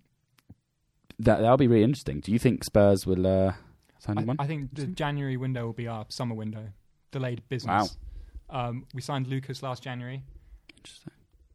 that 1.18 1.40
that'll 1.40 1.56
be 1.56 1.68
really 1.68 1.84
interesting. 1.84 2.20
Do 2.20 2.32
you 2.32 2.38
think 2.38 2.64
Spurs 2.64 3.06
will 3.06 3.26
uh, 3.26 3.52
sign 3.98 4.18
I, 4.18 4.20
anyone? 4.20 4.36
I 4.38 4.46
think 4.46 4.74
the 4.74 4.86
January 4.86 5.36
window 5.36 5.66
will 5.66 5.72
be 5.72 5.88
our 5.88 6.04
summer 6.08 6.34
window. 6.34 6.68
Delayed 7.12 7.42
business. 7.48 7.96
Um, 8.50 8.86
we 8.94 9.00
signed 9.00 9.26
Lucas 9.26 9.62
last 9.62 9.82
January. 9.82 10.22
Interesting. 10.76 11.12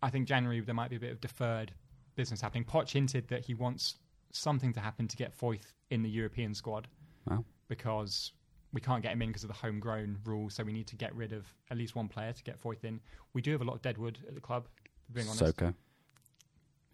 I 0.08 0.10
think 0.10 0.26
January 0.26 0.62
there 0.62 0.74
might 0.74 0.90
be 0.90 0.96
a 0.96 1.00
bit 1.02 1.12
of 1.12 1.20
deferred 1.20 1.74
business 2.16 2.40
happening. 2.40 2.64
Poch 2.64 2.90
hinted 2.90 3.28
that 3.28 3.44
he 3.46 3.54
wants 3.54 3.96
something 4.32 4.72
to 4.74 4.80
happen 4.80 5.06
to 5.10 5.18
get 5.18 5.38
Foyth 5.38 5.74
in 5.90 6.02
the 6.02 6.10
European 6.10 6.54
squad 6.54 6.88
Wow. 7.30 7.44
because 7.68 8.32
we 8.72 8.80
can't 8.80 9.04
get 9.04 9.12
him 9.12 9.22
in 9.22 9.28
because 9.30 9.44
of 9.44 9.50
the 9.50 9.54
homegrown 9.56 10.20
rule. 10.24 10.50
So 10.50 10.64
we 10.64 10.72
need 10.72 10.88
to 10.88 10.96
get 10.96 11.14
rid 11.14 11.34
of 11.34 11.46
at 11.70 11.78
least 11.78 11.94
one 11.94 12.08
player 12.08 12.32
to 12.32 12.44
get 12.44 12.62
Foyth 12.64 12.86
in. 12.86 13.02
We 13.34 13.42
do 13.42 13.52
have 13.52 13.60
a 13.60 13.66
lot 13.66 13.74
of 13.76 13.82
deadwood 13.82 14.18
at 14.28 14.34
the 14.34 14.40
club. 14.42 14.68
Being 15.12 15.28
honest, 15.28 15.40
Soko. 15.40 15.74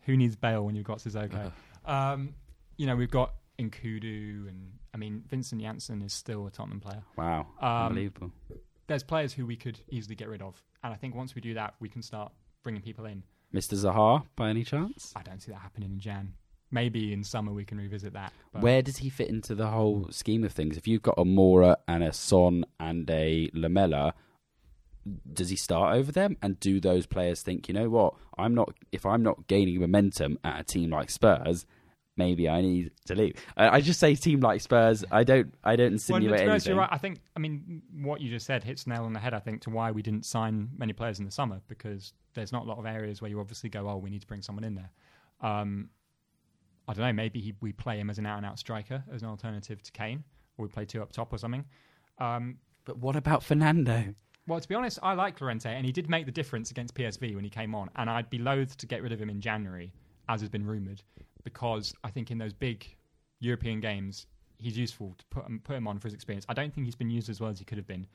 who 0.02 0.18
needs 0.18 0.36
Bale 0.36 0.66
when 0.66 0.76
you've 0.76 0.86
got 0.86 0.98
Sissoko? 0.98 1.52
Um, 1.86 2.34
you 2.78 2.88
know, 2.88 2.96
we've 2.96 3.12
got 3.12 3.34
Nkoudou, 3.60 4.48
and 4.50 4.74
I 4.94 4.98
mean 4.98 5.24
Vincent 5.30 5.62
Janssen 5.62 6.02
is 6.02 6.14
still 6.14 6.48
a 6.48 6.52
Tottenham 6.52 6.80
player. 6.80 7.04
Wow. 7.16 7.48
Um, 7.62 7.70
Unbelievable. 7.88 8.32
There's 8.88 9.04
players 9.04 9.34
who 9.34 9.46
we 9.46 9.56
could 9.56 9.80
easily 9.90 10.16
get 10.16 10.28
rid 10.30 10.42
of, 10.42 10.62
and 10.84 10.92
I 10.94 10.96
think 10.98 11.14
once 11.16 11.36
we 11.36 11.42
do 11.42 11.54
that, 11.56 11.76
we 11.80 11.90
can 11.90 12.02
start 12.02 12.32
bringing 12.64 12.82
people 12.82 13.06
in. 13.06 13.24
Mr. 13.54 13.76
Zaha, 13.76 14.24
by 14.36 14.50
any 14.50 14.64
chance? 14.64 15.14
I 15.16 15.22
don't 15.22 15.42
see 15.42 15.52
that 15.52 15.60
happening 15.60 15.92
in 15.92 16.00
Jan. 16.00 16.34
Maybe 16.72 17.14
in 17.14 17.24
summer 17.24 17.54
we 17.54 17.66
can 17.66 17.78
revisit 17.78 18.14
that. 18.14 18.34
But 18.52 18.64
Where 18.64 18.82
does 18.82 18.98
he 18.98 19.10
fit 19.10 19.30
into 19.30 19.54
the 19.54 19.68
whole 19.68 20.08
scheme 20.10 20.44
of 20.44 20.52
things? 20.54 20.76
If 20.76 20.88
you've 20.88 21.04
got 21.04 21.16
a 21.20 21.24
Moura 21.24 21.76
and 21.88 22.04
a 22.04 22.12
Son 22.12 22.66
and 22.80 23.08
a 23.12 23.52
Lamela, 23.54 24.16
does 25.32 25.50
he 25.50 25.56
start 25.56 25.96
over 25.96 26.12
them? 26.12 26.36
And 26.42 26.60
do 26.60 26.80
those 26.80 27.06
players 27.06 27.44
think, 27.44 27.68
you 27.68 27.76
know 27.76 27.90
what, 27.90 28.16
I'm 28.40 28.56
not 28.56 28.74
if 28.92 29.06
I'm 29.06 29.22
not 29.22 29.48
gaining 29.48 29.80
momentum 29.80 30.40
at 30.44 30.62
a 30.62 30.64
team 30.64 30.90
like 30.90 31.12
Spurs, 31.12 31.68
maybe 32.18 32.50
I 32.50 32.62
need 32.62 32.90
to 33.06 33.14
leave. 33.14 33.36
I, 33.56 33.78
I 33.78 33.82
just 33.82 34.00
say 34.00 34.16
team 34.16 34.40
like 34.40 34.62
Spurs. 34.62 35.06
I 35.12 35.24
don't 35.24 35.54
I 35.64 35.76
don't 35.76 35.94
insinuate 35.94 36.42
honest, 36.42 36.50
anything. 36.50 36.70
you're 36.72 36.80
right. 36.80 36.90
I 36.92 36.98
think, 36.98 37.20
I 37.36 37.40
mean, 37.40 37.84
what 38.02 38.20
you 38.20 38.32
just 38.32 38.48
said 38.48 38.64
hits 38.64 38.88
nail 38.88 39.04
on 39.04 39.14
the 39.14 39.20
head, 39.20 39.36
I 39.36 39.40
think, 39.40 39.62
to 39.64 39.70
why 39.70 39.92
we 39.92 40.02
didn't 40.02 40.26
sign 40.26 40.70
many 40.76 40.94
players 40.94 41.20
in 41.20 41.26
the 41.26 41.32
summer 41.32 41.62
because 41.68 42.14
there's 42.34 42.52
not 42.52 42.64
a 42.64 42.66
lot 42.68 42.78
of 42.78 42.86
areas 42.86 43.22
where 43.22 43.30
you 43.30 43.40
obviously 43.40 43.70
go, 43.70 43.88
oh, 43.90 43.98
we 43.98 44.10
need 44.10 44.22
to 44.22 44.28
bring 44.28 44.42
someone 44.42 44.64
in 44.64 44.76
there. 44.76 44.92
Um, 45.42 45.90
I 46.88 46.94
don't 46.94 47.06
know, 47.06 47.14
maybe 47.14 47.40
he, 47.40 47.54
we 47.62 47.72
play 47.72 47.98
him 48.00 48.10
as 48.10 48.18
an 48.20 48.26
out 48.26 48.38
and 48.38 48.46
out 48.46 48.60
striker, 48.60 49.04
as 49.14 49.22
an 49.22 49.30
alternative 49.30 49.82
to 49.84 49.92
Kane, 49.92 50.24
or 50.58 50.66
we 50.66 50.70
play 50.72 50.86
two 50.86 51.02
up 51.02 51.12
top 51.12 51.32
or 51.32 51.38
something. 51.38 51.66
Um, 52.20 52.58
But 52.86 52.98
what 52.98 53.16
about 53.16 53.44
Fernando? 53.44 54.14
well, 54.48 54.60
to 54.60 54.68
be 54.68 54.76
honest, 54.76 55.00
I 55.02 55.14
like 55.14 55.40
Lorente, 55.40 55.70
and 55.70 55.86
he 55.86 55.92
did 55.94 56.10
make 56.10 56.26
the 56.26 56.32
difference 56.32 56.72
against 56.72 56.94
PSV 56.96 57.36
when 57.36 57.44
he 57.44 57.50
came 57.50 57.74
on, 57.74 57.90
and 57.96 58.10
I'd 58.10 58.30
be 58.30 58.38
loath 58.40 58.76
to 58.78 58.86
get 58.86 59.02
rid 59.02 59.12
of 59.14 59.22
him 59.22 59.30
in 59.30 59.40
January, 59.40 59.94
as 60.28 60.42
has 60.42 60.50
been 60.50 60.66
rumoured, 60.66 61.02
because 61.44 61.94
I 62.04 62.10
think 62.10 62.30
in 62.32 62.38
those 62.38 62.54
big 62.54 62.86
European 63.40 63.80
games, 63.80 64.28
he's 64.58 64.78
useful 64.78 65.16
to 65.18 65.26
put 65.30 65.46
him, 65.46 65.62
put 65.64 65.76
him 65.76 65.88
on 65.88 66.00
for 66.00 66.08
his 66.08 66.14
experience. 66.14 66.46
I 66.50 66.54
don't 66.54 66.74
think 66.74 66.86
he's 66.86 66.96
been 66.96 67.10
used 67.10 67.30
as 67.30 67.40
well 67.40 67.50
as 67.50 67.60
he 67.60 67.66
could 67.66 67.78
have 67.78 67.88
been, 67.88 68.06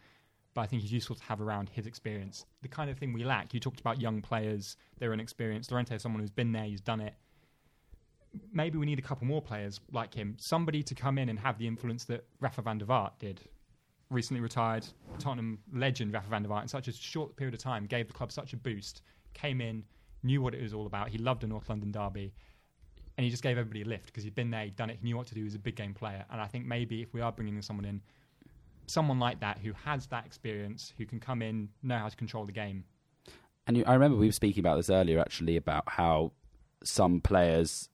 but 0.58 0.64
I 0.64 0.66
think 0.66 0.82
he's 0.82 0.90
useful 0.90 1.14
to 1.14 1.22
have 1.22 1.40
around 1.40 1.68
his 1.68 1.86
experience. 1.86 2.44
The 2.62 2.68
kind 2.68 2.90
of 2.90 2.98
thing 2.98 3.12
we 3.12 3.22
lack. 3.22 3.54
You 3.54 3.60
talked 3.60 3.78
about 3.78 4.00
young 4.00 4.20
players, 4.20 4.76
they're 4.98 5.12
inexperienced. 5.12 5.70
Lorente 5.70 5.94
is 5.94 6.02
someone 6.02 6.20
who's 6.20 6.32
been 6.32 6.50
there, 6.50 6.64
he's 6.64 6.80
done 6.80 7.00
it. 7.00 7.14
Maybe 8.52 8.76
we 8.76 8.84
need 8.84 8.98
a 8.98 9.02
couple 9.02 9.24
more 9.24 9.40
players 9.40 9.78
like 9.92 10.12
him, 10.12 10.34
somebody 10.36 10.82
to 10.82 10.96
come 10.96 11.16
in 11.16 11.28
and 11.28 11.38
have 11.38 11.58
the 11.58 11.66
influence 11.68 12.02
that 12.06 12.24
Rafa 12.40 12.62
van 12.62 12.78
der 12.78 12.86
Vaart 12.86 13.12
did 13.20 13.40
recently 14.10 14.40
retired 14.40 14.84
Tottenham 15.20 15.60
legend 15.72 16.12
Rafa 16.12 16.28
van 16.28 16.42
der 16.42 16.48
Vaart 16.48 16.62
in 16.62 16.68
such 16.68 16.88
a 16.88 16.92
short 16.92 17.36
period 17.36 17.54
of 17.54 17.60
time 17.60 17.86
gave 17.86 18.08
the 18.08 18.12
club 18.12 18.32
such 18.32 18.52
a 18.52 18.56
boost. 18.56 19.02
Came 19.34 19.60
in, 19.60 19.84
knew 20.24 20.42
what 20.42 20.54
it 20.54 20.62
was 20.62 20.74
all 20.74 20.86
about. 20.86 21.08
He 21.08 21.18
loved 21.18 21.44
a 21.44 21.46
North 21.46 21.68
London 21.68 21.92
derby, 21.92 22.34
and 23.16 23.24
he 23.24 23.30
just 23.30 23.44
gave 23.44 23.58
everybody 23.58 23.82
a 23.82 23.86
lift 23.86 24.06
because 24.06 24.24
he'd 24.24 24.34
been 24.34 24.50
there, 24.50 24.64
he'd 24.64 24.74
done 24.74 24.90
it, 24.90 24.98
he 25.00 25.04
knew 25.04 25.16
what 25.16 25.28
to 25.28 25.34
do. 25.34 25.40
He 25.40 25.44
was 25.44 25.54
a 25.54 25.60
big 25.60 25.76
game 25.76 25.94
player, 25.94 26.24
and 26.32 26.40
I 26.40 26.48
think 26.48 26.66
maybe 26.66 27.00
if 27.00 27.14
we 27.14 27.20
are 27.20 27.30
bringing 27.30 27.62
someone 27.62 27.84
in, 27.84 28.00
someone 28.88 29.18
like 29.18 29.40
that 29.40 29.58
who 29.58 29.72
has 29.84 30.06
that 30.08 30.26
experience, 30.26 30.92
who 30.98 31.06
can 31.06 31.20
come 31.20 31.42
in, 31.42 31.68
know 31.82 31.98
how 31.98 32.08
to 32.08 32.16
control 32.16 32.44
the 32.44 32.52
game. 32.52 32.84
And 33.66 33.76
you, 33.76 33.84
I 33.86 33.92
remember 33.94 34.16
we 34.16 34.26
were 34.26 34.32
speaking 34.32 34.60
about 34.60 34.76
this 34.76 34.88
earlier, 34.90 35.20
actually, 35.20 35.56
about 35.56 35.84
how 35.86 36.32
some 36.82 37.20
players 37.20 37.88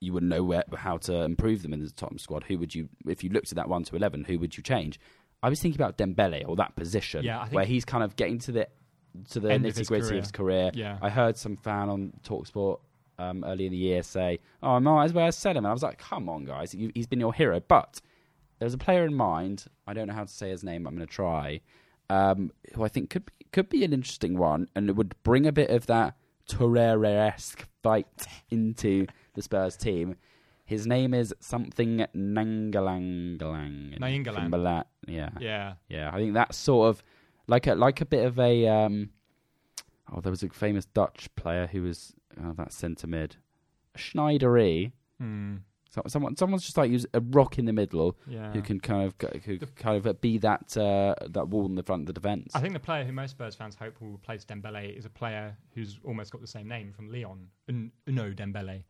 you 0.00 0.12
wouldn't 0.14 0.30
know 0.30 0.42
where, 0.42 0.64
how 0.76 0.96
to 0.96 1.22
improve 1.22 1.62
them 1.62 1.74
in 1.74 1.80
the 1.84 1.90
Tottenham 1.90 2.18
squad. 2.18 2.44
Who 2.44 2.58
would 2.58 2.74
you, 2.74 2.88
if 3.06 3.22
you 3.22 3.28
looked 3.30 3.52
at 3.52 3.56
that 3.56 3.68
one 3.68 3.84
to 3.84 3.96
eleven, 3.96 4.24
who 4.24 4.38
would 4.38 4.56
you 4.56 4.62
change? 4.62 4.98
I 5.42 5.48
was 5.50 5.60
thinking 5.60 5.80
about 5.80 5.98
Dembele 5.98 6.42
or 6.48 6.56
that 6.56 6.74
position, 6.76 7.24
Yeah, 7.24 7.46
where 7.50 7.64
he's 7.66 7.84
kind 7.84 8.02
of 8.02 8.16
getting 8.16 8.38
to 8.40 8.52
the 8.52 8.68
to 9.30 9.40
the 9.40 9.48
nitty 9.48 9.86
gritty 9.88 10.02
career. 10.06 10.18
of 10.18 10.24
his 10.24 10.32
career. 10.32 10.70
Yeah. 10.72 10.98
I 11.02 11.10
heard 11.10 11.36
some 11.36 11.56
fan 11.56 11.88
on 11.88 12.12
Talksport 12.22 12.78
um, 13.18 13.44
early 13.44 13.66
in 13.66 13.72
the 13.72 13.78
year 13.78 14.02
say, 14.02 14.38
"Oh, 14.62 14.70
I 14.72 14.78
might 14.78 15.04
as 15.04 15.12
well 15.12 15.30
sell 15.32 15.52
him," 15.52 15.58
and 15.58 15.66
I 15.66 15.72
was 15.72 15.82
like, 15.82 15.98
"Come 15.98 16.28
on, 16.30 16.44
guys, 16.46 16.74
you, 16.74 16.90
he's 16.94 17.06
been 17.06 17.20
your 17.20 17.34
hero." 17.34 17.60
But 17.60 18.00
there's 18.60 18.74
a 18.74 18.78
player 18.78 19.04
in 19.04 19.14
mind. 19.14 19.64
I 19.86 19.92
don't 19.94 20.06
know 20.06 20.14
how 20.14 20.24
to 20.24 20.32
say 20.32 20.50
his 20.50 20.62
name. 20.62 20.86
I'm 20.86 20.94
going 20.94 21.06
to 21.06 21.12
try. 21.12 21.60
Um, 22.08 22.52
who 22.74 22.84
I 22.84 22.88
think 22.88 23.10
could 23.10 23.26
be, 23.26 23.32
could 23.52 23.68
be 23.68 23.84
an 23.84 23.92
interesting 23.92 24.38
one, 24.38 24.68
and 24.76 24.88
it 24.88 24.94
would 24.94 25.14
bring 25.22 25.46
a 25.46 25.52
bit 25.52 25.70
of 25.70 25.86
that 25.86 26.14
Torreira-esque 26.48 27.66
fight 27.82 28.06
into 28.50 29.06
the 29.34 29.42
Spurs 29.42 29.76
team. 29.76 30.16
His 30.64 30.86
name 30.86 31.14
is 31.14 31.34
something 31.40 32.06
Nangalangalang. 32.14 33.98
Kimberla- 33.98 34.84
Yeah, 35.06 35.30
Yeah, 35.40 35.74
yeah. 35.88 36.10
I 36.12 36.18
think 36.18 36.34
that's 36.34 36.56
sort 36.56 36.90
of 36.90 37.02
like 37.46 37.66
a 37.66 37.74
like 37.74 38.00
a 38.00 38.06
bit 38.06 38.24
of 38.24 38.38
a. 38.38 38.68
Um, 38.68 39.10
oh, 40.12 40.20
there 40.20 40.30
was 40.30 40.42
a 40.42 40.48
famous 40.48 40.84
Dutch 40.84 41.28
player 41.34 41.66
who 41.66 41.82
was 41.82 42.12
oh, 42.42 42.52
that 42.52 42.72
centre 42.72 43.06
mid, 43.06 43.36
Schneidery. 43.96 44.92
Hmm. 45.18 45.56
So, 45.90 46.02
someone, 46.06 46.36
someone's 46.36 46.62
just 46.62 46.76
like 46.76 46.90
use 46.90 47.04
a 47.14 47.20
rock 47.20 47.58
in 47.58 47.64
the 47.64 47.72
middle 47.72 48.16
yeah. 48.26 48.52
who 48.52 48.62
can 48.62 48.78
kind 48.78 49.02
of 49.04 49.42
who 49.44 49.58
kind 49.76 50.06
of 50.06 50.20
be 50.20 50.38
that 50.38 50.76
uh, 50.76 51.14
that 51.28 51.48
wall 51.48 51.66
in 51.66 51.74
the 51.74 51.82
front 51.82 52.02
of 52.02 52.06
the 52.06 52.12
defence. 52.12 52.52
I 52.54 52.60
think 52.60 52.74
the 52.74 52.80
player 52.80 53.04
who 53.04 53.12
most 53.12 53.32
Spurs 53.32 53.56
fans 53.56 53.74
hope 53.74 54.00
will 54.00 54.14
replace 54.14 54.44
Dembele 54.44 54.96
is 54.96 55.04
a 55.04 55.10
player 55.10 55.56
who's 55.74 55.98
almost 56.04 56.30
got 56.30 56.40
the 56.40 56.46
same 56.46 56.68
name 56.68 56.92
from 56.92 57.10
Lyon. 57.10 57.48
Un- 57.68 57.90
Uno 58.08 58.30
Dembele. 58.30 58.84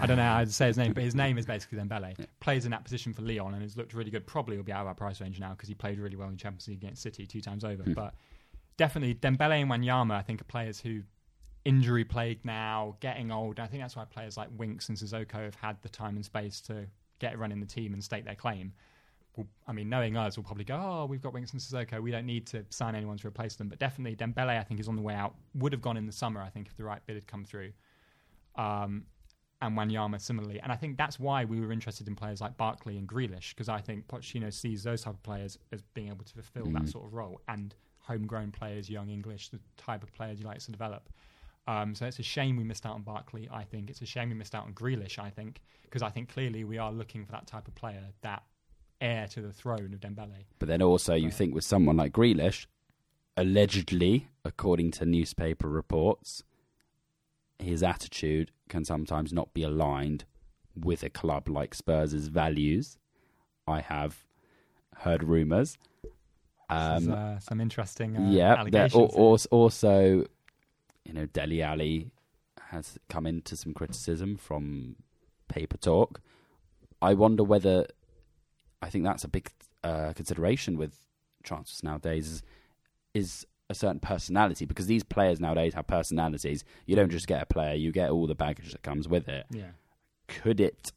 I 0.00 0.06
don't 0.06 0.16
know 0.16 0.22
how 0.22 0.44
to 0.44 0.50
say 0.50 0.66
his 0.66 0.76
name, 0.76 0.94
but 0.94 1.04
his 1.04 1.14
name 1.14 1.38
is 1.38 1.46
basically 1.46 1.78
Dembele. 1.78 2.16
Plays 2.40 2.64
in 2.64 2.70
that 2.72 2.84
position 2.84 3.12
for 3.12 3.22
Lyon 3.22 3.52
and 3.52 3.62
has 3.62 3.76
looked 3.76 3.94
really 3.94 4.10
good. 4.10 4.26
Probably 4.26 4.56
will 4.56 4.64
be 4.64 4.72
out 4.72 4.80
of 4.80 4.88
our 4.88 4.94
price 4.94 5.20
range 5.20 5.38
now 5.38 5.50
because 5.50 5.68
he 5.68 5.74
played 5.74 5.98
really 5.98 6.16
well 6.16 6.28
in 6.28 6.36
Champions 6.36 6.66
League 6.68 6.78
against 6.78 7.02
City 7.02 7.26
two 7.26 7.40
times 7.40 7.64
over. 7.64 7.84
But 7.94 8.14
definitely 8.76 9.14
Dembele 9.14 9.60
and 9.60 9.70
Wanyama, 9.70 10.12
I 10.12 10.22
think, 10.22 10.40
are 10.40 10.44
players 10.44 10.80
who 10.80 11.02
injury 11.66 12.04
plagued 12.04 12.44
now, 12.44 12.96
getting 13.00 13.32
old. 13.32 13.58
I 13.58 13.66
think 13.66 13.82
that's 13.82 13.96
why 13.96 14.04
players 14.04 14.36
like 14.36 14.48
Winks 14.56 14.88
and 14.88 14.96
Sissoko 14.96 15.44
have 15.44 15.56
had 15.56 15.76
the 15.82 15.88
time 15.88 16.14
and 16.14 16.24
space 16.24 16.60
to 16.62 16.86
get 17.18 17.34
a 17.34 17.36
run 17.36 17.50
in 17.50 17.58
the 17.58 17.66
team 17.66 17.92
and 17.92 18.02
stake 18.02 18.24
their 18.24 18.36
claim. 18.36 18.72
I 19.66 19.72
mean, 19.72 19.90
knowing 19.90 20.16
us, 20.16 20.38
we'll 20.38 20.44
probably 20.44 20.64
go, 20.64 20.76
oh, 20.76 21.06
we've 21.06 21.20
got 21.20 21.34
Winks 21.34 21.52
and 21.52 21.60
Sissoko. 21.60 22.00
We 22.00 22.10
don't 22.10 22.24
need 22.24 22.46
to 22.46 22.64
sign 22.70 22.94
anyone 22.94 23.18
to 23.18 23.26
replace 23.26 23.56
them. 23.56 23.68
But 23.68 23.80
definitely, 23.80 24.16
Dembele, 24.16 24.58
I 24.58 24.62
think, 24.62 24.80
is 24.80 24.88
on 24.88 24.96
the 24.96 25.02
way 25.02 25.14
out. 25.14 25.34
Would 25.56 25.72
have 25.72 25.82
gone 25.82 25.96
in 25.96 26.06
the 26.06 26.12
summer, 26.12 26.40
I 26.40 26.48
think, 26.48 26.68
if 26.68 26.76
the 26.76 26.84
right 26.84 27.04
bid 27.04 27.16
had 27.16 27.26
come 27.26 27.44
through. 27.44 27.72
Um, 28.54 29.04
and 29.60 29.76
Wanyama 29.76 30.20
similarly. 30.20 30.60
And 30.60 30.70
I 30.70 30.76
think 30.76 30.96
that's 30.96 31.18
why 31.18 31.44
we 31.44 31.60
were 31.60 31.72
interested 31.72 32.06
in 32.06 32.14
players 32.14 32.40
like 32.40 32.56
Barkley 32.56 32.96
and 32.96 33.08
Grealish, 33.08 33.50
because 33.50 33.68
I 33.68 33.80
think 33.80 34.06
Pochettino 34.06 34.52
sees 34.52 34.84
those 34.84 35.02
type 35.02 35.14
of 35.14 35.22
players 35.22 35.58
as 35.72 35.82
being 35.94 36.08
able 36.08 36.24
to 36.24 36.32
fulfill 36.32 36.66
that 36.72 36.88
sort 36.88 37.06
of 37.06 37.12
role. 37.12 37.40
And 37.48 37.74
homegrown 37.98 38.52
players, 38.52 38.88
young 38.88 39.10
English, 39.10 39.48
the 39.48 39.60
type 39.76 40.02
of 40.02 40.12
players 40.14 40.38
you 40.38 40.46
like 40.46 40.60
to 40.60 40.70
develop. 40.70 41.08
Um, 41.68 41.94
so 41.94 42.06
it's 42.06 42.18
a 42.20 42.22
shame 42.22 42.56
we 42.56 42.64
missed 42.64 42.86
out 42.86 42.94
on 42.94 43.02
Barkley. 43.02 43.48
I 43.52 43.64
think 43.64 43.90
it's 43.90 44.00
a 44.00 44.06
shame 44.06 44.28
we 44.28 44.34
missed 44.36 44.54
out 44.54 44.64
on 44.66 44.72
Grealish. 44.72 45.18
I 45.18 45.30
think 45.30 45.60
because 45.82 46.02
I 46.02 46.10
think 46.10 46.28
clearly 46.28 46.62
we 46.64 46.78
are 46.78 46.92
looking 46.92 47.24
for 47.24 47.32
that 47.32 47.46
type 47.46 47.66
of 47.68 47.74
player, 47.74 48.02
that 48.22 48.42
heir 49.00 49.26
to 49.28 49.40
the 49.40 49.52
throne 49.52 49.92
of 49.92 50.00
Dembele. 50.00 50.44
But 50.58 50.68
then 50.68 50.80
also, 50.82 51.14
you 51.14 51.30
think 51.30 51.54
with 51.54 51.64
someone 51.64 51.96
like 51.96 52.12
Grealish, 52.12 52.66
allegedly, 53.36 54.28
according 54.44 54.90
to 54.92 55.06
newspaper 55.06 55.68
reports, 55.68 56.42
his 57.58 57.82
attitude 57.82 58.50
can 58.68 58.84
sometimes 58.84 59.32
not 59.32 59.52
be 59.54 59.62
aligned 59.62 60.24
with 60.74 61.02
a 61.02 61.10
club 61.10 61.48
like 61.48 61.74
Spurs' 61.74 62.28
values. 62.28 62.98
I 63.66 63.80
have 63.80 64.24
heard 64.98 65.22
rumours. 65.24 65.78
This 66.02 67.02
is, 67.02 67.08
Um, 67.08 67.12
uh, 67.12 67.38
some 67.38 67.60
interesting 67.60 68.16
uh, 68.16 68.30
yeah, 68.30 68.54
allegations. 68.56 68.94
al- 68.94 69.08
here. 69.36 69.46
also, 69.50 70.24
you 71.06 71.12
know, 71.12 71.26
Dele 71.26 71.62
Alli 71.62 72.10
has 72.70 72.98
come 73.08 73.26
into 73.26 73.56
some 73.56 73.72
criticism 73.72 74.36
from 74.36 74.96
Paper 75.48 75.76
Talk. 75.76 76.20
I 77.00 77.14
wonder 77.14 77.44
whether 77.44 77.86
I 78.82 78.90
think 78.90 79.04
that's 79.04 79.24
a 79.24 79.28
big 79.28 79.50
uh, 79.84 80.12
consideration 80.14 80.76
with 80.76 80.98
transfers 81.42 81.82
nowadays 81.82 82.28
is, 82.28 82.42
is 83.14 83.46
a 83.70 83.74
certain 83.74 84.00
personality 84.00 84.64
because 84.64 84.86
these 84.86 85.04
players 85.04 85.40
nowadays 85.40 85.74
have 85.74 85.86
personalities. 85.86 86.64
You 86.86 86.96
don't 86.96 87.10
just 87.10 87.26
get 87.26 87.42
a 87.42 87.46
player; 87.46 87.74
you 87.74 87.92
get 87.92 88.10
all 88.10 88.26
the 88.26 88.34
baggage 88.34 88.72
that 88.72 88.82
comes 88.82 89.08
with 89.08 89.28
it. 89.28 89.46
yeah. 89.50 89.70
Could 90.28 90.60
it 90.60 90.90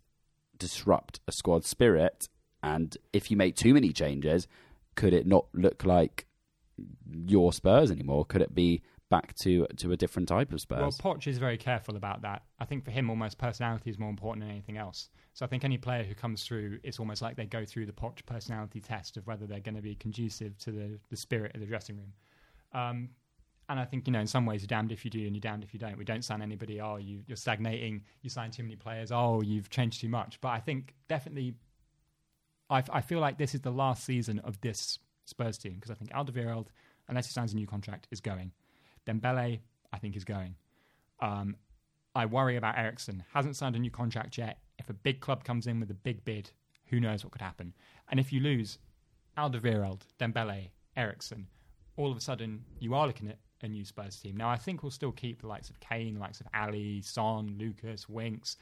disrupt 0.57 1.19
a 1.27 1.31
squad 1.31 1.65
spirit? 1.65 2.29
And 2.63 2.97
if 3.13 3.29
you 3.29 3.37
make 3.37 3.55
too 3.55 3.73
many 3.73 3.93
changes, 3.93 4.47
could 4.95 5.13
it 5.13 5.27
not 5.27 5.45
look 5.53 5.85
like 5.85 6.25
your 7.25 7.53
Spurs 7.53 7.91
anymore? 7.91 8.25
Could 8.25 8.41
it 8.41 8.53
be 8.53 8.81
back 9.09 9.33
to 9.35 9.67
to 9.77 9.91
a 9.91 9.97
different 9.97 10.27
type 10.27 10.53
of 10.53 10.61
Spurs? 10.61 10.79
Well, 10.79 11.15
Poch 11.15 11.27
is 11.27 11.37
very 11.37 11.57
careful 11.57 11.95
about 11.95 12.21
that. 12.21 12.43
I 12.59 12.65
think 12.65 12.85
for 12.85 12.91
him, 12.91 13.09
almost 13.09 13.37
personality 13.37 13.89
is 13.89 13.97
more 13.97 14.09
important 14.09 14.45
than 14.45 14.51
anything 14.51 14.77
else. 14.77 15.09
So 15.33 15.45
I 15.45 15.49
think 15.49 15.63
any 15.63 15.77
player 15.77 16.03
who 16.03 16.13
comes 16.13 16.43
through, 16.43 16.79
it's 16.83 16.99
almost 16.99 17.21
like 17.21 17.35
they 17.35 17.45
go 17.45 17.65
through 17.65 17.85
the 17.85 17.93
Poch 17.93 18.25
personality 18.25 18.81
test 18.81 19.17
of 19.17 19.25
whether 19.27 19.45
they're 19.45 19.59
going 19.59 19.75
to 19.75 19.81
be 19.81 19.95
conducive 19.95 20.57
to 20.59 20.71
the, 20.71 20.99
the 21.09 21.15
spirit 21.15 21.53
of 21.55 21.61
the 21.61 21.67
dressing 21.67 21.97
room. 21.97 22.13
Um, 22.73 23.09
and 23.69 23.79
I 23.79 23.85
think, 23.85 24.07
you 24.07 24.13
know, 24.13 24.19
in 24.19 24.27
some 24.27 24.45
ways, 24.47 24.61
you're 24.61 24.67
damned 24.67 24.91
if 24.91 25.05
you 25.05 25.11
do 25.11 25.25
and 25.25 25.35
you're 25.35 25.41
damned 25.41 25.63
if 25.63 25.73
you 25.73 25.79
don't. 25.79 25.97
We 25.97 26.03
don't 26.03 26.25
sign 26.25 26.41
anybody, 26.41 26.81
oh, 26.81 26.97
you, 26.97 27.21
you're 27.27 27.37
stagnating, 27.37 28.01
you 28.21 28.29
sign 28.29 28.49
too 28.49 28.63
many 28.63 28.75
players, 28.75 29.11
oh, 29.11 29.41
you've 29.41 29.69
changed 29.69 30.01
too 30.01 30.09
much. 30.09 30.41
But 30.41 30.49
I 30.49 30.59
think 30.59 30.95
definitely, 31.07 31.53
I, 32.69 32.83
I 32.91 33.01
feel 33.01 33.19
like 33.19 33.37
this 33.37 33.53
is 33.53 33.61
the 33.61 33.71
last 33.71 34.03
season 34.03 34.39
of 34.39 34.59
this 34.61 34.97
Spurs 35.25 35.59
team 35.59 35.75
because 35.75 35.91
I 35.91 35.93
think 35.93 36.11
Alderweireld, 36.11 36.67
unless 37.07 37.27
he 37.27 37.31
signs 37.31 37.53
a 37.53 37.55
new 37.55 37.67
contract, 37.67 38.07
is 38.11 38.19
going. 38.19 38.51
Dembele, 39.07 39.59
I 39.91 39.97
think, 39.97 40.15
is 40.15 40.23
going. 40.23 40.55
Um, 41.19 41.55
I 42.15 42.25
worry 42.25 42.55
about 42.55 42.77
Eriksen. 42.77 43.23
Hasn't 43.33 43.55
signed 43.55 43.75
a 43.75 43.79
new 43.79 43.91
contract 43.91 44.37
yet. 44.37 44.59
If 44.77 44.89
a 44.89 44.93
big 44.93 45.19
club 45.19 45.43
comes 45.43 45.67
in 45.67 45.79
with 45.79 45.91
a 45.91 45.95
big 45.95 46.23
bid, 46.25 46.51
who 46.85 46.99
knows 46.99 47.23
what 47.23 47.31
could 47.31 47.41
happen? 47.41 47.73
And 48.09 48.19
if 48.19 48.33
you 48.33 48.39
lose 48.39 48.79
Alderweireld, 49.37 50.01
Dembele, 50.19 50.69
Eriksen, 50.95 51.47
all 51.97 52.11
of 52.11 52.17
a 52.17 52.21
sudden 52.21 52.63
you 52.79 52.93
are 52.93 53.07
looking 53.07 53.29
at 53.29 53.37
a 53.61 53.67
new 53.67 53.85
Spurs 53.85 54.17
team. 54.17 54.37
Now 54.37 54.49
I 54.49 54.55
think 54.55 54.83
we'll 54.83 54.91
still 54.91 55.11
keep 55.11 55.41
the 55.41 55.47
likes 55.47 55.69
of 55.69 55.79
Kane, 55.79 56.15
the 56.15 56.19
likes 56.19 56.39
of 56.39 56.47
Alli, 56.53 57.01
Son, 57.01 57.55
Lucas, 57.57 58.07
Winks, 58.07 58.57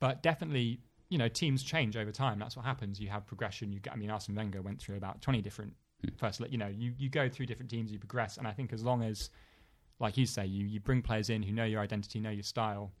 but 0.00 0.22
definitely 0.22 0.80
you 1.08 1.18
know 1.18 1.28
teams 1.28 1.62
change 1.62 1.96
over 1.96 2.12
time. 2.12 2.38
That's 2.38 2.56
what 2.56 2.64
happens. 2.64 3.00
You 3.00 3.08
have 3.08 3.26
progression. 3.26 3.72
You 3.72 3.80
get, 3.80 3.92
I 3.92 3.96
mean, 3.96 4.10
Arsene 4.10 4.34
Wenger 4.34 4.62
went 4.62 4.80
through 4.80 4.96
about 4.96 5.22
twenty 5.22 5.40
different 5.40 5.74
first. 6.16 6.40
You 6.50 6.58
know, 6.58 6.68
you 6.68 6.92
you 6.98 7.08
go 7.08 7.28
through 7.28 7.46
different 7.46 7.70
teams, 7.70 7.90
you 7.90 7.98
progress, 7.98 8.36
and 8.36 8.46
I 8.46 8.52
think 8.52 8.72
as 8.72 8.84
long 8.84 9.02
as 9.02 9.30
like 10.00 10.16
you 10.16 10.26
say, 10.26 10.46
you, 10.46 10.66
you 10.66 10.80
bring 10.80 11.02
players 11.02 11.30
in 11.30 11.42
who 11.42 11.52
know 11.52 11.64
your 11.64 11.80
identity, 11.80 12.20
know 12.20 12.30
your 12.30 12.42
style, 12.42 12.92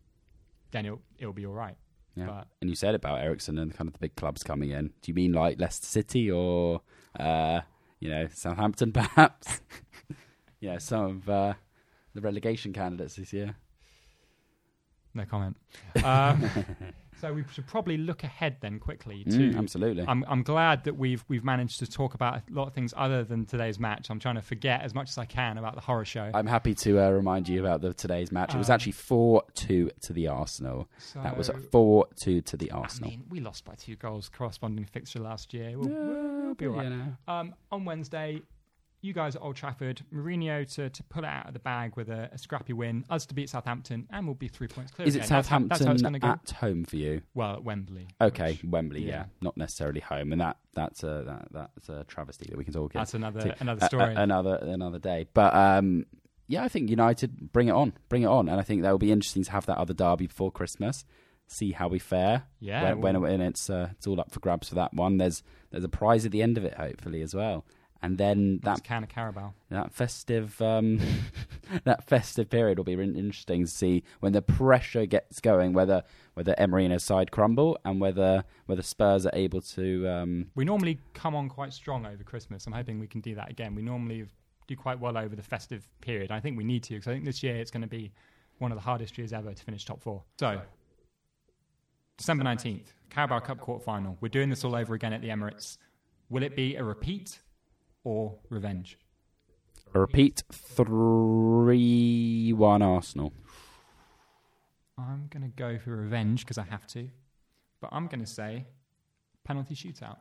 then 0.70 0.86
it'll 0.86 1.00
it'll 1.18 1.32
be 1.32 1.46
all 1.46 1.54
right. 1.54 1.76
Yeah. 2.14 2.26
But 2.26 2.48
And 2.60 2.68
you 2.68 2.76
said 2.76 2.94
about 2.94 3.20
Eriksen 3.20 3.58
and 3.58 3.72
kind 3.74 3.86
of 3.86 3.92
the 3.92 4.00
big 4.00 4.16
clubs 4.16 4.42
coming 4.42 4.70
in. 4.70 4.88
Do 5.02 5.10
you 5.10 5.14
mean 5.14 5.32
like 5.32 5.60
Leicester 5.60 5.86
City 5.86 6.30
or, 6.30 6.80
uh, 7.18 7.60
you 8.00 8.10
know, 8.10 8.26
Southampton 8.32 8.92
perhaps? 8.92 9.60
yeah, 10.60 10.78
some 10.78 11.04
of 11.04 11.28
uh, 11.28 11.54
the 12.14 12.20
relegation 12.20 12.72
candidates 12.72 13.14
this 13.14 13.32
year. 13.32 13.54
no 15.14 15.24
comment. 15.24 15.56
Um, 16.02 16.50
so 17.20 17.32
we 17.32 17.44
should 17.52 17.66
probably 17.66 17.96
look 17.96 18.22
ahead 18.24 18.56
then 18.60 18.78
quickly 18.78 19.24
to. 19.24 19.30
Mm, 19.30 19.58
absolutely. 19.58 20.04
I'm 20.06 20.24
I'm 20.28 20.42
glad 20.42 20.84
that 20.84 20.96
we've 20.96 21.24
we've 21.28 21.44
managed 21.44 21.78
to 21.80 21.86
talk 21.86 22.14
about 22.14 22.36
a 22.36 22.42
lot 22.50 22.68
of 22.68 22.74
things 22.74 22.94
other 22.96 23.24
than 23.24 23.46
today's 23.46 23.78
match. 23.78 24.08
I'm 24.10 24.18
trying 24.20 24.36
to 24.36 24.42
forget 24.42 24.82
as 24.82 24.94
much 24.94 25.10
as 25.10 25.18
I 25.18 25.24
can 25.24 25.58
about 25.58 25.74
the 25.74 25.80
horror 25.80 26.04
show. 26.04 26.30
I'm 26.34 26.46
happy 26.46 26.74
to 26.76 27.00
uh, 27.00 27.10
remind 27.10 27.48
you 27.48 27.60
about 27.60 27.80
the 27.80 27.92
today's 27.94 28.30
match. 28.32 28.54
It 28.54 28.58
was 28.58 28.70
Um, 28.70 28.74
actually 28.74 28.92
4 28.92 29.42
2 29.54 29.90
to 30.02 30.12
the 30.12 30.28
Arsenal. 30.28 30.88
So, 30.98 31.20
That 31.22 31.36
was 31.36 31.50
4 31.72 32.06
2 32.22 32.40
to 32.42 32.56
the 32.56 32.70
I 32.72 32.76
Arsenal. 32.78 33.10
mean, 33.10 33.24
we 33.28 33.40
lost 33.40 33.64
by 33.64 33.74
two 33.74 33.96
goals, 33.96 34.28
corresponding 34.28 34.84
fixture 34.84 35.20
last 35.20 35.52
year. 35.54 35.78
We'll, 35.78 35.88
Yeah, 35.90 36.44
we'll 36.44 36.54
be 36.54 36.66
all 36.66 36.74
right. 36.74 36.84
you 36.84 36.90
know. 36.96 37.12
Um, 37.26 37.54
on 37.72 37.84
Wednesday, 37.84 38.42
you 39.00 39.12
guys 39.12 39.36
at 39.36 39.42
Old 39.42 39.54
Trafford, 39.56 40.02
Mourinho 40.12 40.66
to, 40.74 40.90
to 40.90 41.02
pull 41.04 41.22
it 41.24 41.28
out 41.28 41.46
of 41.46 41.52
the 41.52 41.60
bag 41.60 41.96
with 41.96 42.08
a, 42.08 42.28
a 42.32 42.38
scrappy 42.38 42.72
win, 42.72 43.04
us 43.08 43.26
to 43.26 43.34
beat 43.34 43.48
Southampton, 43.48 44.08
and 44.10 44.26
we'll 44.26 44.34
be 44.34 44.48
three 44.48 44.66
points 44.68 44.90
clear. 44.92 45.06
Is 45.06 45.14
it 45.14 45.18
again. 45.18 45.28
That's 45.30 45.48
how- 45.48 45.58
that's 45.60 45.84
how 45.84 45.92
it's 45.92 46.02
Southampton 46.02 46.20
gonna 46.20 46.36
go. 46.36 46.40
at 46.42 46.50
home 46.56 46.84
for 46.84 46.96
you? 46.96 47.22
Well, 47.34 47.54
at 47.54 47.64
Wembley. 47.64 48.08
Okay, 48.20 48.52
which- 48.52 48.64
Wembley, 48.64 49.02
yeah. 49.02 49.10
yeah. 49.10 49.24
not 49.40 49.56
necessarily 49.56 50.00
home, 50.00 50.32
and 50.32 50.40
that 50.40 50.56
that's 50.74 51.02
a 51.04 51.22
that, 51.26 51.48
that's 51.52 51.88
a 51.88 52.04
travesty 52.08 52.46
that 52.50 52.56
we 52.58 52.64
can 52.64 52.74
talk. 52.74 52.92
That's 52.92 53.14
another 53.14 53.40
to- 53.42 53.56
another 53.60 53.80
a- 53.82 53.84
a- 53.84 53.88
story. 53.88 54.14
another 54.16 54.56
another 54.62 54.98
day. 54.98 55.26
But 55.32 55.54
um, 55.54 56.06
yeah, 56.48 56.64
I 56.64 56.68
think 56.68 56.90
United 56.90 57.52
bring 57.52 57.68
it 57.68 57.72
on, 57.72 57.92
bring 58.08 58.22
it 58.22 58.26
on, 58.26 58.48
and 58.48 58.58
I 58.58 58.62
think 58.64 58.82
that 58.82 58.90
will 58.90 58.98
be 58.98 59.12
interesting 59.12 59.44
to 59.44 59.52
have 59.52 59.66
that 59.66 59.78
other 59.78 59.94
derby 59.94 60.26
before 60.26 60.50
Christmas. 60.50 61.04
See 61.50 61.72
how 61.72 61.88
we 61.88 61.98
fare. 61.98 62.42
yeah, 62.60 62.92
when, 62.92 63.20
when 63.22 63.40
it's 63.40 63.70
uh, 63.70 63.88
it's 63.92 64.06
all 64.06 64.20
up 64.20 64.30
for 64.32 64.40
grabs 64.40 64.68
for 64.68 64.74
that 64.74 64.92
one. 64.92 65.16
There's 65.18 65.42
there's 65.70 65.84
a 65.84 65.88
prize 65.88 66.26
at 66.26 66.32
the 66.32 66.42
end 66.42 66.58
of 66.58 66.64
it, 66.64 66.74
hopefully 66.74 67.22
as 67.22 67.34
well. 67.34 67.64
And 68.00 68.16
then 68.16 68.60
that's 68.62 68.80
that 68.80 68.86
can 68.86 69.02
of 69.02 69.08
Carabao. 69.08 69.54
that 69.70 69.92
festive 69.92 70.60
um, 70.62 71.00
that 71.84 72.04
festive 72.04 72.48
period 72.48 72.78
will 72.78 72.84
be 72.84 72.92
interesting 72.92 73.64
to 73.64 73.70
see 73.70 74.04
when 74.20 74.32
the 74.32 74.42
pressure 74.42 75.04
gets 75.04 75.40
going. 75.40 75.72
Whether 75.72 76.04
whether 76.34 76.54
Emery 76.58 76.84
and 76.84 76.92
his 76.92 77.02
side 77.02 77.32
crumble, 77.32 77.76
and 77.84 78.00
whether 78.00 78.44
whether 78.66 78.82
Spurs 78.82 79.26
are 79.26 79.32
able 79.32 79.60
to. 79.62 80.08
Um, 80.08 80.46
We 80.54 80.64
normally 80.64 81.00
come 81.14 81.34
on 81.34 81.48
quite 81.48 81.72
strong 81.72 82.06
over 82.06 82.22
Christmas. 82.22 82.66
I'm 82.66 82.72
hoping 82.72 83.00
we 83.00 83.08
can 83.08 83.20
do 83.20 83.34
that 83.34 83.50
again. 83.50 83.74
We 83.74 83.82
normally 83.82 84.26
do 84.68 84.76
quite 84.76 85.00
well 85.00 85.18
over 85.18 85.34
the 85.34 85.42
festive 85.42 85.88
period. 86.00 86.30
I 86.30 86.38
think 86.38 86.56
we 86.56 86.64
need 86.64 86.84
to 86.84 86.94
because 86.94 87.08
I 87.08 87.14
think 87.14 87.24
this 87.24 87.42
year 87.42 87.56
it's 87.56 87.72
going 87.72 87.82
to 87.82 87.88
be 87.88 88.12
one 88.58 88.70
of 88.70 88.76
the 88.76 88.82
hardest 88.82 89.18
years 89.18 89.32
ever 89.32 89.52
to 89.52 89.62
finish 89.64 89.84
top 89.84 90.00
four. 90.00 90.22
So, 90.38 90.60
December 92.16 92.44
19th, 92.44 92.92
Carabao 93.10 93.40
Cup 93.40 93.58
quarter 93.60 93.84
final. 93.84 94.16
We're 94.20 94.28
doing 94.28 94.50
this 94.50 94.64
all 94.64 94.76
over 94.76 94.94
again 94.94 95.12
at 95.12 95.22
the 95.22 95.28
Emirates. 95.28 95.78
Will 96.28 96.42
it 96.42 96.54
be 96.54 96.76
a 96.76 96.84
repeat 96.84 97.40
or 98.04 98.38
revenge? 98.48 98.98
repeat 99.92 100.42
three 100.52 102.52
one 102.52 102.82
Arsenal. 102.82 103.32
I'm 104.96 105.28
going 105.30 105.42
to 105.42 105.56
go 105.56 105.78
for 105.78 105.96
revenge 105.96 106.44
because 106.44 106.58
I 106.58 106.64
have 106.64 106.86
to, 106.88 107.08
but 107.80 107.90
I'm 107.92 108.06
going 108.06 108.20
to 108.20 108.26
say 108.26 108.66
penalty 109.44 109.74
shootout. 109.74 110.16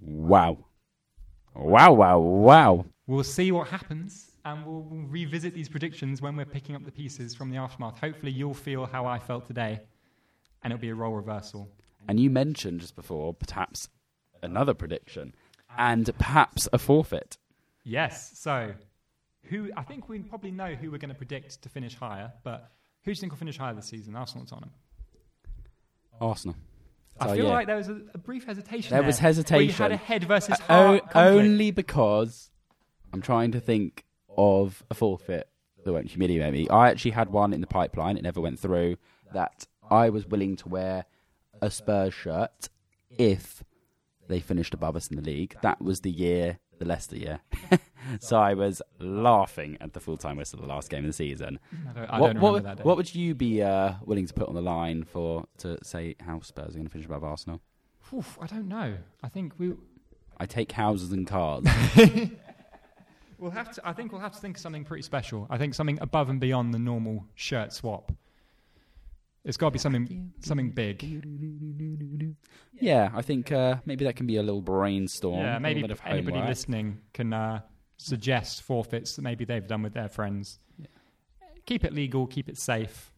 Wow, 0.00 0.58
wow, 1.54 1.92
wow, 1.92 2.18
wow. 2.18 2.86
We'll 3.06 3.24
see 3.24 3.52
what 3.52 3.68
happens, 3.68 4.32
and 4.44 4.64
we'll 4.66 4.82
we'll 4.82 5.06
revisit 5.06 5.54
these 5.54 5.68
predictions 5.68 6.22
when 6.22 6.36
we're 6.36 6.44
picking 6.44 6.74
up 6.74 6.84
the 6.84 6.92
pieces 6.92 7.34
from 7.34 7.50
the 7.50 7.58
aftermath. 7.58 7.98
Hopefully, 7.98 8.32
you'll 8.32 8.54
feel 8.54 8.86
how 8.86 9.06
I 9.06 9.18
felt 9.18 9.46
today, 9.46 9.80
and 10.62 10.72
it'll 10.72 10.80
be 10.80 10.90
a 10.90 10.94
role 10.94 11.14
reversal. 11.14 11.68
And 12.08 12.18
you 12.18 12.30
mentioned 12.30 12.80
just 12.80 12.96
before 12.96 13.34
perhaps 13.34 13.88
another 14.42 14.74
prediction 14.74 15.34
and 15.78 16.10
perhaps 16.18 16.68
a 16.72 16.78
forfeit. 16.78 17.36
Yes. 17.84 18.38
So, 18.38 18.72
who 19.44 19.70
I 19.76 19.82
think 19.82 20.08
we 20.08 20.18
probably 20.20 20.50
know 20.50 20.74
who 20.74 20.90
we're 20.90 20.98
going 20.98 21.08
to 21.10 21.14
predict 21.14 21.62
to 21.62 21.68
finish 21.68 21.94
higher, 21.94 22.32
but 22.44 22.70
who 23.04 23.12
do 23.12 23.16
you 23.16 23.20
think 23.20 23.32
will 23.32 23.38
finish 23.38 23.56
higher 23.58 23.74
this 23.74 23.86
season? 23.86 24.14
Arsenal 24.16 24.44
or 24.44 24.46
Tottenham? 24.46 24.70
Arsenal. 26.20 26.56
I 27.18 27.26
So, 27.28 27.34
feel 27.34 27.44
yeah. 27.46 27.50
like 27.52 27.66
there 27.66 27.76
was 27.76 27.88
a, 27.88 28.00
a 28.14 28.18
brief 28.18 28.44
hesitation. 28.44 28.90
There 28.90 29.00
there, 29.00 29.06
was 29.06 29.18
hesitation. 29.18 29.66
you 29.68 29.72
had 29.72 29.92
a 29.92 29.96
head 29.96 30.24
versus 30.24 30.58
O- 30.60 30.64
heart. 30.64 31.02
conflict. 31.10 31.16
only 31.16 31.70
because 31.70 32.50
I'm 33.12 33.20
trying 33.22 33.52
to 33.52 33.60
think 33.60 34.04
of 34.36 34.82
a 34.90 34.94
forfeit 34.94 35.48
that 35.84 35.92
won't 35.92 36.08
humiliate 36.08 36.52
me. 36.52 36.68
I 36.68 36.90
actually 36.90 37.12
had 37.12 37.30
one 37.30 37.52
in 37.52 37.60
the 37.60 37.66
pipeline; 37.66 38.16
it 38.16 38.22
never 38.22 38.40
went 38.40 38.58
through. 38.58 38.96
That 39.32 39.66
I 39.90 40.10
was 40.10 40.26
willing 40.26 40.56
to 40.56 40.68
wear 40.68 41.04
a 41.62 41.70
Spurs 41.70 42.14
shirt 42.14 42.68
if 43.10 43.62
they 44.30 44.40
finished 44.40 44.72
above 44.72 44.96
us 44.96 45.08
in 45.08 45.16
the 45.16 45.22
league. 45.22 45.56
That 45.62 45.82
was 45.82 46.00
the 46.00 46.10
year, 46.10 46.58
the 46.78 46.84
Leicester 46.86 47.16
year. 47.16 47.40
so 48.20 48.38
I 48.38 48.54
was 48.54 48.80
laughing 48.98 49.76
at 49.80 49.92
the 49.92 50.00
full 50.00 50.16
time 50.16 50.36
whistle 50.36 50.60
the 50.60 50.66
last 50.66 50.88
game 50.88 51.00
of 51.00 51.08
the 51.08 51.12
season. 51.12 51.58
I 51.88 51.92
don't, 51.92 52.04
I 52.04 52.20
what, 52.20 52.26
don't 52.28 52.36
remember 52.36 52.52
what, 52.52 52.62
that 52.62 52.76
day. 52.78 52.82
what 52.84 52.96
would 52.96 53.14
you 53.14 53.34
be 53.34 53.62
uh, 53.62 53.94
willing 54.04 54.26
to 54.26 54.32
put 54.32 54.48
on 54.48 54.54
the 54.54 54.62
line 54.62 55.04
for 55.04 55.44
to 55.58 55.76
say 55.82 56.16
how 56.20 56.40
Spurs 56.40 56.70
are 56.70 56.78
going 56.78 56.84
to 56.84 56.90
finish 56.90 57.06
above 57.06 57.24
Arsenal? 57.24 57.60
Oof, 58.14 58.38
I 58.40 58.46
don't 58.46 58.68
know. 58.68 58.96
I 59.22 59.28
think 59.28 59.52
we 59.58 59.74
I 60.38 60.46
take 60.46 60.72
houses 60.72 61.12
and 61.12 61.26
cars. 61.26 61.64
we'll 63.38 63.50
have 63.50 63.72
to. 63.72 63.82
I 63.86 63.92
think 63.92 64.12
we'll 64.12 64.22
have 64.22 64.32
to 64.32 64.40
think 64.40 64.56
of 64.56 64.62
something 64.62 64.84
pretty 64.84 65.02
special. 65.02 65.46
I 65.50 65.58
think 65.58 65.74
something 65.74 65.98
above 66.00 66.30
and 66.30 66.40
beyond 66.40 66.72
the 66.72 66.78
normal 66.78 67.26
shirt 67.34 67.72
swap. 67.72 68.12
It's 69.44 69.56
got 69.56 69.68
to 69.68 69.70
be 69.70 69.78
something 69.78 70.32
something 70.40 70.70
big. 70.70 71.02
yeah, 72.78 73.10
I 73.14 73.22
think 73.22 73.50
uh, 73.50 73.76
maybe 73.86 74.04
that 74.04 74.16
can 74.16 74.26
be 74.26 74.36
a 74.36 74.42
little 74.42 74.60
brainstorm. 74.60 75.40
Yeah, 75.40 75.58
maybe 75.58 75.80
little 75.80 75.96
bit 75.96 75.98
of 75.98 76.06
anybody 76.06 76.34
homework. 76.34 76.48
listening 76.48 76.98
can 77.14 77.32
uh, 77.32 77.60
suggest 77.96 78.62
forfeits 78.62 79.16
that 79.16 79.22
maybe 79.22 79.44
they've 79.44 79.66
done 79.66 79.82
with 79.82 79.94
their 79.94 80.08
friends. 80.08 80.58
Keep 81.66 81.84
it 81.84 81.94
legal, 81.94 82.26
keep 82.26 82.48
it 82.48 82.58
safe. 82.58 83.12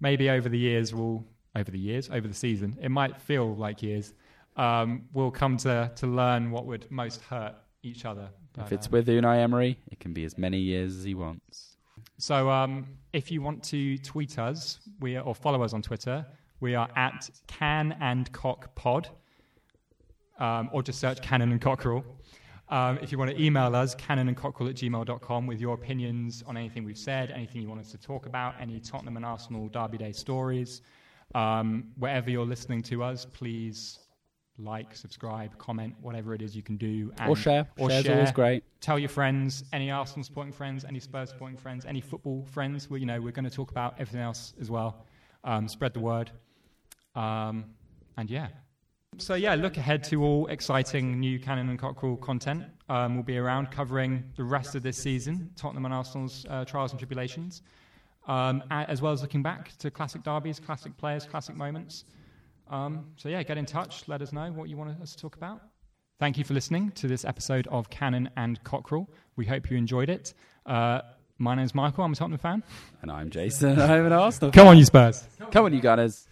Maybe 0.00 0.30
over 0.30 0.48
the 0.48 0.58
years 0.58 0.94
we'll 0.94 1.24
over 1.54 1.70
the 1.70 1.78
years, 1.78 2.08
over 2.10 2.28
the 2.28 2.34
season, 2.34 2.76
it 2.80 2.90
might 2.90 3.20
feel 3.20 3.54
like 3.54 3.82
years. 3.82 4.14
Um, 4.56 5.06
we'll 5.12 5.30
come 5.30 5.58
to 5.58 5.92
to 5.96 6.06
learn 6.06 6.50
what 6.50 6.64
would 6.66 6.90
most 6.90 7.22
hurt 7.22 7.54
each 7.82 8.04
other. 8.04 8.30
If 8.58 8.72
it's 8.72 8.86
uh, 8.86 8.90
with 8.92 9.08
Unai 9.08 9.42
Emery, 9.42 9.78
it 9.90 10.00
can 10.00 10.14
be 10.14 10.24
as 10.24 10.38
many 10.38 10.58
years 10.58 10.96
as 10.96 11.04
he 11.04 11.14
wants. 11.14 11.75
So, 12.18 12.50
um, 12.50 12.86
if 13.12 13.30
you 13.30 13.42
want 13.42 13.62
to 13.64 13.98
tweet 13.98 14.38
us, 14.38 14.80
we 15.00 15.16
are, 15.16 15.22
or 15.22 15.34
follow 15.34 15.62
us 15.62 15.72
on 15.72 15.82
Twitter, 15.82 16.26
we 16.60 16.74
are 16.74 16.88
at 16.96 17.28
Can 17.46 17.96
and 18.00 18.30
Cock 18.32 18.74
Pod, 18.74 19.08
um, 20.38 20.70
or 20.72 20.82
just 20.82 21.00
search 21.00 21.20
Cannon 21.20 21.52
and 21.52 21.60
Cockerel. 21.60 22.04
Um, 22.68 22.98
if 23.00 23.12
you 23.12 23.18
want 23.18 23.30
to 23.30 23.40
email 23.40 23.76
us, 23.76 23.94
cannonandcockerel 23.94 24.68
at 24.68 24.76
gmail.com 24.76 25.46
with 25.46 25.60
your 25.60 25.74
opinions 25.74 26.42
on 26.46 26.56
anything 26.56 26.84
we've 26.84 26.98
said, 26.98 27.30
anything 27.30 27.62
you 27.62 27.68
want 27.68 27.80
us 27.80 27.92
to 27.92 27.98
talk 27.98 28.26
about, 28.26 28.54
any 28.60 28.80
Tottenham 28.80 29.16
and 29.16 29.24
Arsenal 29.24 29.68
Derby 29.68 29.98
Day 29.98 30.12
stories. 30.12 30.82
Um, 31.34 31.92
wherever 31.96 32.28
you're 32.28 32.46
listening 32.46 32.82
to 32.84 33.04
us, 33.04 33.24
please 33.24 34.00
like, 34.58 34.94
subscribe, 34.96 35.56
comment, 35.58 35.94
whatever 36.00 36.34
it 36.34 36.42
is 36.42 36.56
you 36.56 36.62
can 36.62 36.76
do. 36.76 37.12
And 37.18 37.30
or 37.30 37.36
share. 37.36 37.66
or 37.78 37.90
Share's 37.90 38.04
share. 38.04 38.14
always 38.14 38.32
great. 38.32 38.64
tell 38.80 38.98
your 38.98 39.08
friends, 39.08 39.64
any 39.72 39.90
Arsenal 39.90 40.24
supporting 40.24 40.52
friends, 40.52 40.84
any 40.84 41.00
Spurs 41.00 41.30
supporting 41.30 41.56
friends, 41.56 41.84
any 41.84 42.00
football 42.00 42.44
friends. 42.50 42.88
We, 42.88 43.00
you 43.00 43.06
know, 43.06 43.20
we're 43.20 43.32
going 43.32 43.44
to 43.44 43.50
talk 43.50 43.70
about 43.70 43.94
everything 43.98 44.20
else 44.22 44.54
as 44.60 44.70
well. 44.70 45.04
Um, 45.44 45.68
spread 45.68 45.94
the 45.94 46.00
word, 46.00 46.30
um, 47.14 47.66
and 48.16 48.28
yeah. 48.30 48.48
So 49.18 49.34
yeah, 49.34 49.54
look 49.54 49.76
ahead 49.76 50.02
to 50.04 50.22
all 50.22 50.46
exciting 50.48 51.20
new 51.20 51.38
Cannon 51.38 51.68
and 51.70 51.78
Cockerel 51.78 52.16
content. 52.16 52.64
Um, 52.88 53.14
we'll 53.14 53.22
be 53.22 53.38
around 53.38 53.70
covering 53.70 54.24
the 54.36 54.44
rest 54.44 54.74
of 54.74 54.82
this 54.82 54.98
season, 54.98 55.50
Tottenham 55.56 55.84
and 55.84 55.94
Arsenal's 55.94 56.44
uh, 56.50 56.64
trials 56.64 56.90
and 56.90 56.98
tribulations, 56.98 57.62
um, 58.26 58.62
as 58.70 59.00
well 59.00 59.12
as 59.12 59.22
looking 59.22 59.42
back 59.42 59.76
to 59.78 59.90
classic 59.90 60.22
derbies, 60.22 60.58
classic 60.58 60.96
players, 60.96 61.24
classic 61.24 61.56
moments. 61.56 62.04
Um, 62.68 63.06
so 63.16 63.28
yeah, 63.28 63.42
get 63.42 63.58
in 63.58 63.66
touch. 63.66 64.08
Let 64.08 64.22
us 64.22 64.32
know 64.32 64.50
what 64.52 64.68
you 64.68 64.76
want 64.76 65.00
us 65.00 65.14
to 65.14 65.18
talk 65.20 65.36
about. 65.36 65.60
Thank 66.18 66.38
you 66.38 66.44
for 66.44 66.54
listening 66.54 66.92
to 66.92 67.08
this 67.08 67.24
episode 67.24 67.66
of 67.68 67.90
Cannon 67.90 68.30
and 68.36 68.62
Cockerel. 68.64 69.08
We 69.36 69.44
hope 69.44 69.70
you 69.70 69.76
enjoyed 69.76 70.08
it. 70.08 70.32
Uh, 70.64 71.02
my 71.38 71.54
name's 71.54 71.74
Michael. 71.74 72.04
I'm 72.04 72.12
a 72.12 72.16
Tottenham 72.16 72.38
fan. 72.38 72.62
And 73.02 73.10
I'm 73.10 73.28
Jason. 73.28 73.78
I'm 73.80 74.06
an 74.06 74.12
Arsenal. 74.12 74.50
Come 74.50 74.66
on, 74.66 74.78
you 74.78 74.86
Spurs. 74.86 75.26
Come 75.50 75.66
on, 75.66 75.74
you 75.74 75.80
Gunners. 75.80 76.26